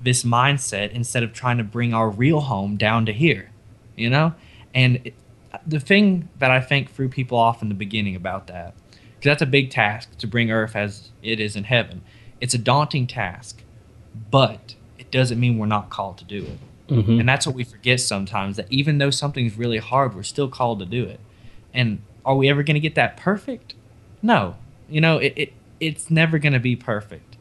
this 0.02 0.24
mindset 0.24 0.90
instead 0.90 1.22
of 1.22 1.32
trying 1.32 1.58
to 1.58 1.64
bring 1.64 1.94
our 1.94 2.11
real 2.11 2.40
home 2.40 2.76
down 2.76 3.06
to 3.06 3.12
here, 3.12 3.50
you 3.94 4.11
know? 4.11 4.34
And 4.74 5.00
it, 5.04 5.14
the 5.66 5.80
thing 5.80 6.28
that 6.38 6.50
I 6.50 6.60
think 6.60 6.90
threw 6.90 7.08
people 7.08 7.38
off 7.38 7.62
in 7.62 7.68
the 7.68 7.74
beginning 7.74 8.14
about 8.16 8.46
that, 8.46 8.74
because 8.90 9.30
that's 9.30 9.42
a 9.42 9.46
big 9.46 9.70
task 9.70 10.16
to 10.18 10.26
bring 10.26 10.50
earth 10.50 10.76
as 10.76 11.10
it 11.22 11.40
is 11.40 11.56
in 11.56 11.64
heaven. 11.64 12.02
It's 12.40 12.54
a 12.54 12.58
daunting 12.58 13.06
task, 13.06 13.62
but 14.30 14.74
it 14.98 15.10
doesn't 15.10 15.38
mean 15.38 15.58
we're 15.58 15.66
not 15.66 15.90
called 15.90 16.18
to 16.18 16.24
do 16.24 16.44
it. 16.44 16.58
Mhm. 16.88 17.20
And 17.20 17.28
that's 17.28 17.46
what 17.46 17.54
we 17.54 17.62
forget 17.64 18.00
sometimes 18.00 18.56
that 18.56 18.66
even 18.70 18.98
though 18.98 19.10
something's 19.10 19.56
really 19.56 19.78
hard, 19.78 20.14
we're 20.14 20.22
still 20.22 20.48
called 20.48 20.80
to 20.80 20.86
do 20.86 21.04
it. 21.04 21.20
And 21.72 22.00
are 22.24 22.34
we 22.34 22.48
ever 22.48 22.62
going 22.62 22.74
to 22.74 22.80
get 22.80 22.94
that 22.96 23.16
perfect? 23.16 23.74
No. 24.22 24.56
You 24.88 25.00
know, 25.00 25.18
it, 25.18 25.32
it 25.36 25.52
it's 25.78 26.10
never 26.10 26.38
going 26.38 26.52
to 26.52 26.58
be 26.60 26.76
perfect. 26.76 27.36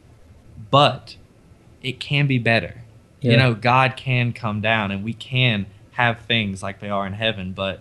But 0.70 1.16
it 1.82 1.98
can 2.00 2.26
be 2.26 2.38
better. 2.38 2.82
You 3.22 3.36
know, 3.36 3.54
God 3.54 3.96
can 3.96 4.32
come 4.32 4.60
down 4.62 4.90
and 4.90 5.04
we 5.04 5.12
can 5.12 5.66
have 6.00 6.20
things 6.20 6.62
like 6.62 6.80
they 6.80 6.90
are 6.90 7.06
in 7.06 7.12
heaven, 7.12 7.52
but 7.52 7.80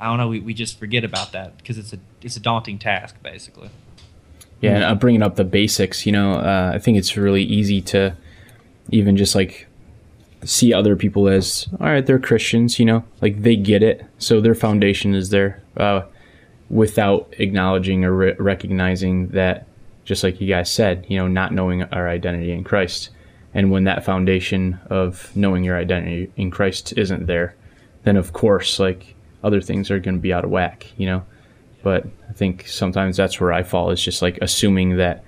I 0.00 0.06
don't 0.06 0.18
know, 0.18 0.28
we, 0.28 0.40
we 0.40 0.54
just 0.54 0.78
forget 0.78 1.04
about 1.04 1.32
that 1.32 1.56
because 1.58 1.78
it's 1.78 1.92
a 1.92 1.98
it's 2.22 2.36
a 2.36 2.40
daunting 2.40 2.78
task 2.78 3.16
basically. 3.22 3.70
Yeah, 4.60 4.74
and 4.74 4.84
uh, 4.84 4.94
bringing 4.94 5.22
up 5.22 5.36
the 5.36 5.44
basics, 5.44 6.04
you 6.04 6.12
know, 6.12 6.34
uh, 6.34 6.72
I 6.74 6.78
think 6.78 6.98
it's 6.98 7.16
really 7.16 7.42
easy 7.42 7.80
to 7.82 8.16
even 8.90 9.16
just 9.16 9.34
like 9.34 9.66
see 10.44 10.72
other 10.72 10.96
people 10.96 11.28
as, 11.28 11.68
all 11.80 11.86
right, 11.86 12.04
they're 12.04 12.18
Christians, 12.18 12.78
you 12.78 12.84
know, 12.84 13.04
like 13.20 13.42
they 13.42 13.56
get 13.56 13.82
it, 13.82 14.04
so 14.18 14.40
their 14.40 14.54
foundation 14.54 15.14
is 15.14 15.30
there, 15.30 15.62
uh, 15.76 16.02
without 16.68 17.32
acknowledging 17.38 18.04
or 18.04 18.12
re- 18.12 18.36
recognizing 18.38 19.28
that, 19.28 19.66
just 20.04 20.22
like 20.22 20.40
you 20.40 20.48
guys 20.48 20.70
said, 20.70 21.06
you 21.08 21.18
know, 21.18 21.28
not 21.28 21.52
knowing 21.52 21.82
our 21.84 22.08
identity 22.08 22.52
in 22.52 22.64
Christ, 22.64 23.10
and 23.54 23.70
when 23.70 23.84
that 23.84 24.04
foundation 24.04 24.78
of 24.88 25.34
knowing 25.36 25.64
your 25.64 25.76
identity 25.76 26.30
in 26.36 26.50
Christ 26.50 26.92
isn't 26.96 27.26
there, 27.26 27.54
then 28.04 28.16
of 28.16 28.32
course, 28.32 28.78
like 28.78 29.14
other 29.42 29.60
things 29.60 29.90
are 29.90 29.98
going 29.98 30.16
to 30.16 30.20
be 30.20 30.32
out 30.32 30.44
of 30.44 30.50
whack, 30.50 30.86
you 30.96 31.06
know 31.06 31.22
but 31.82 32.06
I 32.28 32.32
think 32.34 32.68
sometimes 32.68 33.16
that's 33.16 33.40
where 33.40 33.54
I 33.54 33.62
fall 33.62 33.90
is 33.90 34.04
just 34.04 34.20
like 34.20 34.38
assuming 34.42 34.98
that 34.98 35.24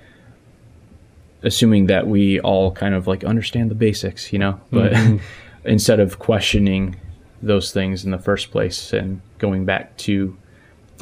assuming 1.43 1.87
that 1.87 2.07
we 2.07 2.41
all 2.41 2.71
kind 2.73 2.95
of 2.95 3.07
like 3.07 3.25
understand 3.25 3.71
the 3.71 3.75
basics, 3.75 4.33
you 4.33 4.39
know, 4.39 4.61
but 4.71 4.93
Mhm. 4.93 5.21
instead 5.65 5.99
of 5.99 6.19
questioning 6.19 6.97
those 7.43 7.73
things 7.73 8.05
in 8.05 8.11
the 8.11 8.19
first 8.19 8.51
place 8.51 8.93
and 8.93 9.21
going 9.39 9.65
back 9.65 9.97
to 9.97 10.37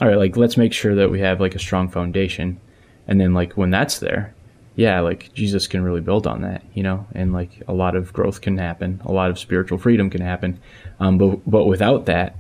all 0.01 0.07
right, 0.09 0.17
like 0.17 0.37
let's 0.37 0.57
make 0.57 0.73
sure 0.73 0.95
that 0.95 1.11
we 1.11 1.21
have 1.21 1.41
like 1.41 1.55
a 1.55 1.59
strong 1.59 1.89
foundation 1.89 2.59
and 3.07 3.21
then 3.21 3.35
like 3.35 3.55
when 3.55 3.71
that's 3.71 3.99
there, 3.99 4.33
yeah, 4.77 5.01
like 5.01 5.33
Jesus 5.35 5.67
can 5.67 5.83
really 5.83 6.01
build 6.01 6.27
on 6.27 6.43
that, 6.43 6.63
you 6.75 6.83
know, 6.83 7.07
and 7.15 7.33
like 7.33 7.63
a 7.69 7.73
lot 7.73 7.97
of 7.97 8.13
growth 8.13 8.41
can 8.41 8.57
happen, 8.57 9.01
a 9.05 9.13
lot 9.13 9.31
of 9.31 9.39
spiritual 9.39 9.79
freedom 9.79 10.11
can 10.11 10.21
happen. 10.21 10.61
Um, 11.01 11.19
but 11.19 11.41
but 11.49 11.65
without 11.65 12.07
that, 12.07 12.37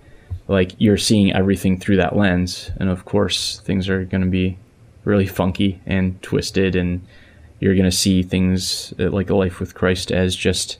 like 0.48 0.72
you're 0.78 0.96
seeing 0.96 1.32
everything 1.32 1.78
through 1.78 1.96
that 1.96 2.16
lens. 2.16 2.70
And 2.78 2.88
of 2.88 3.04
course 3.04 3.60
things 3.60 3.88
are 3.88 4.04
going 4.04 4.22
to 4.22 4.30
be 4.30 4.58
really 5.04 5.26
funky 5.26 5.80
and 5.86 6.20
twisted 6.22 6.76
and 6.76 7.06
you're 7.58 7.74
going 7.74 7.90
to 7.90 7.96
see 7.96 8.22
things 8.22 8.92
uh, 8.98 9.10
like 9.10 9.30
a 9.30 9.34
life 9.34 9.60
with 9.60 9.74
christ 9.74 10.10
as 10.10 10.34
just 10.36 10.78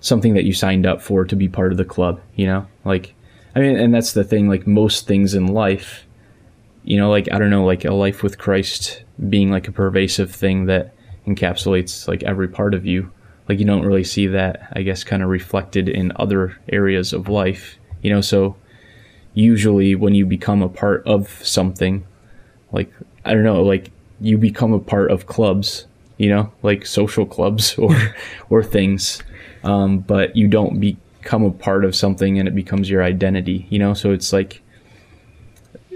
something 0.00 0.34
that 0.34 0.44
you 0.44 0.52
signed 0.52 0.86
up 0.86 1.00
for 1.00 1.24
to 1.24 1.36
be 1.36 1.48
part 1.48 1.72
of 1.72 1.78
the 1.78 1.84
club 1.84 2.20
you 2.34 2.46
know? 2.46 2.66
Like 2.84 3.14
i 3.54 3.60
mean 3.60 3.76
and 3.76 3.94
that's 3.94 4.12
the 4.12 4.24
thing 4.24 4.48
like 4.48 4.66
most 4.66 5.06
things 5.06 5.34
in 5.34 5.46
life 5.46 6.05
you 6.86 6.96
know 6.96 7.10
like 7.10 7.28
i 7.32 7.38
don't 7.38 7.50
know 7.50 7.64
like 7.64 7.84
a 7.84 7.92
life 7.92 8.22
with 8.22 8.38
christ 8.38 9.02
being 9.28 9.50
like 9.50 9.68
a 9.68 9.72
pervasive 9.72 10.34
thing 10.34 10.66
that 10.66 10.94
encapsulates 11.26 12.08
like 12.08 12.22
every 12.22 12.48
part 12.48 12.72
of 12.72 12.86
you 12.86 13.10
like 13.48 13.58
you 13.58 13.64
don't 13.64 13.84
really 13.84 14.04
see 14.04 14.26
that 14.26 14.68
i 14.72 14.82
guess 14.82 15.04
kind 15.04 15.22
of 15.22 15.28
reflected 15.28 15.88
in 15.88 16.12
other 16.16 16.56
areas 16.70 17.12
of 17.12 17.28
life 17.28 17.78
you 18.02 18.10
know? 18.12 18.20
So 18.20 18.56
usually 19.34 19.96
when 19.96 20.14
you 20.14 20.24
become 20.24 20.62
a 20.62 20.68
part 20.68 21.06
of 21.06 21.28
something 21.44 22.06
like 22.72 22.90
i 23.24 23.34
don't 23.34 23.42
know 23.42 23.62
like 23.62 23.90
you 24.20 24.38
become 24.38 24.72
a 24.72 24.78
part 24.78 25.10
of 25.10 25.26
clubs 25.26 25.86
you 26.16 26.28
know 26.30 26.50
like 26.62 26.86
social 26.86 27.26
clubs 27.26 27.76
or 27.78 28.14
or 28.48 28.62
things 28.62 29.22
um, 29.64 29.98
but 29.98 30.36
you 30.36 30.46
don't 30.46 30.78
become 30.78 31.42
a 31.42 31.50
part 31.50 31.84
of 31.84 31.96
something 31.96 32.38
and 32.38 32.46
it 32.46 32.54
becomes 32.54 32.88
your 32.88 33.02
identity 33.02 33.66
you 33.68 33.78
know? 33.78 33.92
So 33.92 34.12
it's 34.12 34.32
like 34.32 34.62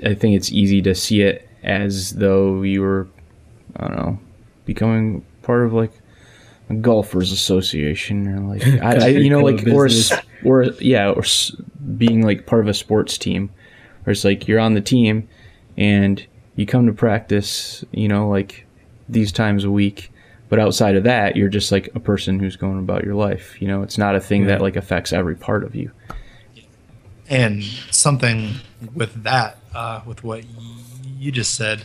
i 0.04 0.14
think 0.14 0.36
it's 0.36 0.50
easy 0.52 0.80
to 0.82 0.94
see 0.94 1.22
it 1.22 1.48
as 1.62 2.12
though 2.12 2.62
you 2.62 2.80
were 2.80 3.08
i 3.76 3.86
don't 3.86 3.96
know 3.96 4.18
becoming 4.64 5.24
part 5.42 5.64
of 5.64 5.72
like 5.72 5.92
a 6.70 6.74
golfers 6.74 7.32
association 7.32 8.28
or 8.28 8.54
like 8.54 8.66
I, 8.82 9.06
I 9.06 9.08
you 9.08 9.28
know 9.28 9.40
like 9.40 9.66
or 9.66 9.88
or 10.44 10.64
yeah 10.80 11.10
or 11.10 11.24
being 11.96 12.22
like 12.22 12.46
part 12.46 12.62
of 12.62 12.68
a 12.68 12.74
sports 12.74 13.18
team. 13.18 13.50
Or 14.06 14.12
it's 14.12 14.24
like 14.24 14.48
you're 14.48 14.60
on 14.60 14.74
the 14.74 14.80
team 14.80 15.28
and 15.76 16.24
you 16.56 16.64
come 16.64 16.86
to 16.86 16.92
practice 16.92 17.84
you 17.92 18.08
know 18.08 18.28
like 18.28 18.66
these 19.08 19.32
times 19.32 19.64
a 19.64 19.70
week. 19.70 20.10
But 20.48 20.58
outside 20.58 20.96
of 20.96 21.04
that 21.04 21.36
you're 21.36 21.48
just 21.48 21.70
like 21.70 21.90
a 21.94 22.00
person 22.00 22.38
who's 22.38 22.56
going 22.56 22.78
about 22.78 23.04
your 23.04 23.14
life. 23.14 23.60
You 23.60 23.68
know 23.68 23.82
it's 23.82 23.98
not 23.98 24.14
a 24.14 24.20
thing 24.20 24.46
that 24.46 24.62
like 24.62 24.76
affects 24.76 25.12
every 25.12 25.34
part 25.34 25.64
of 25.64 25.74
you. 25.74 25.90
And 27.28 27.62
something 27.90 28.54
with 28.94 29.22
that, 29.24 29.58
uh, 29.74 30.02
with 30.06 30.24
what 30.24 30.44
you 31.18 31.30
just 31.32 31.54
said, 31.54 31.84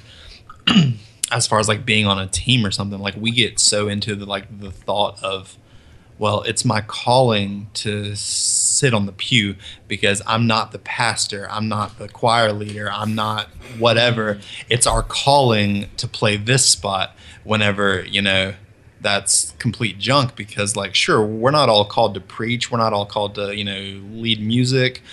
as 1.31 1.47
far 1.47 1.59
as 1.59 1.67
like 1.67 1.85
being 1.85 2.05
on 2.05 2.19
a 2.19 2.27
team 2.27 2.65
or 2.65 2.71
something, 2.71 2.99
like 2.99 3.15
we 3.15 3.31
get 3.31 3.59
so 3.59 3.87
into 3.87 4.15
the 4.15 4.25
like 4.25 4.59
the 4.59 4.71
thought 4.71 5.21
of, 5.23 5.57
well, 6.17 6.43
it's 6.43 6.63
my 6.63 6.81
calling 6.81 7.67
to 7.73 8.15
sit 8.15 8.93
on 8.93 9.05
the 9.05 9.11
pew 9.11 9.55
because 9.87 10.21
I'm 10.25 10.47
not 10.47 10.71
the 10.71 10.79
pastor, 10.79 11.47
I'm 11.49 11.67
not 11.67 11.99
the 11.99 12.07
choir 12.07 12.53
leader, 12.53 12.89
I'm 12.91 13.15
not 13.15 13.47
whatever. 13.77 14.39
It's 14.69 14.87
our 14.87 15.03
calling 15.03 15.89
to 15.97 16.07
play 16.07 16.37
this 16.37 16.65
spot 16.65 17.15
whenever 17.43 18.03
you 18.05 18.21
know 18.21 18.53
that's 19.01 19.51
complete 19.59 19.99
junk 19.99 20.35
because 20.35 20.75
like 20.75 20.95
sure 20.95 21.23
we're 21.23 21.51
not 21.51 21.69
all 21.69 21.85
called 21.85 22.15
to 22.15 22.19
preach 22.19 22.71
we're 22.71 22.79
not 22.79 22.91
all 22.91 23.05
called 23.05 23.35
to 23.35 23.55
you 23.55 23.63
know 23.63 24.01
lead 24.19 24.41
music 24.41 25.03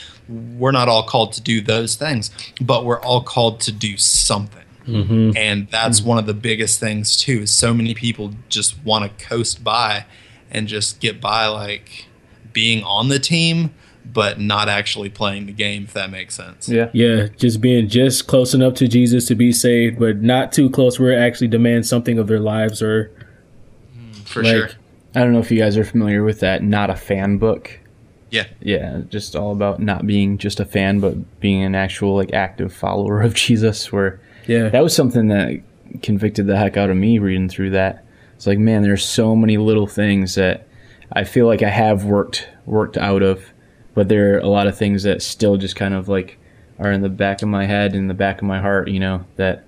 we're 0.59 0.73
not 0.73 0.89
all 0.89 1.03
called 1.03 1.33
to 1.33 1.41
do 1.41 1.61
those 1.61 1.95
things 1.95 2.31
but 2.61 2.85
we're 2.85 3.01
all 3.01 3.23
called 3.23 3.61
to 3.61 3.71
do 3.73 3.97
something. 3.97 4.59
Mhm. 4.87 5.37
and 5.37 5.69
that's 5.71 6.03
one 6.03 6.19
of 6.19 6.27
the 6.27 6.35
biggest 6.35 6.81
things 6.81 7.17
too 7.17 7.43
is 7.43 7.51
so 7.53 7.73
many 7.73 7.95
people 7.95 8.33
just 8.49 8.75
want 8.85 9.05
to 9.19 9.25
coast 9.25 9.63
by 9.63 10.05
and 10.51 10.67
just 10.67 10.99
get 10.99 11.21
by 11.21 11.47
like 11.47 12.07
being 12.53 12.83
on 12.83 13.09
the 13.09 13.21
team 13.21 13.71
but 14.05 14.41
not 14.41 14.69
actually 14.69 15.09
playing 15.09 15.47
the 15.47 15.53
game 15.53 15.85
if 15.85 15.93
that 15.93 16.11
makes 16.11 16.35
sense. 16.35 16.69
Yeah. 16.69 16.89
Yeah, 16.93 17.29
just 17.39 17.61
being 17.61 17.89
just 17.89 18.27
close 18.27 18.53
enough 18.53 18.75
to 18.75 18.89
Jesus 18.89 19.27
to 19.27 19.37
be 19.37 19.53
saved, 19.53 20.01
but 20.01 20.21
not 20.21 20.51
too 20.53 20.69
close 20.69 20.99
where 20.99 21.13
it 21.13 21.19
actually 21.25 21.47
demands 21.49 21.89
something 21.89 22.19
of 22.19 22.27
their 22.27 22.41
lives 22.41 22.83
or 22.83 23.13
for 24.25 24.43
like, 24.43 24.53
sure. 24.57 24.71
I 25.15 25.21
don't 25.21 25.33
know 25.33 25.39
if 25.39 25.51
you 25.53 25.59
guys 25.59 25.77
are 25.77 25.85
familiar 25.85 26.25
with 26.25 26.41
that 26.41 26.63
not 26.65 26.91
a 26.91 26.97
fan 26.97 27.39
book 27.39 27.79
yeah 28.33 28.47
yeah 28.61 29.03
just 29.09 29.37
all 29.37 29.53
about 29.53 29.79
not 29.79 30.05
being 30.07 30.37
just 30.39 30.59
a 30.59 30.65
fan 30.65 30.99
but 30.99 31.39
being 31.39 31.63
an 31.63 31.75
actual 31.77 32.17
like 32.17 32.33
active 32.33 32.73
follower 32.73 33.21
of 33.23 33.35
jesus 33.45 33.93
where 33.93 34.21
Yeah. 34.49 34.69
that 34.71 34.83
was 34.83 34.95
something 34.97 35.29
that 35.29 35.61
convicted 36.03 36.47
the 36.49 36.57
heck 36.57 36.77
out 36.77 36.91
of 36.91 36.97
me 36.97 37.19
reading 37.19 37.49
through 37.49 37.71
that 37.71 38.05
it's 38.35 38.47
like 38.47 38.59
man 38.59 38.83
there's 38.83 39.05
so 39.05 39.37
many 39.37 39.57
little 39.59 39.87
things 39.87 40.35
that 40.37 40.67
i 41.13 41.23
feel 41.25 41.47
like 41.47 41.63
i 41.63 41.69
have 41.69 42.05
worked 42.05 42.49
worked 42.67 42.97
out 42.97 43.23
of 43.23 43.53
but 43.95 44.09
there 44.09 44.35
are 44.35 44.39
a 44.39 44.49
lot 44.49 44.67
of 44.67 44.77
things 44.77 45.03
that 45.03 45.21
still 45.23 45.57
just 45.59 45.77
kind 45.77 45.93
of 45.95 46.09
like 46.09 46.39
are 46.79 46.91
in 46.91 47.03
the 47.03 47.09
back 47.11 47.43
of 47.43 47.49
my 47.49 47.67
head 47.67 47.95
in 47.95 48.09
the 48.09 48.15
back 48.15 48.39
of 48.39 48.45
my 48.45 48.61
heart 48.61 48.89
you 48.89 48.99
know 48.99 49.25
that 49.37 49.65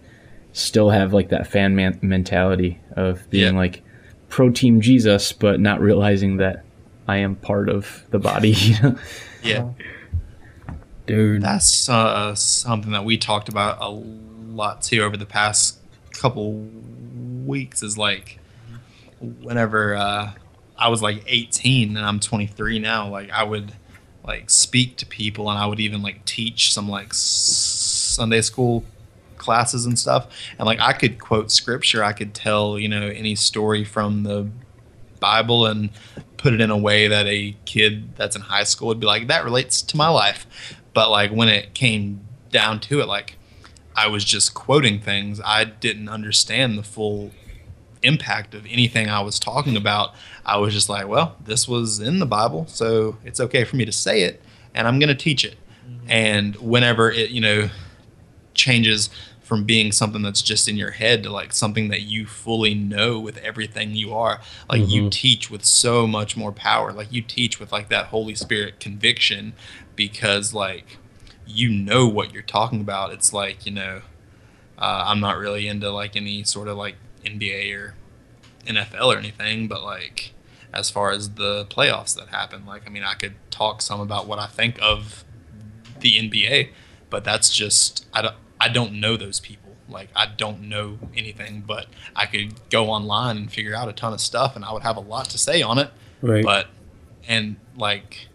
still 0.55 0.89
have 0.91 1.13
like 1.13 1.29
that 1.29 1.47
fan 1.47 1.77
man- 1.77 1.99
mentality 2.01 2.81
of 2.97 3.29
being 3.29 3.53
Yeah. 3.55 3.61
like 3.61 3.83
pro 4.31 4.49
team 4.51 4.81
jesus 4.81 5.31
but 5.33 5.61
not 5.61 5.81
realizing 5.81 6.39
that 6.39 6.65
i 7.09 7.17
am 7.17 7.37
part 7.37 7.69
of 7.69 8.05
the 8.11 8.19
body 8.19 8.55
Yeah. 9.45 9.71
Dude. 11.07 11.43
That's 11.43 11.89
uh, 11.89 12.35
something 12.35 12.93
that 12.93 13.05
we 13.05 13.19
talked 13.19 13.51
about 13.51 13.77
a 13.81 13.91
lot 13.91 14.81
too 14.81 15.03
over 15.03 15.17
the 15.19 15.27
past 15.27 15.79
couple 16.13 16.55
weeks. 17.45 17.83
Is 17.83 17.99
like 17.99 18.39
whenever 19.21 19.95
uh, 19.97 20.33
I 20.79 20.89
was 20.89 21.03
like 21.03 21.23
18 21.27 21.97
and 21.97 22.07
I'm 22.07 22.21
23 22.21 22.79
now, 22.79 23.09
like 23.11 23.31
I 23.31 23.45
would 23.45 23.75
like 24.27 24.49
speak 24.49 24.97
to 24.97 25.07
people 25.07 25.51
and 25.51 25.59
I 25.59 25.67
would 25.67 25.81
even 25.81 26.03
like 26.03 26.25
teach 26.25 26.73
some 26.73 26.89
like 26.89 27.09
s- 27.11 27.19
Sunday 27.19 28.41
school 28.41 28.83
classes 29.37 29.85
and 29.85 29.99
stuff. 29.99 30.29
And 30.59 30.65
like 30.65 30.81
I 30.81 30.95
could 30.95 31.19
quote 31.19 31.51
scripture, 31.51 32.03
I 32.03 32.15
could 32.15 32.33
tell 32.33 32.79
you 32.79 32.89
know 32.89 33.09
any 33.09 33.35
story 33.35 33.85
from 33.85 34.23
the 34.23 34.49
Bible 35.25 35.67
and 35.67 35.91
put 36.37 36.53
it 36.53 36.61
in 36.61 36.71
a 36.71 36.77
way 36.77 37.09
that 37.09 37.27
a 37.27 37.57
kid 37.65 38.15
that's 38.17 38.37
in 38.37 38.43
high 38.43 38.65
school 38.65 38.89
would 38.89 39.01
be 39.01 39.07
like, 39.07 39.29
that 39.29 39.45
relates 39.45 39.81
to 39.81 39.97
my 39.97 40.09
life. 40.09 40.47
But 40.93 41.11
like 41.11 41.31
when 41.31 41.49
it 41.49 41.73
came 41.73 42.21
down 42.51 42.81
to 42.81 43.01
it, 43.01 43.07
like 43.07 43.37
I 43.97 44.09
was 44.09 44.25
just 44.25 44.55
quoting 44.55 45.01
things. 45.01 45.41
I 45.45 45.65
didn't 45.65 46.09
understand 46.09 46.77
the 46.77 46.83
full 46.83 47.31
impact 48.03 48.55
of 48.55 48.67
anything 48.67 49.09
I 49.09 49.21
was 49.21 49.39
talking 49.39 49.77
about. 49.77 50.15
I 50.45 50.59
was 50.59 50.75
just 50.75 50.89
like, 50.89 51.09
well, 51.09 51.37
this 51.43 51.67
was 51.67 52.01
in 52.01 52.19
the 52.19 52.27
Bible, 52.27 52.67
so 52.69 53.17
it's 53.25 53.41
okay 53.41 53.65
for 53.65 53.77
me 53.77 53.85
to 53.87 53.93
say 53.93 54.23
it, 54.23 54.43
and 54.75 54.87
I'm 54.87 54.99
going 54.99 55.09
to 55.09 55.15
teach 55.15 55.45
it. 55.45 55.57
Mm-hmm. 55.89 56.11
And 56.11 56.57
whenever 56.57 57.11
it, 57.11 57.31
you 57.31 57.41
know, 57.41 57.71
changes 58.53 59.11
from 59.55 59.65
being 59.65 59.93
something 59.93 60.23
that's 60.23 60.43
just 60.43 60.69
in 60.69 60.77
your 60.77 60.91
head 60.91 61.23
to 61.23 61.31
like 61.31 61.53
something 61.53 61.89
that 61.89 62.03
you 62.03 62.27
fully 62.27 62.75
know 62.75 63.21
with 63.21 63.37
everything 63.39 63.95
you 63.95 64.13
are. 64.13 64.41
Like 64.69 64.89
you 64.89 65.09
teach 65.11 65.49
with 65.49 65.65
so 65.65 66.09
much 66.09 66.37
more 66.37 66.51
power. 66.51 66.93
Like 66.93 67.13
you 67.13 67.23
teach 67.23 67.61
with 67.61 67.71
like 67.71 67.89
that 67.89 68.07
holy 68.07 68.35
spirit 68.35 68.81
conviction 68.81 69.53
because 69.95 70.53
like 70.53 70.99
you 71.47 71.69
know 71.69 72.09
what 72.09 72.33
you're 72.33 72.43
talking 72.43 72.81
about. 72.81 73.13
It's 73.13 73.33
like 73.33 73.65
you 73.65 73.73
know 73.73 74.03
uh, 74.77 75.05
i'm 75.07 75.21
not 75.21 75.39
really 75.39 75.69
into 75.69 75.91
like 75.91 76.17
any 76.17 76.43
sort 76.43 76.69
of 76.69 76.77
like 76.77 76.97
nba 77.25 77.73
or 77.75 77.95
nfl 78.67 79.15
or 79.15 79.19
anything 79.19 79.69
but 79.69 79.83
like 79.83 80.33
as 80.73 80.91
far 80.91 81.13
as 81.13 81.31
the 81.31 81.65
playoffs 81.67 82.17
that 82.17 82.29
happen 82.29 82.67
like 82.67 82.83
i 82.87 82.91
mean 82.91 83.05
i 83.05 83.15
could 83.15 83.35
talk 83.51 83.81
some 83.81 84.01
about 84.01 84.27
what 84.27 84.39
i 84.39 84.47
think 84.47 84.77
of 84.83 85.25
the 86.01 86.17
nba 86.19 86.69
but 87.09 87.23
that's 87.23 87.55
just 87.55 88.07
I 88.13 88.23
don't 88.23 88.35
I 88.65 88.69
don't 88.69 88.95
know 88.95 89.19
those 89.19 89.41
people. 89.41 89.77
Like 89.91 90.09
I 90.17 90.25
don't 90.25 90.63
know 90.63 90.99
anything, 91.15 91.63
but 91.67 91.87
I 92.17 92.25
could 92.25 92.55
go 92.71 92.89
online 92.89 93.37
and 93.37 93.53
figure 93.53 93.75
out 93.75 93.91
a 93.91 93.93
ton 93.93 94.15
of 94.15 94.23
stuff, 94.23 94.57
and 94.57 94.65
I 94.65 94.73
would 94.73 94.83
have 94.83 94.97
a 94.97 95.01
lot 95.01 95.29
to 95.31 95.39
say 95.39 95.61
on 95.61 95.79
it. 95.79 95.91
Right. 96.23 96.43
But 96.43 96.69
and 97.29 97.57
like 97.77 98.29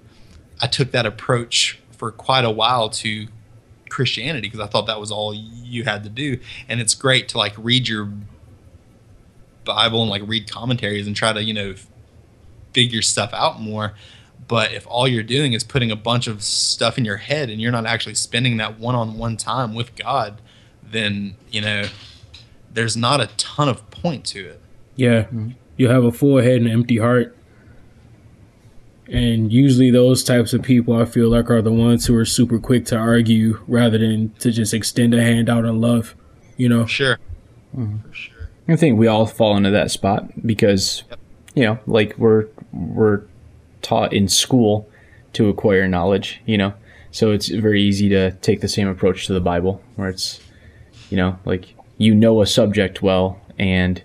I 0.62 0.68
took 0.68 0.92
that 0.92 1.08
approach 1.08 1.80
for 1.98 2.12
quite 2.12 2.46
a 2.46 2.52
while 2.52 2.92
to 2.92 3.28
Christianity 3.90 4.48
because 4.48 4.60
I 4.60 4.68
thought 4.68 4.86
that 4.86 5.00
was 5.00 5.12
all 5.12 5.34
you 5.34 5.84
had 5.86 6.04
to 6.04 6.10
do, 6.10 6.40
and 6.68 6.80
it's 6.80 6.94
great 6.94 7.28
to 7.30 7.40
like 7.40 7.56
read 7.58 7.88
your 7.88 8.12
Bible 9.66 10.02
and 10.02 10.12
like 10.12 10.22
read 10.28 10.50
commentaries 10.50 11.08
and 11.08 11.16
try 11.16 11.34
to 11.34 11.44
you 11.44 11.56
know 11.56 11.74
figure 12.74 13.02
stuff 13.02 13.32
out 13.34 13.60
more. 13.60 13.96
But 14.50 14.74
if 14.74 14.88
all 14.88 15.08
you're 15.08 15.22
doing 15.22 15.54
is 15.54 15.64
putting 15.64 15.92
a 15.92 15.96
bunch 15.96 16.26
of 16.26 16.44
stuff 16.44 16.98
in 16.98 17.06
your 17.06 17.18
head 17.18 17.52
and 17.52 17.62
you're 17.62 17.72
not 17.72 17.86
actually 17.86 18.16
spending 18.16 18.58
that 18.58 18.80
one 18.80 18.96
on 18.96 19.20
one 19.20 19.38
time 19.38 19.76
with 19.76 19.96
God, 19.96 20.42
then, 20.82 21.36
you 21.52 21.62
know, 21.62 21.84
there's 22.74 22.98
not 22.98 23.22
a 23.22 23.28
ton 23.38 23.70
of 23.70 23.88
point 23.92 24.26
to 24.26 24.40
it. 24.48 24.62
Yeah. 24.96 25.22
Mm-hmm. 25.22 25.52
You 25.78 25.90
have 25.90 26.04
a 26.04 26.12
full 26.12 26.38
head 26.38 26.56
and 26.58 26.66
an 26.66 26.74
empty 26.74 26.98
heart. 26.98 27.38
And 29.08 29.54
usually 29.54 29.92
those 29.92 30.24
types 30.24 30.52
of 30.52 30.64
people 30.64 30.96
I 30.96 31.06
feel 31.06 31.30
like 31.30 31.52
are 31.52 31.62
the 31.62 31.72
ones 31.72 32.08
who 32.08 32.16
are 32.16 32.26
super 32.26 32.58
quick 32.58 32.86
to 32.88 32.98
argue 32.98 33.62
rather 33.68 34.00
than 34.00 34.32
to 34.40 34.50
just 34.52 34.74
extend 34.74 35.14
a 35.14 35.22
hand 35.22 35.48
out 35.48 35.64
in 35.64 35.80
love. 35.80 36.16
You 36.58 36.70
know? 36.70 36.88
Sure. 36.88 37.20
Mm-hmm. 37.78 38.72
I 38.72 38.76
think 38.76 38.98
we 38.98 39.06
all 39.06 39.28
fall 39.28 39.56
into 39.56 39.70
that 39.70 39.92
spot 39.92 40.28
because, 40.44 41.04
you 41.54 41.66
know, 41.66 41.80
like 41.86 42.18
we're 42.18 42.48
we're 42.74 43.24
taught 43.82 44.14
in 44.14 44.28
school 44.28 44.90
to 45.34 45.50
acquire 45.50 45.88
knowledge, 45.88 46.42
you 46.46 46.58
know. 46.58 46.74
So 47.12 47.32
it's 47.32 47.48
very 47.48 47.82
easy 47.82 48.10
to 48.10 48.32
take 48.32 48.62
the 48.62 48.68
same 48.68 48.88
approach 48.88 49.26
to 49.28 49.34
the 49.34 49.40
Bible, 49.40 49.82
where 49.96 50.10
it's, 50.10 50.40
you 51.10 51.18
know, 51.18 51.40
like 51.46 51.76
you 51.98 52.14
know 52.14 52.42
a 52.42 52.46
subject 52.48 53.02
well, 53.02 53.42
and 53.58 54.02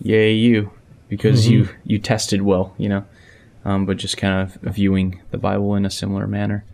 yay 0.00 0.32
you, 0.32 0.70
because 1.08 1.48
you 1.48 1.68
you 1.84 1.98
tested 1.98 2.42
well, 2.42 2.74
you 2.78 2.88
know. 2.88 3.04
Um, 3.64 3.86
but 3.86 3.96
just 3.96 4.16
kind 4.18 4.42
of 4.42 4.74
viewing 4.74 5.22
the 5.30 5.38
Bible 5.38 5.74
in 5.74 5.86
a 5.86 5.90
similar 5.90 6.26
manner, 6.26 6.64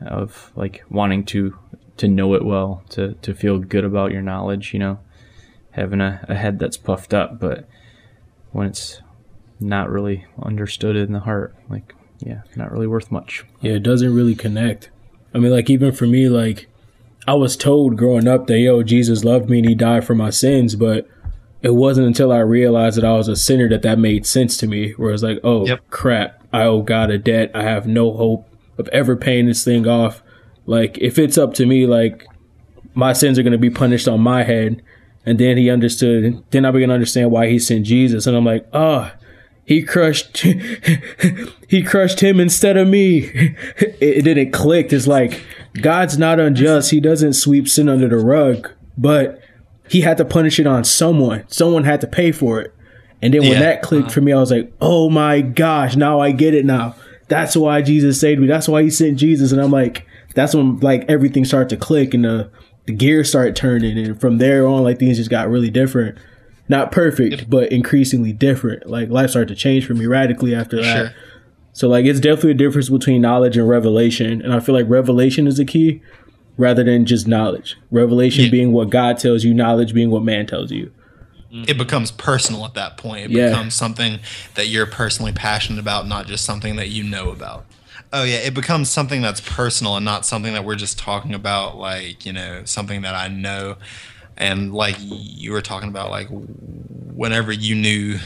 of 0.00 0.52
like 0.56 0.84
wanting 0.88 1.24
to 1.26 1.58
to 1.98 2.08
know 2.08 2.34
it 2.34 2.44
well, 2.44 2.82
to 2.90 3.14
to 3.22 3.34
feel 3.34 3.58
good 3.58 3.84
about 3.84 4.12
your 4.12 4.22
knowledge, 4.22 4.72
you 4.72 4.78
know 4.78 4.98
having 5.74 6.00
a, 6.00 6.24
a 6.28 6.34
head 6.34 6.58
that's 6.58 6.76
puffed 6.76 7.12
up, 7.12 7.40
but 7.40 7.68
when 8.52 8.68
it's 8.68 9.00
not 9.60 9.90
really 9.90 10.26
understood 10.42 10.96
in 10.96 11.12
the 11.12 11.20
heart, 11.20 11.54
like 11.68 11.94
yeah, 12.20 12.42
not 12.56 12.70
really 12.72 12.86
worth 12.86 13.10
much. 13.10 13.44
Yeah, 13.60 13.72
it 13.74 13.82
doesn't 13.82 14.14
really 14.14 14.34
connect. 14.34 14.90
I 15.34 15.38
mean, 15.38 15.52
like 15.52 15.68
even 15.70 15.92
for 15.92 16.06
me, 16.06 16.28
like 16.28 16.68
I 17.26 17.34
was 17.34 17.56
told 17.56 17.96
growing 17.96 18.28
up 18.28 18.46
that 18.46 18.58
yo, 18.58 18.82
Jesus 18.82 19.24
loved 19.24 19.48
me 19.50 19.58
and 19.58 19.68
he 19.68 19.74
died 19.74 20.04
for 20.04 20.14
my 20.14 20.30
sins, 20.30 20.76
but 20.76 21.08
it 21.62 21.74
wasn't 21.74 22.06
until 22.06 22.30
I 22.32 22.38
realized 22.38 22.96
that 22.98 23.04
I 23.04 23.12
was 23.14 23.28
a 23.28 23.36
sinner 23.36 23.68
that 23.70 23.82
that 23.82 23.98
made 23.98 24.26
sense 24.26 24.56
to 24.58 24.66
me. 24.66 24.92
Where 24.92 25.12
it's 25.12 25.22
like, 25.22 25.38
oh 25.42 25.66
Yep. 25.66 25.90
crap, 25.90 26.42
I 26.52 26.62
owe 26.64 26.82
God 26.82 27.10
a 27.10 27.18
debt. 27.18 27.50
I 27.54 27.62
have 27.62 27.86
no 27.86 28.12
hope 28.12 28.46
of 28.78 28.88
ever 28.88 29.16
paying 29.16 29.46
this 29.46 29.64
thing 29.64 29.86
off. 29.88 30.22
Like 30.66 30.98
if 30.98 31.18
it's 31.18 31.38
up 31.38 31.54
to 31.54 31.66
me, 31.66 31.86
like 31.86 32.26
my 32.94 33.12
sins 33.12 33.38
are 33.38 33.42
going 33.42 33.52
to 33.52 33.58
be 33.58 33.70
punished 33.70 34.06
on 34.08 34.20
my 34.20 34.42
head. 34.44 34.82
And 35.26 35.38
then 35.38 35.56
he 35.56 35.70
understood. 35.70 36.44
Then 36.50 36.66
I 36.66 36.70
began 36.70 36.88
to 36.90 36.94
understand 36.94 37.30
why 37.30 37.48
he 37.48 37.58
sent 37.58 37.86
Jesus, 37.86 38.26
and 38.26 38.36
I'm 38.36 38.44
like, 38.44 38.66
oh, 38.74 39.10
he 39.64 39.82
crushed, 39.82 40.38
he 41.68 41.82
crushed 41.82 42.20
him 42.20 42.38
instead 42.40 42.76
of 42.76 42.88
me. 42.88 43.18
It, 43.18 43.56
it 44.00 44.22
didn't 44.24 44.52
click. 44.52 44.92
It's 44.92 45.06
like 45.06 45.42
God's 45.80 46.18
not 46.18 46.38
unjust. 46.40 46.90
He 46.90 47.00
doesn't 47.00 47.34
sweep 47.34 47.68
sin 47.68 47.88
under 47.88 48.08
the 48.08 48.18
rug, 48.18 48.70
but 48.98 49.40
he 49.88 50.02
had 50.02 50.16
to 50.18 50.24
punish 50.24 50.58
it 50.58 50.66
on 50.66 50.84
someone. 50.84 51.44
Someone 51.48 51.84
had 51.84 52.00
to 52.02 52.06
pay 52.06 52.32
for 52.32 52.60
it. 52.60 52.74
And 53.22 53.32
then 53.32 53.42
when 53.42 53.52
Yeah. 53.52 53.60
that 53.60 53.82
clicked 53.82 54.10
for 54.12 54.20
me, 54.20 54.32
I 54.32 54.38
was 54.38 54.50
like, 54.50 54.72
oh 54.80 55.08
my 55.08 55.40
gosh, 55.40 55.96
now 55.96 56.20
I 56.20 56.32
get 56.32 56.54
it 56.54 56.64
now. 56.66 56.94
That's 57.28 57.56
why 57.56 57.80
Jesus 57.80 58.20
saved 58.20 58.40
me. 58.40 58.46
That's 58.46 58.68
why 58.68 58.82
he 58.82 58.90
sent 58.90 59.18
Jesus. 59.18 59.50
And 59.50 59.60
I'm 59.60 59.70
like, 59.70 60.06
that's 60.34 60.54
when 60.54 60.78
like 60.80 61.06
everything 61.08 61.44
started 61.46 61.70
to 61.70 61.76
click 61.78 62.12
and 62.12 62.24
the, 62.24 62.50
the 62.86 62.92
gears 62.92 63.30
started 63.30 63.56
turning. 63.56 63.96
And 63.96 64.20
from 64.20 64.36
there 64.38 64.66
on, 64.66 64.82
like 64.82 64.98
things 64.98 65.16
just 65.16 65.30
got 65.30 65.48
really 65.48 65.70
different. 65.70 66.18
Not 66.68 66.92
perfect, 66.92 67.50
but 67.50 67.70
increasingly 67.70 68.32
different. 68.32 68.86
Like 68.88 69.10
life 69.10 69.30
started 69.30 69.48
to 69.48 69.54
change 69.54 69.86
for 69.86 69.94
me 69.94 70.06
radically 70.06 70.54
after 70.54 70.80
that. 70.80 70.96
Sure. 70.96 71.14
So 71.72 71.88
like 71.88 72.06
it's 72.06 72.20
definitely 72.20 72.52
a 72.52 72.54
difference 72.54 72.88
between 72.88 73.20
knowledge 73.20 73.56
and 73.56 73.68
revelation. 73.68 74.40
And 74.40 74.52
I 74.54 74.60
feel 74.60 74.74
like 74.74 74.88
revelation 74.88 75.46
is 75.46 75.56
the 75.58 75.64
key 75.64 76.00
rather 76.56 76.84
than 76.84 77.04
just 77.04 77.26
knowledge. 77.26 77.76
Revelation 77.90 78.44
Yeah. 78.44 78.50
being 78.50 78.72
what 78.72 78.88
God 78.90 79.18
tells 79.18 79.44
you, 79.44 79.52
knowledge 79.52 79.92
being 79.92 80.10
what 80.10 80.22
man 80.22 80.46
tells 80.46 80.70
you. 80.70 80.92
Mm-hmm. 81.52 81.64
It 81.68 81.76
becomes 81.78 82.10
personal 82.12 82.64
at 82.64 82.74
that 82.74 82.96
point. 82.96 83.26
It 83.26 83.30
Yeah. 83.32 83.48
becomes 83.50 83.74
something 83.74 84.20
that 84.54 84.68
you're 84.68 84.86
personally 84.86 85.32
passionate 85.32 85.80
about, 85.80 86.06
not 86.08 86.26
just 86.26 86.44
something 86.44 86.76
that 86.76 86.88
you 86.88 87.02
know 87.04 87.30
about. 87.30 87.66
Oh 88.12 88.22
yeah, 88.22 88.36
it 88.36 88.54
becomes 88.54 88.88
something 88.88 89.20
that's 89.22 89.40
personal 89.40 89.96
and 89.96 90.04
not 90.04 90.24
something 90.24 90.52
that 90.54 90.64
we're 90.64 90.76
just 90.76 90.98
talking 90.98 91.34
about 91.34 91.76
like, 91.76 92.24
you 92.24 92.32
know, 92.32 92.62
something 92.64 93.02
that 93.02 93.14
I 93.16 93.26
know. 93.28 93.76
And 94.36 94.74
like 94.74 94.96
you 94.98 95.52
were 95.52 95.62
talking 95.62 95.88
about 95.88 96.10
like 96.10 96.28
whenever 96.30 97.52
you 97.52 97.74
knew 97.74 98.18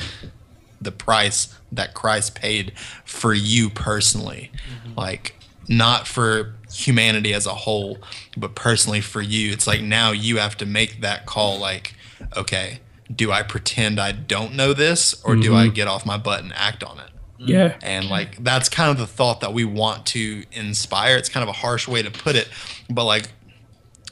the 0.80 0.92
price 0.92 1.54
that 1.72 1.94
Christ 1.94 2.34
paid 2.34 2.72
for 3.04 3.34
you 3.34 3.70
personally. 3.70 4.50
Mm-hmm. 4.84 4.98
Like 4.98 5.34
not 5.68 6.06
for 6.06 6.54
humanity 6.72 7.34
as 7.34 7.46
a 7.46 7.54
whole, 7.54 7.98
but 8.36 8.54
personally 8.54 9.00
for 9.00 9.20
you. 9.20 9.52
It's 9.52 9.66
like 9.66 9.82
now 9.82 10.12
you 10.12 10.38
have 10.38 10.56
to 10.58 10.66
make 10.66 11.00
that 11.00 11.26
call 11.26 11.58
like, 11.58 11.94
okay, 12.36 12.80
do 13.14 13.32
I 13.32 13.42
pretend 13.42 14.00
I 14.00 14.12
don't 14.12 14.54
know 14.54 14.72
this 14.72 15.22
or 15.24 15.36
do 15.36 15.54
I 15.54 15.64
mm-hmm. 15.64 15.74
get 15.74 15.88
off 15.88 16.04
my 16.04 16.18
butt 16.18 16.42
and 16.42 16.52
act 16.54 16.82
on 16.84 16.98
it? 16.98 17.10
Mm-hmm. 17.40 17.48
Yeah. 17.48 17.78
And 17.82 18.08
like 18.08 18.42
that's 18.42 18.68
kind 18.68 18.90
of 18.90 18.98
the 18.98 19.06
thought 19.06 19.40
that 19.40 19.52
we 19.52 19.64
want 19.64 20.06
to 20.06 20.44
inspire. 20.52 21.16
It's 21.16 21.28
kind 21.28 21.42
of 21.42 21.48
a 21.48 21.58
harsh 21.58 21.86
way 21.86 22.02
to 22.02 22.10
put 22.10 22.36
it, 22.36 22.48
but 22.90 23.04
like 23.04 23.30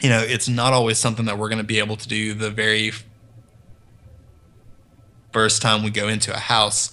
you 0.01 0.09
know, 0.09 0.21
it's 0.21 0.49
not 0.49 0.73
always 0.73 0.99
something 0.99 1.27
that 1.27 1.39
we're 1.39 1.49
going 1.49 1.59
to 1.59 1.65
be 1.65 1.79
able 1.79 1.97
to 1.97 2.09
do 2.09 2.35
the 2.35 2.51
very 2.51 2.93
first 5.33 5.63
time 5.63 5.83
we 5.83 5.91
go 5.91 6.09
into 6.09 6.35
a 6.35 6.39
house 6.39 6.93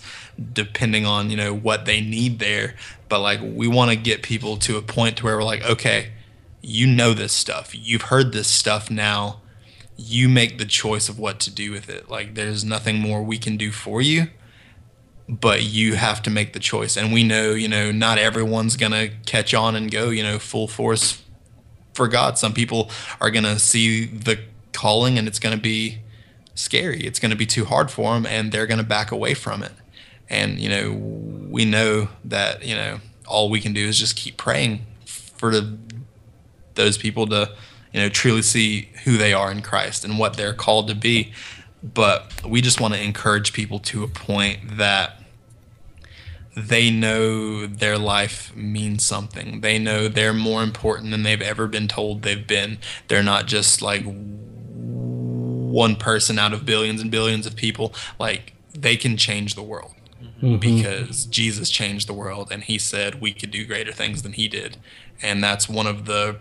depending 0.52 1.06
on, 1.06 1.30
you 1.30 1.38
know, 1.38 1.54
what 1.54 1.86
they 1.86 2.02
need 2.02 2.40
there, 2.40 2.76
but 3.08 3.20
like 3.20 3.40
we 3.42 3.68
want 3.68 3.92
to 3.92 3.96
get 3.96 4.24
people 4.24 4.58
to 4.58 4.78
a 4.78 4.82
point 4.82 5.18
to 5.18 5.24
where 5.24 5.38
we're 5.38 5.44
like, 5.44 5.64
okay, 5.64 6.12
you 6.62 6.88
know 6.88 7.14
this 7.14 7.34
stuff, 7.34 7.74
you've 7.74 8.04
heard 8.04 8.32
this 8.32 8.48
stuff 8.48 8.90
now, 8.90 9.42
you 9.96 10.28
make 10.28 10.58
the 10.58 10.66
choice 10.66 11.08
of 11.08 11.20
what 11.20 11.40
to 11.42 11.52
do 11.52 11.72
with 11.72 11.90
it. 11.90 12.10
Like 12.10 12.36
there's 12.36 12.66
nothing 12.66 13.00
more 13.00 13.22
we 13.22 13.38
can 13.38 13.58
do 13.58 13.72
for 13.72 14.02
you, 14.02 14.28
but 15.30 15.64
you 15.64 15.96
have 15.96 16.22
to 16.24 16.30
make 16.30 16.54
the 16.54 16.60
choice. 16.60 16.98
And 16.98 17.14
we 17.14 17.24
know, 17.24 17.52
you 17.52 17.68
know, 17.68 17.92
not 17.92 18.18
everyone's 18.18 18.76
gonna 18.76 19.10
catch 19.26 19.54
on 19.54 19.76
and 19.76 19.92
go, 19.92 20.10
you 20.10 20.24
know, 20.24 20.40
full 20.40 20.68
force 20.68 21.23
for 21.94 22.08
God. 22.08 22.38
Some 22.38 22.54
people 22.54 22.90
are 23.22 23.30
gonna 23.30 23.60
see 23.60 24.06
the 24.06 24.40
calling 24.72 25.18
and 25.18 25.28
it's 25.28 25.40
gonna 25.40 25.58
be 25.58 26.00
scary. 26.56 27.02
It's 27.02 27.20
gonna 27.20 27.36
be 27.36 27.46
too 27.46 27.66
hard 27.66 27.92
for 27.92 28.14
them, 28.14 28.26
and 28.26 28.52
they're 28.52 28.68
gonna 28.68 28.84
back 28.84 29.12
away 29.12 29.34
from 29.34 29.64
it 29.64 29.72
and 30.30 30.60
you 30.60 30.70
know 30.70 30.92
we 31.50 31.66
know 31.66 32.10
that 32.26 32.66
you 32.66 32.76
know 32.76 33.00
all 33.28 33.50
we 33.50 33.62
can 33.62 33.74
do 33.74 33.88
is 33.88 33.98
just 33.98 34.16
keep 34.16 34.36
praying 34.36 34.86
for 35.06 35.52
the, 35.52 35.78
those 36.76 36.98
people 36.98 37.28
to 37.28 37.52
you 37.94 38.00
know 38.00 38.10
truly 38.10 38.42
see 38.42 38.90
who 39.04 39.18
they 39.18 39.34
are 39.34 39.52
in 39.52 39.62
Christ 39.62 40.04
and 40.04 40.18
what 40.18 40.36
they're 40.36 40.54
called 40.54 40.88
to 40.88 40.96
be 40.96 41.34
but 41.84 42.32
we 42.46 42.62
just 42.62 42.80
want 42.80 42.94
to 42.94 43.02
encourage 43.02 43.54
people 43.54 43.78
to 43.78 44.04
a 44.04 44.08
point 44.08 44.78
that 44.78 45.22
they 46.56 46.92
know 46.92 47.66
their 47.66 47.98
life 47.98 48.56
means 48.56 49.06
something. 49.06 49.62
They 49.62 49.80
know 49.80 50.08
they're 50.08 50.34
more 50.34 50.62
important 50.64 51.12
than 51.12 51.24
they've 51.24 51.42
ever 51.42 51.68
been 51.68 51.88
told 51.88 52.22
they've 52.22 52.46
been. 52.46 52.78
They're 53.08 53.24
not 53.24 53.48
just 53.48 53.82
like 53.82 54.04
one 54.06 55.96
person 55.96 56.38
out 56.38 56.54
of 56.54 56.66
billions 56.66 57.02
and 57.02 57.10
billions 57.10 57.48
of 57.48 57.56
people. 57.56 57.94
Like 58.20 58.54
they 58.74 58.96
can 58.98 59.18
change 59.18 59.56
the 59.56 59.64
world 59.64 59.96
mm-hmm. 60.22 60.58
because 60.58 61.26
Jesus 61.26 61.70
changed 61.70 62.08
the 62.08 62.14
world 62.14 62.50
and 62.52 62.64
he 62.64 62.78
said 62.78 63.22
we 63.22 63.34
could 63.34 63.52
do 63.52 63.66
greater 63.66 63.92
things 63.92 64.22
than 64.22 64.34
he 64.34 64.48
did. 64.48 64.78
And 65.22 65.44
that's 65.44 65.68
one 65.68 65.88
of 65.88 66.06
the 66.06 66.40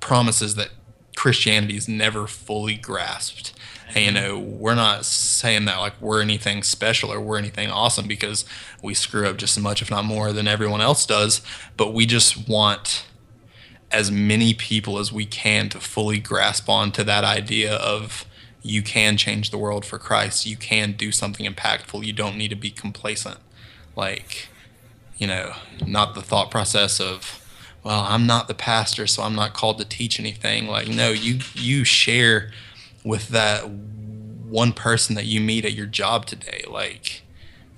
promises 0.00 0.54
that 0.54 0.70
Christianity's 1.16 1.88
never 1.88 2.28
fully 2.28 2.76
grasped. 2.76 3.52
And, 3.94 4.04
you 4.04 4.12
know, 4.12 4.38
we're 4.38 4.74
not 4.74 5.04
saying 5.04 5.64
that 5.64 5.78
like 5.78 6.00
we're 6.00 6.20
anything 6.22 6.62
special 6.62 7.12
or 7.12 7.20
we're 7.20 7.38
anything 7.38 7.70
awesome 7.70 8.06
because 8.06 8.44
we 8.82 8.94
screw 8.94 9.26
up 9.26 9.36
just 9.36 9.56
as 9.56 9.62
much, 9.62 9.82
if 9.82 9.90
not 9.90 10.04
more, 10.04 10.32
than 10.32 10.46
everyone 10.46 10.80
else 10.80 11.06
does. 11.06 11.40
But 11.76 11.94
we 11.94 12.06
just 12.06 12.48
want 12.48 13.06
as 13.90 14.10
many 14.10 14.52
people 14.54 14.98
as 14.98 15.12
we 15.12 15.24
can 15.24 15.68
to 15.70 15.80
fully 15.80 16.18
grasp 16.18 16.68
onto 16.68 17.02
that 17.04 17.24
idea 17.24 17.74
of 17.74 18.24
you 18.62 18.82
can 18.82 19.16
change 19.16 19.50
the 19.50 19.58
world 19.58 19.84
for 19.84 19.98
Christ. 19.98 20.44
You 20.44 20.56
can 20.56 20.92
do 20.92 21.12
something 21.12 21.46
impactful. 21.46 22.04
You 22.04 22.12
don't 22.12 22.36
need 22.36 22.48
to 22.48 22.56
be 22.56 22.70
complacent. 22.70 23.38
Like, 23.94 24.48
you 25.16 25.26
know, 25.26 25.54
not 25.86 26.14
the 26.14 26.22
thought 26.22 26.50
process 26.50 27.00
of, 27.00 27.45
well, 27.86 28.04
I'm 28.08 28.26
not 28.26 28.48
the 28.48 28.54
pastor, 28.54 29.06
so 29.06 29.22
I'm 29.22 29.36
not 29.36 29.54
called 29.54 29.78
to 29.78 29.84
teach 29.84 30.18
anything. 30.18 30.66
Like, 30.66 30.88
no, 30.88 31.10
you 31.10 31.38
you 31.54 31.84
share 31.84 32.50
with 33.04 33.28
that 33.28 33.68
one 33.68 34.72
person 34.72 35.14
that 35.14 35.26
you 35.26 35.40
meet 35.40 35.64
at 35.64 35.72
your 35.72 35.86
job 35.86 36.26
today. 36.26 36.64
Like, 36.68 37.22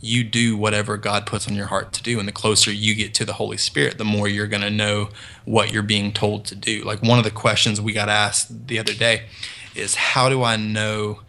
you 0.00 0.24
do 0.24 0.56
whatever 0.56 0.96
God 0.96 1.26
puts 1.26 1.46
on 1.46 1.54
your 1.54 1.66
heart 1.66 1.92
to 1.92 2.02
do. 2.02 2.18
And 2.18 2.26
the 2.26 2.32
closer 2.32 2.72
you 2.72 2.94
get 2.94 3.12
to 3.16 3.26
the 3.26 3.34
Holy 3.34 3.58
Spirit, 3.58 3.98
the 3.98 4.04
more 4.06 4.26
you're 4.28 4.46
going 4.46 4.62
to 4.62 4.70
know 4.70 5.10
what 5.44 5.74
you're 5.74 5.82
being 5.82 6.10
told 6.10 6.46
to 6.46 6.54
do. 6.54 6.84
Like, 6.84 7.02
one 7.02 7.18
of 7.18 7.24
the 7.24 7.30
questions 7.30 7.78
we 7.78 7.92
got 7.92 8.08
asked 8.08 8.68
the 8.68 8.78
other 8.78 8.94
day 8.94 9.26
is 9.74 9.94
how 9.94 10.30
do 10.30 10.42
I 10.42 10.56
know 10.56 11.20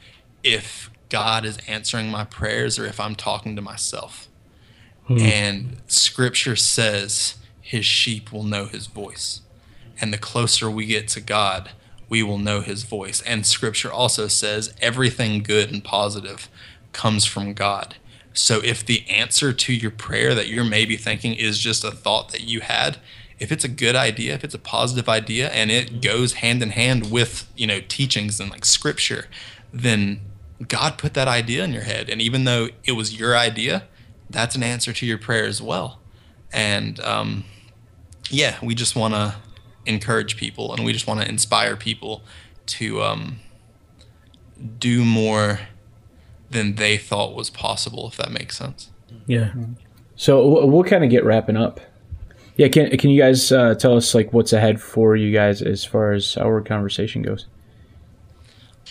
if 0.42 0.90
God 1.10 1.44
is 1.44 1.58
answering 1.68 2.10
my 2.10 2.24
prayers 2.24 2.80
or 2.80 2.86
if 2.86 2.98
I'm 2.98 3.16
talking 3.16 3.58
to 3.58 3.62
myself? 3.62 4.30
Hmm. 5.08 5.20
And 5.20 5.78
scripture 5.88 6.56
says 6.56 7.36
his 7.70 7.86
sheep 7.86 8.34
will 8.34 8.42
know 8.42 8.66
his 8.66 8.88
voice. 8.88 9.42
And 10.02 10.12
the 10.12 10.18
closer 10.18 10.72
we 10.72 10.88
get 10.88 11.08
to 11.10 11.22
God, 11.22 11.70
we 12.10 12.24
will 12.24 12.40
know 12.40 12.62
his 12.62 12.82
voice. 12.82 13.22
And 13.22 13.46
scripture 13.46 13.92
also 13.92 14.28
says 14.28 14.74
everything 14.82 15.44
good 15.44 15.72
and 15.72 15.84
positive 15.84 16.50
comes 16.94 17.26
from 17.26 17.54
God. 17.54 17.98
So 18.34 18.60
if 18.64 18.84
the 18.84 19.08
answer 19.08 19.54
to 19.54 19.72
your 19.72 19.92
prayer 19.92 20.34
that 20.34 20.48
you're 20.48 20.64
maybe 20.64 20.98
thinking 20.98 21.36
is 21.36 21.60
just 21.60 21.84
a 21.84 21.92
thought 21.92 22.30
that 22.32 22.42
you 22.42 22.62
had, 22.62 22.98
if 23.38 23.52
it's 23.52 23.64
a 23.64 23.70
good 23.70 23.96
idea, 23.96 24.34
if 24.34 24.44
it's 24.44 24.56
a 24.56 24.60
positive 24.60 25.08
idea 25.08 25.50
and 25.50 25.70
it 25.70 26.02
goes 26.02 26.34
hand 26.34 26.64
in 26.64 26.72
hand 26.72 27.12
with, 27.12 27.48
you 27.56 27.68
know, 27.68 27.82
teachings 27.88 28.40
and 28.40 28.50
like 28.50 28.66
scripture, 28.66 29.28
then 29.72 30.22
God 30.68 30.98
put 30.98 31.14
that 31.14 31.28
idea 31.28 31.64
in 31.66 31.74
your 31.74 31.84
head. 31.84 32.10
And 32.10 32.20
even 32.20 32.46
though 32.46 32.70
it 32.84 32.94
was 32.94 33.20
your 33.20 33.38
idea, 33.38 33.84
that's 34.28 34.56
an 34.56 34.64
answer 34.64 34.92
to 34.92 35.06
your 35.06 35.20
prayer 35.20 35.46
as 35.46 35.62
well. 35.62 36.00
And 36.52 37.00
um, 37.02 37.46
yeah, 38.30 38.58
we 38.62 38.76
just 38.76 38.96
want 38.96 39.14
to 39.14 39.36
encourage 39.86 40.38
people 40.38 40.74
and 40.74 40.86
we 40.86 40.94
just 40.94 41.08
want 41.08 41.22
to 41.22 41.28
inspire 41.28 41.76
people 41.76 42.24
to 42.68 43.02
um, 43.02 43.40
do 44.78 45.04
more 45.04 45.62
than 46.50 46.76
they 46.76 46.98
thought 46.98 47.36
was 47.36 47.50
possible, 47.50 48.08
if 48.08 48.18
that 48.18 48.32
makes 48.32 48.58
sense. 48.58 48.90
Yeah. 49.26 49.54
So 50.16 50.66
we'll 50.66 50.84
kind 50.84 51.04
of 51.04 51.10
get 51.10 51.24
wrapping 51.24 51.58
up 51.58 51.80
yeah, 52.60 52.68
can 52.68 52.90
can 52.98 53.10
you 53.10 53.22
guys 53.22 53.54
uh, 53.54 53.74
tell 53.76 53.96
us 53.96 54.14
like 54.14 54.34
what's 54.34 54.52
ahead 54.52 54.82
for 54.82 55.16
you 55.16 55.32
guys 55.32 55.62
as 55.62 55.86
far 55.86 56.12
as 56.12 56.36
outward 56.36 56.66
conversation 56.66 57.22
goes? 57.22 57.46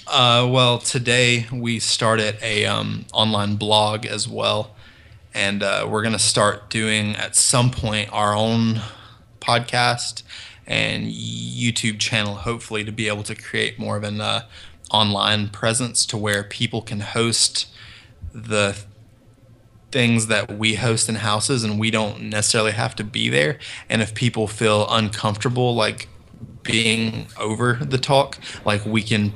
Uh, 0.06 0.48
well, 0.50 0.78
today 0.78 1.46
we 1.52 1.78
started 1.78 2.38
a 2.40 2.64
um, 2.64 3.04
online 3.12 3.56
blog 3.56 4.06
as 4.06 4.26
well, 4.26 4.74
and 5.34 5.62
uh, 5.62 5.86
we're 5.86 6.02
gonna 6.02 6.18
start 6.18 6.70
doing 6.70 7.14
at 7.16 7.36
some 7.36 7.70
point 7.70 8.08
our 8.10 8.34
own 8.34 8.80
podcast 9.40 10.22
and 10.66 11.06
YouTube 11.06 11.98
channel, 11.98 12.36
hopefully 12.36 12.84
to 12.84 12.92
be 12.92 13.08
able 13.08 13.22
to 13.24 13.34
create 13.34 13.78
more 13.78 13.96
of 13.96 14.04
an 14.04 14.20
uh, 14.20 14.46
online 14.90 15.48
presence 15.48 16.04
to 16.06 16.16
where 16.16 16.44
people 16.44 16.82
can 16.82 17.00
host 17.00 17.68
the 18.32 18.76
things 19.90 20.26
that 20.26 20.58
we 20.58 20.74
host 20.74 21.08
in 21.08 21.16
houses 21.16 21.64
and 21.64 21.78
we 21.78 21.90
don't 21.90 22.20
necessarily 22.20 22.72
have 22.72 22.94
to 22.96 23.04
be 23.04 23.28
there. 23.28 23.58
And 23.88 24.02
if 24.02 24.14
people 24.14 24.46
feel 24.46 24.86
uncomfortable, 24.90 25.74
like 25.74 26.08
being 26.62 27.28
over 27.38 27.74
the 27.74 27.98
talk, 27.98 28.38
like 28.64 28.84
we 28.84 29.02
can 29.02 29.32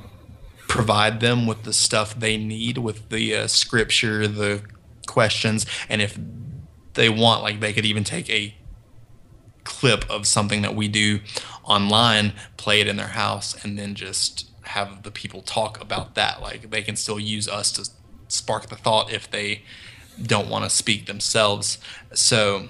provide 0.68 1.20
them 1.20 1.46
with 1.46 1.62
the 1.62 1.72
stuff 1.72 2.18
they 2.18 2.36
need 2.36 2.78
with 2.78 3.08
the 3.08 3.34
uh, 3.34 3.46
scripture, 3.46 4.26
the 4.28 4.62
questions, 5.06 5.66
and 5.88 6.00
if 6.02 6.18
they 6.94 7.08
want, 7.08 7.42
like 7.42 7.60
they 7.60 7.72
could 7.72 7.86
even 7.86 8.04
take 8.04 8.28
a 8.30 8.54
clip 9.64 10.08
of 10.10 10.26
something 10.26 10.62
that 10.62 10.74
we 10.74 10.88
do 10.88 11.20
online, 11.64 12.32
play 12.56 12.80
it 12.80 12.88
in 12.88 12.96
their 12.96 13.08
house, 13.08 13.62
and 13.64 13.78
then 13.78 13.94
just 13.94 14.50
have 14.62 15.02
the 15.02 15.10
people 15.10 15.42
talk 15.42 15.80
about 15.80 16.14
that. 16.14 16.40
Like 16.40 16.70
they 16.70 16.82
can 16.82 16.96
still 16.96 17.20
use 17.20 17.48
us 17.48 17.72
to 17.72 17.90
spark 18.28 18.68
the 18.68 18.76
thought 18.76 19.12
if 19.12 19.30
they 19.30 19.62
don't 20.20 20.48
want 20.48 20.64
to 20.64 20.70
speak 20.70 21.06
themselves. 21.06 21.78
So, 22.12 22.68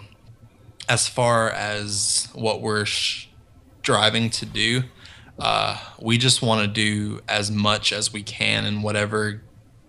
as 0.88 1.08
far 1.08 1.50
as 1.50 2.28
what 2.34 2.60
we're 2.60 2.86
striving 2.86 4.30
to 4.30 4.46
do, 4.46 4.82
uh, 5.38 5.78
we 6.00 6.18
just 6.18 6.42
want 6.42 6.62
to 6.62 6.68
do 6.68 7.20
as 7.28 7.50
much 7.50 7.92
as 7.92 8.12
we 8.12 8.22
can 8.22 8.64
in 8.64 8.82
whatever 8.82 9.42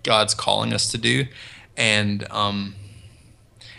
God's 0.03 0.33
calling 0.33 0.73
us 0.73 0.91
to 0.91 0.97
do. 0.97 1.25
And 1.75 2.29
um, 2.31 2.75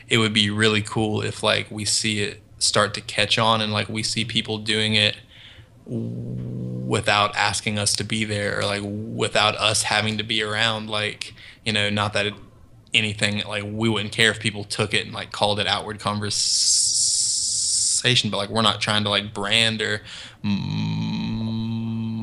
it 0.09 0.19
would 0.19 0.33
be 0.33 0.51
really 0.51 0.83
cool 0.83 1.23
if 1.23 1.43
like 1.43 1.71
we 1.71 1.85
see 1.85 2.21
it 2.21 2.44
start 2.65 2.95
to 2.95 3.01
catch 3.01 3.39
on 3.39 3.61
and 3.61 3.73
like 3.73 3.89
we 3.89 4.03
see 4.03 4.25
people 4.25 4.59
doing 4.59 4.95
it 4.95 5.17
without 5.87 7.37
asking 7.37 7.79
us 7.79 7.95
to 7.95 8.03
be 8.05 8.25
there 8.25 8.59
or 8.59 8.65
like 8.65 8.83
without 8.85 9.55
us 9.57 9.85
having 9.85 10.17
to 10.17 10.25
be 10.25 10.43
around 10.43 10.89
like 10.89 11.35
you 11.65 11.73
know 11.73 11.91
not 11.91 12.13
that 12.15 12.27
it 12.27 12.35
anything 12.95 13.43
like 13.47 13.65
we 13.67 13.89
wouldn't 13.89 14.13
care 14.13 14.31
if 14.31 14.41
people 14.41 14.65
took 14.65 14.95
it 14.95 15.05
and 15.05 15.15
like 15.15 15.33
called 15.33 15.61
it 15.61 15.67
outward 15.67 15.99
conversation 15.99 18.31
but 18.31 18.37
like 18.37 18.49
we're 18.49 18.63
not 18.63 18.81
trying 18.81 19.05
to 19.05 19.11
like 19.11 19.35
brand 19.35 19.83
or 19.83 20.01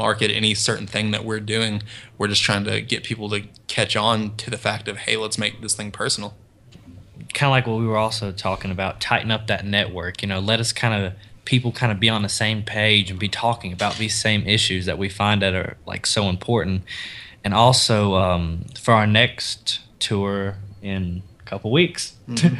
market 0.01 0.31
any 0.31 0.55
certain 0.55 0.87
thing 0.87 1.11
that 1.11 1.23
we're 1.23 1.39
doing. 1.39 1.83
We're 2.17 2.27
just 2.27 2.41
trying 2.41 2.65
to 2.65 2.81
get 2.81 3.03
people 3.03 3.29
to 3.29 3.43
catch 3.67 3.95
on 3.95 4.35
to 4.37 4.49
the 4.49 4.57
fact 4.57 4.87
of 4.87 4.97
hey 4.97 5.15
let's 5.15 5.37
make 5.37 5.61
this 5.61 5.75
thing 5.75 5.91
personal 5.91 6.35
kind 7.41 7.49
of 7.49 7.51
like 7.51 7.65
what 7.65 7.79
we 7.79 7.87
were 7.87 7.97
also 7.97 8.31
talking 8.31 8.69
about 8.69 9.01
tighten 9.01 9.31
up 9.31 9.47
that 9.47 9.65
network 9.65 10.21
you 10.21 10.27
know 10.27 10.39
let 10.39 10.59
us 10.59 10.71
kind 10.71 10.93
of 11.03 11.13
people 11.43 11.71
kind 11.71 11.91
of 11.91 11.99
be 11.99 12.07
on 12.07 12.21
the 12.21 12.29
same 12.29 12.61
page 12.61 13.09
and 13.09 13.19
be 13.19 13.27
talking 13.27 13.73
about 13.73 13.95
these 13.97 14.15
same 14.15 14.45
issues 14.47 14.85
that 14.85 14.97
we 14.97 15.09
find 15.09 15.41
that 15.41 15.55
are 15.55 15.75
like 15.87 16.05
so 16.05 16.29
important 16.29 16.83
and 17.43 17.53
also 17.53 18.13
um, 18.13 18.65
for 18.79 18.93
our 18.93 19.07
next 19.07 19.79
tour 19.99 20.57
in 20.81 21.23
a 21.39 21.43
couple 21.43 21.71
weeks. 21.71 22.15
Mm-hmm. 22.27 22.57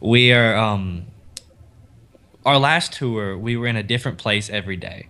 we 0.00 0.32
are 0.32 0.56
um, 0.56 1.06
our 2.44 2.58
last 2.58 2.92
tour. 2.92 3.38
We 3.38 3.56
were 3.56 3.66
in 3.66 3.76
a 3.76 3.82
different 3.82 4.18
place 4.18 4.50
every 4.50 4.76
day. 4.76 5.08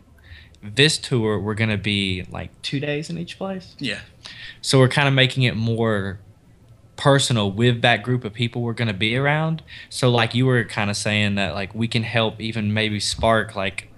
This 0.62 0.98
tour, 0.98 1.38
we're 1.38 1.54
gonna 1.54 1.78
be 1.78 2.26
like 2.30 2.50
two 2.62 2.80
days 2.80 3.10
in 3.10 3.16
each 3.16 3.38
place. 3.38 3.74
Yeah. 3.78 4.00
So 4.60 4.78
we're 4.78 4.88
kind 4.88 5.08
of 5.08 5.14
making 5.14 5.44
it 5.44 5.56
more 5.56 6.20
personal 6.98 7.50
with 7.50 7.80
that 7.80 8.02
group 8.02 8.24
of 8.24 8.34
people 8.34 8.60
we're 8.60 8.74
going 8.74 8.88
to 8.88 8.94
be 8.94 9.16
around. 9.16 9.62
So 9.88 10.10
like 10.10 10.34
you 10.34 10.44
were 10.44 10.64
kind 10.64 10.90
of 10.90 10.96
saying 10.96 11.36
that 11.36 11.54
like 11.54 11.74
we 11.74 11.88
can 11.88 12.02
help 12.02 12.40
even 12.40 12.74
maybe 12.74 13.00
spark 13.00 13.56
like 13.56 13.88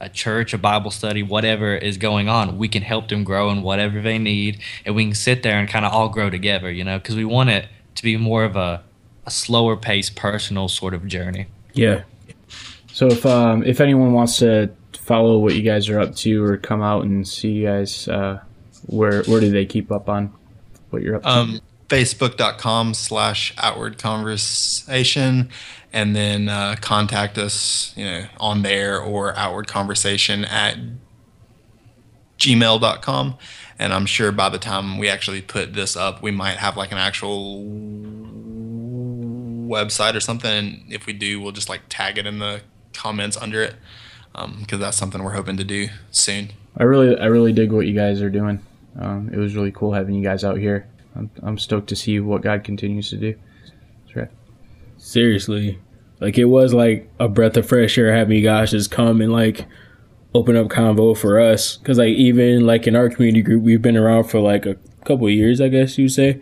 a 0.00 0.08
church, 0.08 0.54
a 0.54 0.58
Bible 0.58 0.90
study, 0.90 1.22
whatever 1.22 1.76
is 1.76 1.98
going 1.98 2.28
on, 2.28 2.56
we 2.56 2.68
can 2.68 2.82
help 2.82 3.08
them 3.08 3.22
grow 3.22 3.50
in 3.50 3.62
whatever 3.62 4.00
they 4.00 4.18
need, 4.18 4.60
and 4.84 4.94
we 4.94 5.04
can 5.04 5.14
sit 5.14 5.42
there 5.42 5.58
and 5.58 5.68
kind 5.68 5.84
of 5.84 5.92
all 5.92 6.08
grow 6.08 6.30
together, 6.30 6.70
you 6.70 6.84
know, 6.84 6.98
because 6.98 7.16
we 7.16 7.24
want 7.24 7.50
it 7.50 7.68
to 7.94 8.02
be 8.02 8.16
more 8.16 8.44
of 8.44 8.56
a, 8.56 8.82
a 9.26 9.30
slower 9.30 9.76
paced, 9.76 10.16
personal 10.16 10.68
sort 10.68 10.94
of 10.94 11.06
journey. 11.06 11.46
Yeah. 11.74 12.02
So 12.92 13.08
if 13.08 13.26
um, 13.26 13.62
if 13.64 13.80
anyone 13.80 14.12
wants 14.12 14.38
to 14.38 14.70
follow 14.92 15.38
what 15.38 15.54
you 15.54 15.62
guys 15.62 15.88
are 15.88 16.00
up 16.00 16.14
to 16.16 16.44
or 16.44 16.56
come 16.56 16.80
out 16.80 17.04
and 17.04 17.26
see 17.26 17.50
you 17.50 17.66
guys, 17.66 18.08
uh, 18.08 18.40
where 18.86 19.22
where 19.24 19.40
do 19.40 19.50
they 19.50 19.66
keep 19.66 19.92
up 19.92 20.08
on 20.08 20.32
what 20.90 21.02
you're 21.02 21.16
up 21.16 21.22
to? 21.24 21.28
Facebook.com 21.88 22.94
slash 22.94 23.54
outward 23.58 23.98
conversation 23.98 25.48
and 25.92 26.14
then 26.14 26.48
uh, 26.48 26.76
contact 26.80 27.38
us, 27.38 27.94
you 27.96 28.04
know, 28.04 28.26
on 28.38 28.62
there 28.62 29.00
or 29.00 29.34
outward 29.36 29.66
conversation 29.66 30.44
at 30.44 30.76
gmail.com. 32.38 33.38
And 33.78 33.92
I'm 33.92 34.06
sure 34.06 34.32
by 34.32 34.48
the 34.48 34.58
time 34.58 34.98
we 34.98 35.08
actually 35.08 35.40
put 35.40 35.74
this 35.74 35.96
up, 35.96 36.22
we 36.22 36.30
might 36.30 36.58
have 36.58 36.76
like 36.76 36.92
an 36.92 36.98
actual 36.98 37.64
website 39.68 40.14
or 40.14 40.20
something. 40.20 40.50
And 40.50 40.92
if 40.92 41.06
we 41.06 41.12
do, 41.12 41.40
we'll 41.40 41.52
just 41.52 41.68
like 41.68 41.82
tag 41.88 42.18
it 42.18 42.26
in 42.26 42.38
the 42.38 42.60
comments 42.92 43.36
under 43.36 43.62
it 43.62 43.76
because 44.32 44.72
um, 44.72 44.80
that's 44.80 44.96
something 44.96 45.22
we're 45.22 45.32
hoping 45.32 45.56
to 45.56 45.64
do 45.64 45.88
soon. 46.10 46.50
I 46.76 46.84
really, 46.84 47.18
I 47.18 47.26
really 47.26 47.52
dig 47.52 47.72
what 47.72 47.86
you 47.86 47.94
guys 47.94 48.20
are 48.20 48.30
doing. 48.30 48.60
Um, 48.98 49.30
it 49.32 49.36
was 49.36 49.54
really 49.54 49.72
cool 49.72 49.92
having 49.92 50.14
you 50.14 50.22
guys 50.22 50.44
out 50.44 50.58
here. 50.58 50.86
I'm, 51.18 51.30
I'm 51.42 51.58
stoked 51.58 51.88
to 51.88 51.96
see 51.96 52.20
what 52.20 52.42
God 52.42 52.64
continues 52.64 53.10
to 53.10 53.16
do. 53.16 53.34
That's 54.04 54.16
right. 54.16 54.30
Seriously, 54.96 55.78
like 56.20 56.38
it 56.38 56.46
was 56.46 56.72
like 56.72 57.10
a 57.18 57.28
breath 57.28 57.56
of 57.56 57.68
fresh 57.68 57.98
air 57.98 58.14
having 58.14 58.36
you 58.36 58.42
guys 58.42 58.70
just 58.70 58.90
come 58.90 59.20
and 59.20 59.32
like 59.32 59.66
open 60.34 60.56
up 60.56 60.68
convo 60.68 61.16
for 61.16 61.40
us. 61.40 61.76
Cause 61.78 61.98
like 61.98 62.14
even 62.14 62.66
like 62.66 62.86
in 62.86 62.96
our 62.96 63.08
community 63.08 63.42
group, 63.42 63.62
we've 63.62 63.82
been 63.82 63.96
around 63.96 64.24
for 64.24 64.40
like 64.40 64.66
a 64.66 64.76
couple 65.04 65.28
years, 65.28 65.60
I 65.60 65.68
guess 65.68 65.98
you 65.98 66.08
say. 66.08 66.40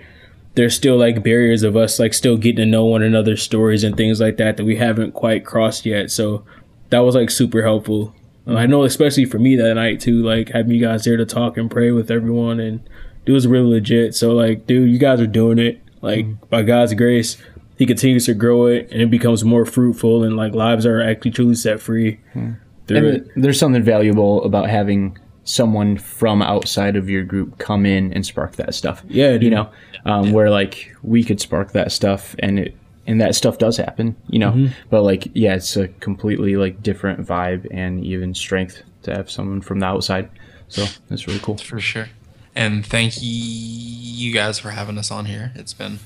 There's 0.54 0.74
still 0.74 0.96
like 0.96 1.22
barriers 1.22 1.62
of 1.62 1.76
us 1.76 1.98
like 1.98 2.14
still 2.14 2.38
getting 2.38 2.56
to 2.56 2.66
know 2.66 2.86
one 2.86 3.02
another's 3.02 3.42
stories 3.42 3.84
and 3.84 3.96
things 3.96 4.20
like 4.20 4.38
that 4.38 4.56
that 4.56 4.64
we 4.64 4.76
haven't 4.76 5.12
quite 5.12 5.44
crossed 5.44 5.84
yet. 5.84 6.10
So 6.10 6.44
that 6.90 7.00
was 7.00 7.14
like 7.14 7.30
super 7.30 7.62
helpful. 7.62 8.14
I 8.46 8.66
know, 8.66 8.84
especially 8.84 9.24
for 9.24 9.38
me 9.38 9.56
that 9.56 9.74
night 9.74 10.00
too, 10.00 10.22
like 10.22 10.50
having 10.50 10.72
you 10.72 10.80
guys 10.80 11.04
there 11.04 11.16
to 11.16 11.26
talk 11.26 11.56
and 11.56 11.70
pray 11.70 11.90
with 11.90 12.10
everyone, 12.10 12.60
and 12.60 12.88
it 13.26 13.32
was 13.32 13.46
really 13.46 13.74
legit. 13.74 14.14
So, 14.14 14.32
like, 14.32 14.66
dude, 14.66 14.90
you 14.90 14.98
guys 14.98 15.20
are 15.20 15.26
doing 15.26 15.58
it. 15.58 15.82
Like, 16.00 16.24
mm-hmm. 16.24 16.46
by 16.46 16.62
God's 16.62 16.94
grace, 16.94 17.36
He 17.76 17.86
continues 17.86 18.26
to 18.26 18.34
grow 18.34 18.66
it, 18.66 18.88
and 18.90 19.02
it 19.02 19.10
becomes 19.10 19.44
more 19.44 19.66
fruitful, 19.66 20.22
and 20.22 20.36
like 20.36 20.54
lives 20.54 20.86
are 20.86 21.00
actually 21.00 21.32
truly 21.32 21.54
set 21.54 21.80
free. 21.80 22.20
Mm-hmm. 22.34 23.40
There's 23.40 23.58
something 23.58 23.82
valuable 23.82 24.44
about 24.44 24.70
having 24.70 25.18
someone 25.44 25.96
from 25.96 26.42
outside 26.42 26.96
of 26.96 27.08
your 27.08 27.24
group 27.24 27.58
come 27.58 27.84
in 27.86 28.12
and 28.12 28.24
spark 28.24 28.56
that 28.56 28.74
stuff. 28.74 29.02
Yeah, 29.08 29.32
dude. 29.32 29.42
you 29.44 29.50
know, 29.50 29.70
um, 30.04 30.26
yeah. 30.26 30.32
where 30.32 30.50
like 30.50 30.94
we 31.02 31.24
could 31.24 31.40
spark 31.40 31.72
that 31.72 31.90
stuff, 31.92 32.36
and 32.38 32.58
it 32.58 32.76
and 33.06 33.20
that 33.20 33.34
stuff 33.34 33.58
does 33.58 33.76
happen, 33.76 34.16
you 34.28 34.38
know. 34.38 34.52
Mm-hmm. 34.52 34.72
But 34.90 35.02
like, 35.02 35.28
yeah, 35.34 35.54
it's 35.54 35.76
a 35.76 35.88
completely 35.88 36.56
like 36.56 36.82
different 36.82 37.26
vibe 37.26 37.66
and 37.70 38.04
even 38.04 38.34
strength 38.34 38.82
to 39.02 39.14
have 39.14 39.30
someone 39.30 39.60
from 39.60 39.80
the 39.80 39.86
outside. 39.86 40.28
So 40.68 40.84
that's 41.08 41.26
really 41.26 41.38
cool 41.40 41.56
for 41.56 41.80
sure. 41.80 42.08
And 42.56 42.84
thank 42.84 43.14
you 43.20 44.32
guys 44.32 44.58
for 44.58 44.70
having 44.70 44.98
us 44.98 45.10
on 45.10 45.26
here. 45.26 45.52
It's 45.54 45.74
been 45.74 45.98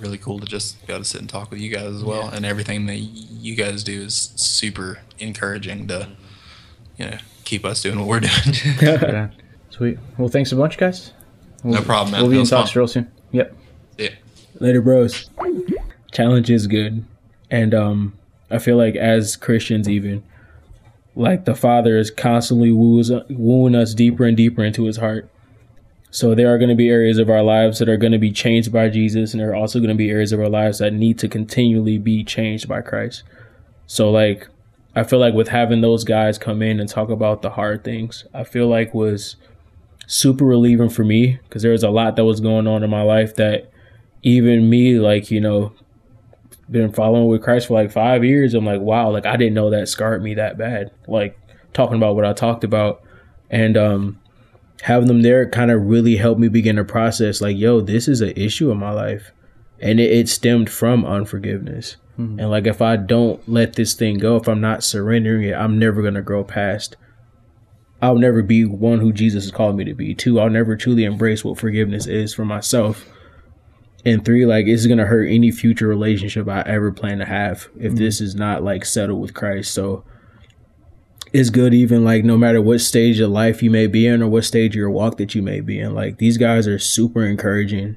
really 0.00 0.18
cool 0.18 0.38
to 0.40 0.46
just 0.46 0.84
be 0.86 0.92
able 0.92 1.04
to 1.04 1.08
sit 1.08 1.20
and 1.20 1.30
talk 1.30 1.50
with 1.50 1.60
you 1.60 1.70
guys 1.70 1.94
as 1.94 2.04
well. 2.04 2.24
Yeah. 2.24 2.34
And 2.36 2.44
everything 2.44 2.86
that 2.86 2.96
you 2.96 3.54
guys 3.54 3.84
do 3.84 4.02
is 4.02 4.32
super 4.34 4.98
encouraging 5.18 5.86
to, 5.88 6.08
you 6.96 7.06
know, 7.06 7.18
keep 7.44 7.64
us 7.64 7.80
doing 7.80 7.98
what 7.98 8.08
we're 8.08 8.20
doing. 8.80 9.30
Sweet. 9.70 9.98
Well, 10.18 10.28
thanks 10.28 10.52
a 10.52 10.56
bunch, 10.56 10.76
guys. 10.76 11.12
We'll, 11.62 11.74
no 11.74 11.82
problem, 11.82 12.12
man. 12.12 12.22
We'll 12.22 12.32
be 12.32 12.40
in 12.40 12.46
talks 12.46 12.74
real 12.74 12.88
soon. 12.88 13.10
Yep. 13.30 13.56
Yeah. 13.96 14.10
Later, 14.60 14.82
bros 14.82 15.30
challenge 16.12 16.50
is 16.50 16.66
good 16.66 17.04
and 17.50 17.74
um 17.74 18.18
i 18.50 18.58
feel 18.58 18.76
like 18.76 18.96
as 18.96 19.36
christians 19.36 19.88
even 19.88 20.22
like 21.14 21.44
the 21.46 21.54
father 21.54 21.98
is 21.98 22.12
constantly 22.12 22.70
woos, 22.70 23.10
wooing 23.28 23.74
us 23.74 23.92
deeper 23.92 24.24
and 24.24 24.36
deeper 24.36 24.62
into 24.62 24.84
his 24.84 24.98
heart 24.98 25.28
so 26.18 26.34
there 26.34 26.52
are 26.52 26.58
going 26.58 26.68
to 26.68 26.74
be 26.74 26.88
areas 26.88 27.18
of 27.18 27.30
our 27.30 27.44
lives 27.44 27.78
that 27.78 27.88
are 27.88 27.96
going 27.96 28.12
to 28.12 28.18
be 28.18 28.32
changed 28.32 28.72
by 28.72 28.88
jesus 28.88 29.32
and 29.32 29.40
there 29.40 29.50
are 29.50 29.54
also 29.54 29.78
going 29.78 29.88
to 29.88 29.94
be 29.94 30.10
areas 30.10 30.32
of 30.32 30.40
our 30.40 30.48
lives 30.48 30.78
that 30.78 30.92
need 30.92 31.18
to 31.18 31.28
continually 31.28 31.96
be 31.96 32.24
changed 32.24 32.66
by 32.66 32.80
christ 32.80 33.22
so 33.86 34.10
like 34.10 34.48
i 34.96 35.04
feel 35.04 35.20
like 35.20 35.34
with 35.34 35.48
having 35.48 35.80
those 35.80 36.02
guys 36.02 36.36
come 36.36 36.60
in 36.60 36.80
and 36.80 36.88
talk 36.88 37.08
about 37.08 37.42
the 37.42 37.50
hard 37.50 37.84
things 37.84 38.24
i 38.34 38.42
feel 38.42 38.66
like 38.66 38.92
was 38.92 39.36
super 40.08 40.44
relieving 40.44 40.88
for 40.88 41.04
me 41.04 41.38
because 41.44 41.62
there 41.62 41.72
was 41.72 41.84
a 41.84 41.90
lot 41.90 42.16
that 42.16 42.24
was 42.24 42.40
going 42.40 42.66
on 42.66 42.82
in 42.82 42.90
my 42.90 43.02
life 43.02 43.36
that 43.36 43.70
even 44.22 44.68
me 44.68 44.98
like 44.98 45.30
you 45.30 45.40
know 45.40 45.72
been 46.70 46.92
following 46.92 47.28
with 47.28 47.42
Christ 47.42 47.68
for 47.68 47.74
like 47.74 47.90
five 47.90 48.24
years. 48.24 48.52
I'm 48.52 48.66
like, 48.66 48.80
wow, 48.82 49.10
like 49.10 49.24
I 49.24 49.36
didn't 49.36 49.54
know 49.54 49.70
that 49.70 49.88
scarred 49.88 50.22
me 50.22 50.34
that 50.34 50.58
bad. 50.58 50.90
Like 51.06 51.38
talking 51.72 51.96
about 51.96 52.14
what 52.14 52.26
I 52.26 52.32
talked 52.32 52.64
about 52.64 53.02
and 53.50 53.76
um 53.76 54.20
having 54.82 55.08
them 55.08 55.22
there 55.22 55.48
kind 55.48 55.70
of 55.70 55.86
really 55.86 56.16
helped 56.16 56.40
me 56.40 56.48
begin 56.48 56.76
to 56.76 56.84
process 56.84 57.40
like, 57.40 57.56
yo, 57.56 57.80
this 57.80 58.08
is 58.08 58.20
an 58.20 58.32
issue 58.36 58.70
in 58.70 58.78
my 58.78 58.92
life. 58.92 59.32
And 59.80 60.00
it, 60.00 60.10
it 60.10 60.28
stemmed 60.28 60.70
from 60.70 61.04
unforgiveness. 61.04 61.96
Mm-hmm. 62.18 62.40
And 62.40 62.50
like 62.50 62.66
if 62.66 62.82
I 62.82 62.96
don't 62.96 63.46
let 63.48 63.74
this 63.74 63.94
thing 63.94 64.18
go, 64.18 64.36
if 64.36 64.48
I'm 64.48 64.60
not 64.60 64.84
surrendering 64.84 65.44
it, 65.44 65.54
I'm 65.54 65.78
never 65.78 66.02
gonna 66.02 66.22
grow 66.22 66.44
past. 66.44 66.96
I'll 68.00 68.18
never 68.18 68.42
be 68.42 68.64
one 68.64 69.00
who 69.00 69.12
Jesus 69.12 69.44
has 69.44 69.52
called 69.52 69.76
me 69.76 69.84
to 69.84 69.94
be. 69.94 70.14
Two, 70.14 70.38
I'll 70.38 70.50
never 70.50 70.76
truly 70.76 71.04
embrace 71.04 71.44
what 71.44 71.58
forgiveness 71.58 72.06
is 72.06 72.32
for 72.32 72.44
myself 72.44 73.08
and 74.04 74.24
three 74.24 74.46
like 74.46 74.66
it's 74.66 74.86
gonna 74.86 75.06
hurt 75.06 75.26
any 75.26 75.50
future 75.50 75.86
relationship 75.86 76.48
i 76.48 76.62
ever 76.62 76.92
plan 76.92 77.18
to 77.18 77.24
have 77.24 77.68
if 77.76 77.92
mm-hmm. 77.92 77.96
this 77.96 78.20
is 78.20 78.34
not 78.34 78.62
like 78.62 78.84
settled 78.84 79.20
with 79.20 79.34
christ 79.34 79.72
so 79.72 80.04
it's 81.32 81.50
good 81.50 81.74
even 81.74 82.04
like 82.04 82.24
no 82.24 82.36
matter 82.36 82.60
what 82.60 82.80
stage 82.80 83.20
of 83.20 83.30
life 83.30 83.62
you 83.62 83.70
may 83.70 83.86
be 83.86 84.06
in 84.06 84.22
or 84.22 84.28
what 84.28 84.44
stage 84.44 84.72
of 84.72 84.76
your 84.76 84.90
walk 84.90 85.16
that 85.18 85.34
you 85.34 85.42
may 85.42 85.60
be 85.60 85.78
in. 85.78 85.94
Like 85.94 86.18
these 86.18 86.36
guys 86.38 86.66
are 86.66 86.78
super 86.78 87.24
encouraging. 87.24 87.96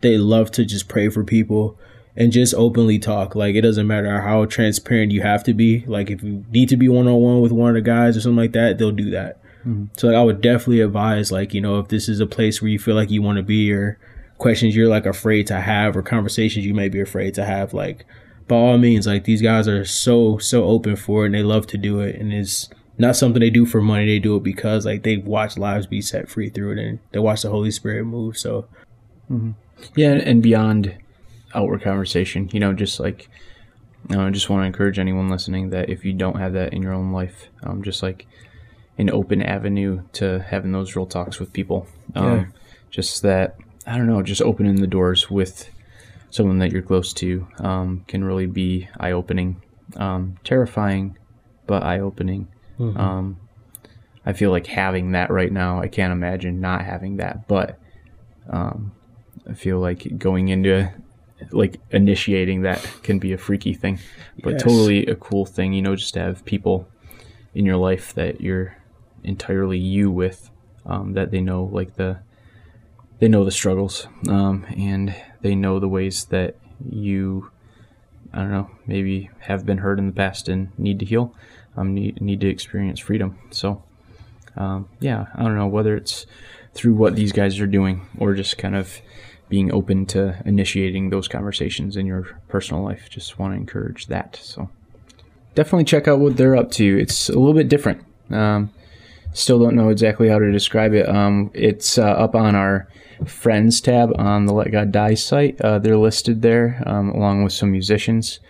They 0.00 0.18
love 0.18 0.50
to 0.52 0.64
just 0.64 0.88
pray 0.88 1.08
for 1.08 1.24
people 1.24 1.78
and 2.16 2.32
just 2.32 2.54
openly 2.54 2.98
talk. 2.98 3.34
Like 3.34 3.54
it 3.54 3.62
doesn't 3.62 3.86
matter 3.86 4.20
how 4.20 4.44
transparent 4.44 5.12
you 5.12 5.22
have 5.22 5.42
to 5.44 5.54
be. 5.54 5.84
Like 5.86 6.10
if 6.10 6.22
you 6.22 6.44
need 6.50 6.68
to 6.68 6.76
be 6.76 6.88
one-on-one 6.88 7.40
with 7.40 7.52
one 7.52 7.70
of 7.70 7.74
the 7.74 7.80
guys 7.80 8.16
or 8.16 8.20
something 8.20 8.36
like 8.36 8.52
that 8.52 8.78
they'll 8.78 8.92
do 8.92 9.10
that. 9.10 9.40
Mm-hmm. 9.66 9.86
so 9.96 10.06
like 10.06 10.14
i 10.16 10.22
would 10.22 10.40
definitely 10.40 10.80
advise 10.80 11.32
like 11.32 11.52
you 11.52 11.60
know 11.60 11.80
if 11.80 11.88
this 11.88 12.08
is 12.08 12.20
a 12.20 12.26
place 12.26 12.62
where 12.62 12.70
you 12.70 12.78
feel 12.78 12.94
like 12.94 13.10
you 13.10 13.20
want 13.20 13.38
to 13.38 13.42
be 13.42 13.72
or 13.72 13.98
questions 14.38 14.76
you're 14.76 14.88
like 14.88 15.06
afraid 15.06 15.48
to 15.48 15.60
have 15.60 15.96
or 15.96 16.02
conversations 16.02 16.64
you 16.64 16.72
may 16.72 16.88
be 16.88 17.00
afraid 17.00 17.34
to 17.34 17.44
have 17.44 17.74
like 17.74 18.06
by 18.48 18.56
all 18.56 18.78
means 18.78 19.06
like 19.06 19.24
these 19.24 19.42
guys 19.42 19.66
are 19.68 19.84
so 19.84 20.38
so 20.38 20.64
open 20.64 20.96
for 20.96 21.24
it 21.24 21.26
and 21.26 21.34
they 21.34 21.42
love 21.42 21.66
to 21.66 21.78
do 21.78 22.00
it 22.00 22.16
and 22.16 22.32
it's 22.32 22.68
not 22.98 23.16
something 23.16 23.40
they 23.40 23.50
do 23.50 23.66
for 23.66 23.80
money 23.80 24.06
they 24.06 24.18
do 24.18 24.36
it 24.36 24.42
because 24.42 24.86
like 24.86 25.02
they 25.02 25.16
watch 25.18 25.58
lives 25.58 25.86
be 25.86 26.00
set 26.00 26.28
free 26.28 26.48
through 26.48 26.72
it 26.72 26.78
and 26.78 26.98
they 27.12 27.18
watch 27.18 27.42
the 27.42 27.50
holy 27.50 27.70
spirit 27.70 28.04
move 28.04 28.36
so 28.38 28.66
mm-hmm. 29.30 29.50
yeah 29.94 30.12
and 30.12 30.42
beyond 30.42 30.96
outward 31.54 31.82
conversation 31.82 32.48
you 32.52 32.60
know 32.60 32.72
just 32.72 33.00
like 33.00 33.28
you 34.08 34.16
know, 34.16 34.26
I 34.26 34.30
just 34.30 34.48
want 34.48 34.62
to 34.62 34.66
encourage 34.66 34.98
anyone 34.98 35.28
listening 35.28 35.70
that 35.70 35.88
if 35.88 36.04
you 36.04 36.12
don't 36.12 36.38
have 36.38 36.52
that 36.52 36.72
in 36.72 36.82
your 36.82 36.92
own 36.92 37.12
life, 37.12 37.48
um, 37.64 37.82
just 37.82 38.02
like 38.02 38.26
an 38.98 39.10
open 39.10 39.42
avenue 39.42 40.02
to 40.14 40.40
having 40.40 40.72
those 40.72 40.94
real 40.94 41.06
talks 41.06 41.40
with 41.40 41.52
people. 41.52 41.86
Um, 42.14 42.24
yeah. 42.24 42.44
Just 42.90 43.22
that 43.22 43.56
I 43.86 43.96
don't 43.96 44.06
know, 44.06 44.22
just 44.22 44.42
opening 44.42 44.76
the 44.76 44.86
doors 44.86 45.30
with 45.30 45.70
someone 46.36 46.58
that 46.58 46.70
you're 46.70 46.82
close 46.82 47.12
to 47.14 47.46
um, 47.58 48.04
can 48.06 48.22
really 48.22 48.46
be 48.46 48.88
eye 49.00 49.12
opening, 49.12 49.62
um, 49.96 50.36
terrifying, 50.44 51.16
but 51.66 51.82
eye 51.82 52.00
opening. 52.00 52.46
Mm-hmm. 52.78 53.00
Um, 53.00 53.40
I 54.24 54.34
feel 54.34 54.50
like 54.50 54.66
having 54.66 55.12
that 55.12 55.30
right 55.30 55.50
now, 55.50 55.80
I 55.80 55.88
can't 55.88 56.12
imagine 56.12 56.60
not 56.60 56.84
having 56.84 57.16
that, 57.16 57.48
but 57.48 57.78
um, 58.50 58.92
I 59.48 59.54
feel 59.54 59.78
like 59.78 60.18
going 60.18 60.48
into 60.48 60.92
like 61.50 61.80
initiating 61.90 62.62
that 62.62 62.82
can 63.02 63.18
be 63.18 63.32
a 63.32 63.38
freaky 63.38 63.72
thing, 63.72 63.98
but 64.42 64.54
yes. 64.54 64.62
totally 64.62 65.06
a 65.06 65.14
cool 65.16 65.46
thing, 65.46 65.72
you 65.72 65.82
know, 65.82 65.96
just 65.96 66.14
to 66.14 66.20
have 66.20 66.44
people 66.44 66.88
in 67.54 67.64
your 67.64 67.76
life 67.76 68.14
that 68.14 68.40
you're 68.40 68.76
entirely 69.24 69.78
you 69.78 70.10
with, 70.10 70.50
um, 70.84 71.14
that 71.14 71.30
they 71.30 71.40
know 71.40 71.64
like 71.64 71.94
the 71.94 72.18
they 73.18 73.28
know 73.28 73.44
the 73.44 73.50
struggles 73.50 74.06
um, 74.28 74.66
and 74.76 75.14
they 75.40 75.54
know 75.54 75.78
the 75.78 75.88
ways 75.88 76.26
that 76.26 76.56
you 76.90 77.50
I 78.32 78.38
don't 78.38 78.50
know 78.50 78.70
maybe 78.86 79.30
have 79.40 79.64
been 79.64 79.78
hurt 79.78 79.98
in 79.98 80.06
the 80.06 80.12
past 80.12 80.48
and 80.48 80.76
need 80.78 80.98
to 81.00 81.04
heal 81.04 81.34
um, 81.76 81.94
need 81.94 82.20
need 82.20 82.40
to 82.40 82.48
experience 82.48 83.00
freedom 83.00 83.38
so 83.50 83.82
um, 84.56 84.88
yeah 85.00 85.26
I 85.34 85.42
don't 85.42 85.56
know 85.56 85.66
whether 85.66 85.96
it's 85.96 86.26
through 86.74 86.94
what 86.94 87.16
these 87.16 87.32
guys 87.32 87.58
are 87.58 87.66
doing 87.66 88.06
or 88.18 88.34
just 88.34 88.58
kind 88.58 88.76
of 88.76 89.00
being 89.48 89.72
open 89.72 90.06
to 90.06 90.40
initiating 90.44 91.10
those 91.10 91.28
conversations 91.28 91.96
in 91.96 92.06
your 92.06 92.38
personal 92.48 92.82
life. 92.82 93.08
Just 93.08 93.38
want 93.38 93.52
to 93.52 93.56
encourage 93.56 94.06
that. 94.06 94.38
So 94.42 94.68
definitely 95.54 95.84
check 95.84 96.08
out 96.08 96.18
what 96.18 96.36
they're 96.36 96.56
up 96.56 96.70
to. 96.72 96.98
It's 96.98 97.28
a 97.28 97.38
little 97.38 97.54
bit 97.54 97.68
different. 97.68 98.04
Um, 98.30 98.70
still 99.36 99.58
don't 99.58 99.76
know 99.76 99.90
exactly 99.90 100.28
how 100.28 100.38
to 100.38 100.50
describe 100.50 100.94
it. 100.94 101.08
Um, 101.08 101.50
it's 101.54 101.98
uh, 101.98 102.02
up 102.04 102.34
on 102.34 102.54
our 102.54 102.88
friends 103.26 103.80
tab 103.80 104.12
on 104.18 104.46
the 104.46 104.52
Let 104.52 104.70
God 104.72 104.92
Die 104.92 105.14
site. 105.14 105.60
Uh, 105.60 105.78
they're 105.78 105.96
listed 105.96 106.42
there 106.42 106.82
um, 106.86 107.10
along 107.10 107.44
with 107.44 107.52
some 107.52 107.70
musicians 107.70 108.40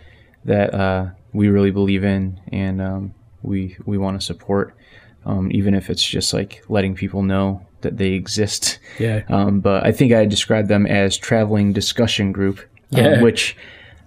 that 0.45 0.75
uh, 0.75 1.09
we 1.33 1.49
really 1.49 1.71
believe 1.71 2.05
in 2.05 2.41
and 2.53 2.81
um, 2.81 3.15
we 3.43 3.77
we 3.85 3.99
want 3.99 4.19
to 4.19 4.25
support. 4.25 4.75
Um, 5.25 5.51
even 5.51 5.75
if 5.75 5.91
it's 5.91 6.07
just 6.07 6.33
like 6.33 6.63
letting 6.69 6.95
people 6.95 7.23
know 7.23 7.67
that 7.81 7.97
they 7.97 8.11
exist. 8.13 8.79
Yeah. 9.01 9.23
Um, 9.29 9.59
but 9.59 9.85
I 9.85 9.91
think 9.91 10.13
I 10.13 10.25
described 10.25 10.69
them 10.69 10.87
as 10.87 11.17
traveling 11.19 11.73
discussion 11.73 12.31
group, 12.31 12.61
um, 12.95 13.05
Yeah. 13.05 13.23
which 13.23 13.57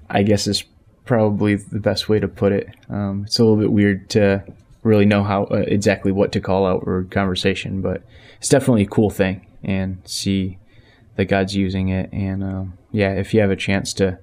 I 0.10 0.24
guess 0.24 0.48
is 0.48 0.64
probably 1.04 1.56
the 1.56 1.80
best 1.80 2.08
way 2.08 2.20
to 2.20 2.28
put 2.30 2.54
it. 2.54 2.70
Um, 2.90 3.24
it's 3.26 3.38
a 3.38 3.44
little 3.44 3.58
bit 3.58 3.72
weird 3.72 4.10
to 4.12 4.44
really 4.84 5.06
know 5.06 5.24
how 5.24 5.46
uh, 5.46 5.64
exactly 5.68 6.12
what 6.12 6.32
to 6.32 6.42
call 6.42 6.66
outward 6.66 7.12
conversation, 7.12 7.82
but 7.82 8.04
it's 8.38 8.50
definitely 8.50 8.84
a 8.84 8.88
cool 8.88 9.10
thing 9.10 9.46
and 9.64 10.02
see 10.06 10.58
that 11.16 11.26
God's 11.26 11.56
using 11.56 11.90
it. 11.90 12.10
And 12.14 12.44
um, 12.44 12.78
yeah, 12.92 13.14
if 13.14 13.34
you 13.34 13.42
have 13.42 13.52
a 13.52 13.56
chance 13.56 13.94
to 13.94 14.20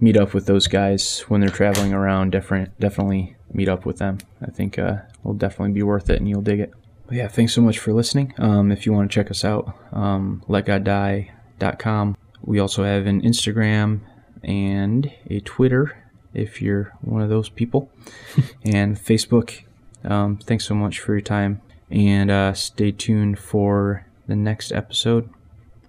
meet 0.00 0.16
up 0.16 0.34
with 0.34 0.46
those 0.46 0.66
guys 0.66 1.20
when 1.22 1.40
they're 1.40 1.50
traveling 1.50 1.92
around, 1.92 2.30
different 2.30 2.78
definitely 2.78 3.36
meet 3.52 3.68
up 3.68 3.84
with 3.84 3.98
them. 3.98 4.18
I 4.40 4.50
think 4.50 4.78
uh, 4.78 4.98
will 5.22 5.34
definitely 5.34 5.72
be 5.72 5.82
worth 5.82 6.10
it, 6.10 6.18
and 6.18 6.28
you'll 6.28 6.42
dig 6.42 6.60
it. 6.60 6.72
But 7.06 7.16
yeah, 7.16 7.28
thanks 7.28 7.54
so 7.54 7.62
much 7.62 7.78
for 7.78 7.92
listening. 7.92 8.34
Um, 8.38 8.70
if 8.70 8.84
you 8.84 8.92
want 8.92 9.10
to 9.10 9.14
check 9.14 9.30
us 9.30 9.44
out, 9.44 9.74
um, 9.92 10.44
letgoddie.com. 10.48 12.16
We 12.42 12.58
also 12.58 12.84
have 12.84 13.06
an 13.06 13.22
Instagram 13.22 14.00
and 14.44 15.10
a 15.28 15.40
Twitter 15.40 16.04
if 16.34 16.62
you're 16.62 16.92
one 17.00 17.22
of 17.22 17.28
those 17.28 17.48
people, 17.48 17.90
and 18.64 18.96
Facebook. 18.96 19.64
Um, 20.08 20.38
thanks 20.38 20.64
so 20.64 20.74
much 20.74 20.98
for 20.98 21.12
your 21.12 21.20
time, 21.20 21.60
and 21.90 22.30
uh, 22.30 22.54
stay 22.54 22.90
tuned 22.92 23.38
for 23.38 24.06
the 24.26 24.34
next 24.34 24.72
episode. 24.72 25.28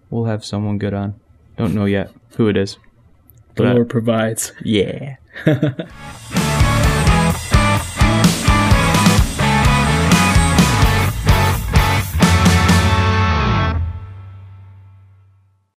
We'll 0.09 0.26
have 0.26 0.43
someone 0.43 0.78
good 0.78 0.93
on. 0.93 1.20
Don't 1.57 1.74
know 1.74 1.86
yet 1.86 2.11
who 2.36 2.47
it 2.47 2.57
is. 2.57 2.78
The 3.55 3.63
Lord 3.63 3.89
provides. 3.89 4.51
yeah. 4.63 5.15